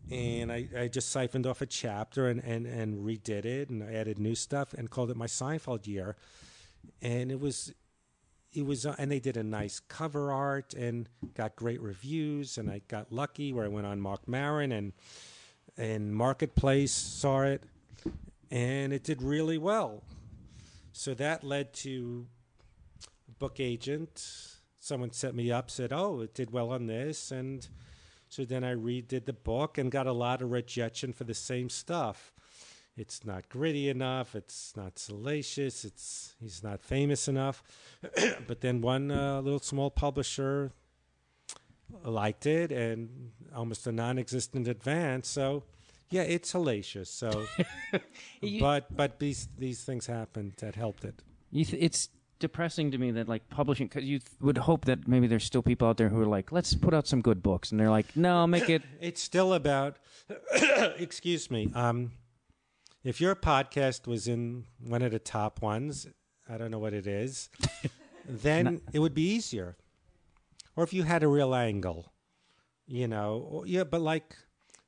[0.10, 3.94] And I, I just siphoned off a chapter and, and, and redid it, and I
[3.94, 6.16] added new stuff and called it my Seinfeld year.
[7.02, 7.74] And it was,
[8.54, 12.58] it was, uh, and they did a nice cover art and got great reviews.
[12.58, 14.94] And I got lucky where I went on Marc Maron and,
[15.78, 17.64] and Marketplace saw it
[18.52, 20.04] and it did really well.
[20.92, 22.28] So that led to
[23.40, 24.56] book agent.
[24.80, 27.68] Someone set me up, said, "Oh, it did well on this," and
[28.30, 31.70] so then I redid the book and got a lot of rejection for the same
[31.70, 32.34] stuff.
[32.98, 34.36] It's not gritty enough.
[34.36, 35.86] It's not salacious.
[35.86, 37.62] It's he's not famous enough.
[38.48, 40.72] but then one uh, little small publisher
[42.04, 45.28] liked it and almost a non-existent advance.
[45.28, 45.64] So
[46.10, 47.08] yeah, it's hellacious.
[47.08, 47.46] So,
[48.42, 51.22] You- but but these these things happened that helped it.
[51.52, 52.10] You th- it's
[52.40, 55.62] depressing to me that like publishing because you th- would hope that maybe there's still
[55.64, 58.16] people out there who are like, let's put out some good books, and they're like,
[58.16, 58.82] no, make it.
[59.02, 59.98] It's still about.
[60.98, 61.72] excuse me.
[61.74, 62.12] Um,
[63.08, 66.08] if your podcast was in one of the top ones,
[66.50, 67.50] I don't know what it is,
[68.28, 69.78] then it would be easier.
[70.76, 72.12] Or if you had a real angle,
[72.86, 74.36] You know, or- yeah, but like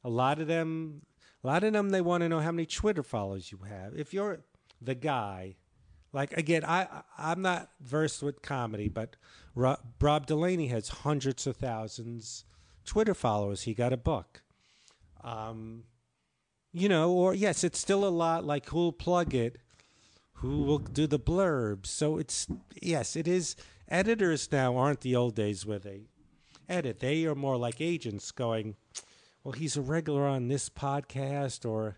[0.03, 1.01] a lot of them,
[1.43, 3.93] a lot of them, they want to know how many Twitter followers you have.
[3.95, 4.39] If you're
[4.81, 5.55] the guy,
[6.13, 9.15] like again, I I- I'm not versed with comedy, but
[9.55, 12.45] Rob, Rob Delaney has hundreds of thousands
[12.85, 13.63] Twitter followers.
[13.63, 14.41] He got a book.
[15.23, 15.83] Um,
[16.71, 19.57] you know, or yes, it's still a lot like who'll plug it,
[20.33, 21.87] who will do the blurbs.
[21.87, 22.47] So it's
[22.81, 23.55] yes, it is.
[23.87, 26.03] Editors now aren't the old days where they
[26.67, 26.99] edit.
[26.99, 28.75] They are more like agents going,
[29.43, 31.97] well, he's a regular on this podcast, or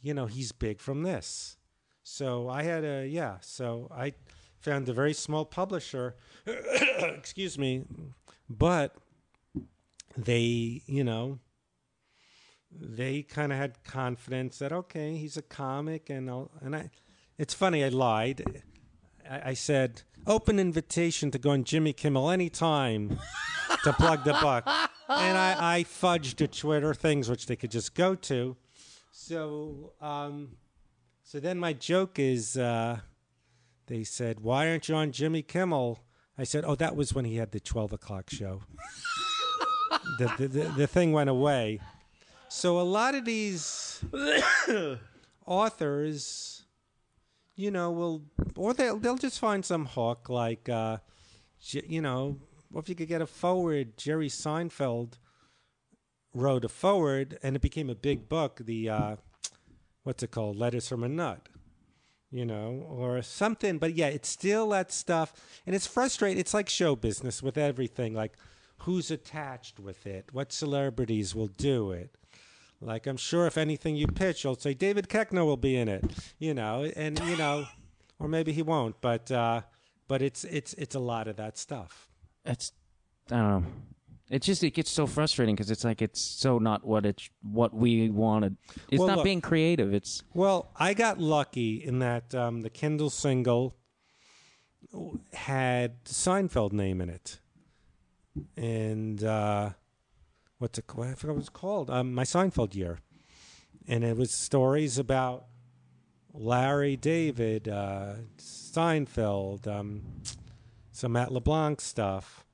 [0.00, 1.56] you know, he's big from this.
[2.02, 3.36] So I had a yeah.
[3.40, 4.14] So I
[4.60, 6.16] found a very small publisher.
[6.46, 7.84] excuse me,
[8.48, 8.96] but
[10.16, 11.38] they, you know,
[12.80, 16.90] they kind of had confidence that okay, he's a comic, and I'll, and I.
[17.38, 18.62] It's funny, I lied.
[19.28, 23.18] I, I said open invitation to go on Jimmy Kimmel anytime
[23.84, 24.64] to plug the book,
[25.08, 28.56] and I, I fudged the Twitter things which they could just go to.
[29.10, 30.56] So, um,
[31.22, 33.00] so then my joke is, uh,
[33.86, 36.00] they said, "Why aren't you on Jimmy Kimmel?"
[36.38, 38.62] I said, "Oh, that was when he had the twelve o'clock show."
[40.18, 41.80] the, the, the the thing went away.
[42.54, 44.04] So a lot of these
[45.46, 46.66] authors,
[47.56, 48.24] you know, will
[48.56, 50.98] or they'll they'll just find some hook like, uh,
[51.62, 52.36] you know,
[52.76, 55.14] if you could get a forward, Jerry Seinfeld
[56.34, 58.60] wrote a forward, and it became a big book.
[58.62, 59.16] The uh,
[60.02, 60.56] what's it called?
[60.56, 61.48] Letters from a Nut.
[62.30, 65.32] You know, or something, but yeah, it's still that stuff,
[65.66, 66.38] and it's frustrating.
[66.38, 68.14] It's like show business with everything.
[68.14, 68.34] Like,
[68.80, 70.28] who's attached with it?
[70.32, 72.16] What celebrities will do it?
[72.82, 76.04] Like I'm sure if anything you pitch, you'll say David Koechner will be in it,
[76.38, 77.66] you know, and you know,
[78.18, 79.62] or maybe he won't, but uh,
[80.08, 82.08] but it's it's it's a lot of that stuff.
[82.44, 82.72] It's
[83.30, 83.64] I don't know.
[84.30, 87.72] It just it gets so frustrating because it's like it's so not what it's what
[87.74, 88.56] we wanted.
[88.90, 89.94] It's Well, not look- being creative.
[89.94, 93.76] It's Well, I got lucky in that um, the Kindle single
[95.32, 97.38] had Seinfeld name in it,
[98.56, 99.70] and uh,
[100.62, 100.84] what's it?
[100.88, 101.90] I forgot what it's called.
[101.90, 103.00] Um, my Seinfeld year,
[103.86, 105.46] and it was stories about
[106.32, 110.02] Larry David, uh, Seinfeld, um,
[110.92, 112.46] some Matt LeBlanc stuff.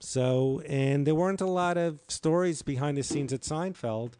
[0.00, 4.14] So, and there weren't a lot of stories behind the scenes at Seinfeld.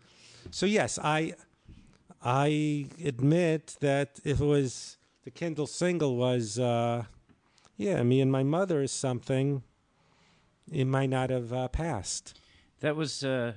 [0.51, 1.35] So, yes, I
[2.23, 7.05] I admit that if it was the Kindle single was, uh,
[7.77, 9.63] yeah, me and my mother is something,
[10.71, 12.40] it might not have uh, passed.
[12.81, 13.53] That was uh,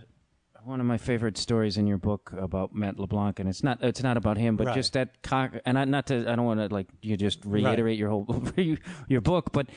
[0.64, 4.04] one of my favorite stories in your book about Matt LeBlanc, and it's not it's
[4.04, 4.76] not about him, but Right.
[4.76, 5.54] just that cock.
[5.66, 8.44] And I, not to I don't want to like you just reiterate your whole
[9.08, 9.68] your book, but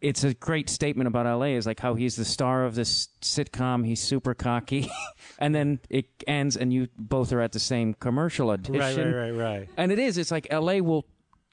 [0.00, 1.46] it's a great statement about LA.
[1.56, 3.86] Is like how he's the star of this sitcom.
[3.86, 4.90] He's super cocky,
[5.38, 8.78] and then it ends, and you both are at the same commercial audition.
[9.12, 9.68] Right, right, right, right.
[9.76, 10.18] And it is.
[10.18, 11.06] It's like LA will,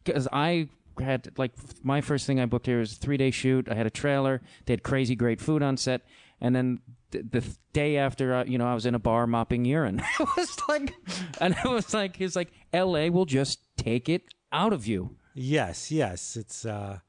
[0.03, 0.67] because I
[0.99, 1.53] had like
[1.83, 3.69] my first thing I booked here was a three day shoot.
[3.69, 4.41] I had a trailer.
[4.65, 6.01] They had crazy great food on set,
[6.41, 6.79] and then
[7.11, 7.43] the,
[7.73, 10.01] day after, uh, you know, I was in a bar mopping urine.
[10.19, 10.93] it was like,
[11.39, 15.15] and it was like, he's like LA will just take it out of you.
[15.33, 16.99] Yes, yes, it's uh,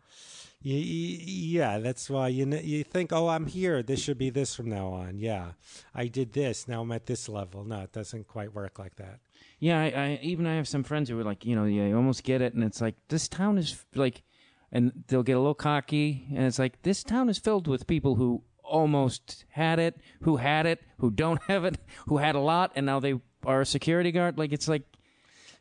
[0.65, 1.79] y- y- yeah.
[1.79, 3.83] That's why you kn- you think, oh, I'm here.
[3.83, 5.19] This should be this from now on.
[5.19, 5.53] Yeah,
[5.95, 6.69] I did this.
[6.69, 7.65] Now I'm at this level.
[7.65, 9.19] No, it doesn't quite work like that.
[9.59, 11.97] Yeah, I, I even I have some friends who are like, you know, yeah, you
[11.97, 14.23] almost get it, and it's like this town is like,
[14.71, 18.15] and they'll get a little cocky, and it's like this town is filled with people
[18.15, 18.43] who
[18.73, 22.87] almost had it, who had it, who don't have it, who had a lot, and
[22.87, 24.39] now they are a security guard.
[24.39, 24.83] Like it's like,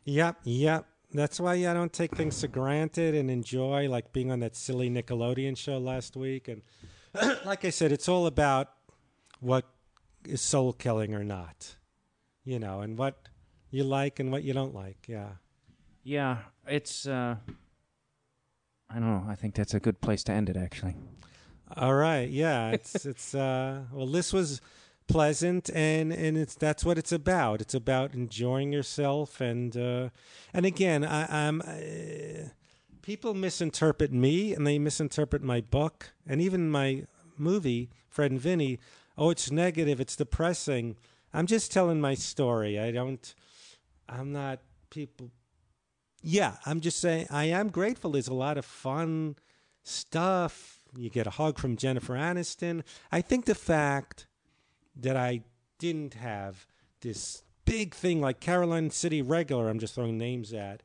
[0.04, 0.86] Yep, yep.
[1.12, 4.88] That's why I don't take things for granted and enjoy like being on that silly
[4.88, 6.48] Nickelodeon show last week.
[6.48, 6.62] And
[7.44, 8.70] like I said, it's all about
[9.38, 9.66] what
[10.24, 11.76] is soul killing or not,
[12.44, 13.28] you know, and what
[13.70, 15.06] you like and what you don't like.
[15.06, 15.32] Yeah.
[16.02, 17.06] yeah, it's.
[17.06, 17.36] uh
[18.88, 19.24] I don't know.
[19.28, 20.96] I think that's a good place to end it, actually.
[21.76, 22.28] All right.
[22.28, 22.70] Yeah.
[22.70, 24.60] It's it's uh well this was
[25.08, 27.60] pleasant and and it's that's what it's about.
[27.60, 30.08] It's about enjoying yourself and uh
[30.52, 32.48] and again, I I'm uh,
[33.02, 37.04] people misinterpret me and they misinterpret my book and even my
[37.36, 38.78] movie Fred and Vinny.
[39.18, 40.96] Oh, it's negative, it's depressing.
[41.34, 42.78] I'm just telling my story.
[42.78, 43.34] I don't
[44.08, 45.30] I'm not people
[46.22, 49.36] Yeah, I'm just saying I am grateful there's a lot of fun
[49.82, 50.81] stuff.
[50.96, 52.82] You get a hug from Jennifer Aniston.
[53.10, 54.26] I think the fact
[54.94, 55.42] that I
[55.78, 56.66] didn't have
[57.00, 60.82] this big thing like Caroline City regular, I'm just throwing names at,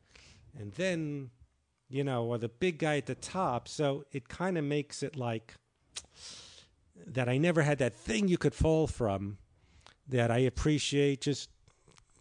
[0.58, 1.32] and then,
[1.90, 3.68] you know, or the big guy at the top.
[3.68, 5.56] So it kind of makes it like
[7.06, 9.38] that I never had that thing you could fall from.
[10.10, 11.50] That I appreciate just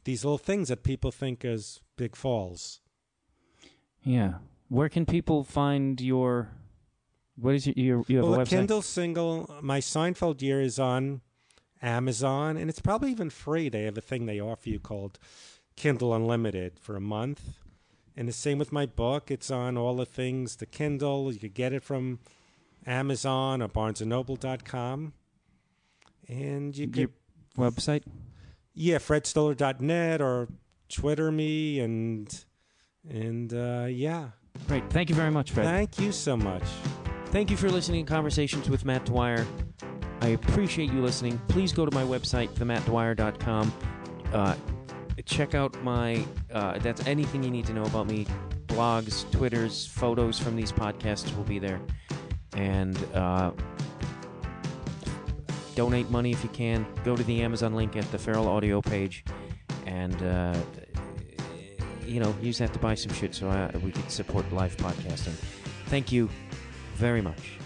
[0.03, 2.81] these little things that people think as big falls.
[4.03, 4.35] Yeah.
[4.69, 6.51] Where can people find your?
[7.37, 7.75] What is your?
[7.77, 8.49] your you have well, a website.
[8.49, 11.21] Kindle single, my Seinfeld year is on
[11.83, 13.69] Amazon, and it's probably even free.
[13.69, 15.19] They have a thing they offer you called
[15.77, 17.59] Kindle Unlimited for a month.
[18.17, 19.31] And the same with my book.
[19.31, 21.31] It's on all the things, the Kindle.
[21.31, 22.19] You could get it from
[22.87, 25.13] Amazon or BarnesandNoble.com.
[26.29, 26.99] And you could,
[27.59, 28.03] Your website.
[28.75, 30.49] yeah, FredStoller.net or
[30.89, 32.45] Twitter me, and
[33.09, 34.31] and uh, yeah.
[34.67, 34.89] Great.
[34.91, 35.67] Thank you very much, Fred.
[35.67, 36.65] Thank you so much.
[37.37, 39.47] Thank you for listening to Conversations with Matt Dwyer.
[40.23, 41.39] I appreciate you listening.
[41.49, 43.75] Please go to my website, themattdwyer.com.
[44.33, 44.55] Uh,
[45.27, 48.27] check out my, uh, that's anything you need to know about me.
[48.69, 51.79] Blogs, Twitters, photos from these podcasts will be there.
[52.55, 53.51] And uh,
[55.75, 56.87] donate money if you can.
[57.05, 59.27] Go to the Amazon link at the Feral Audio page
[59.85, 60.57] and, uh,
[62.07, 65.35] you know, use that to buy some shit so uh, we could support live podcasting.
[65.89, 66.31] Thank you
[66.97, 67.66] very much.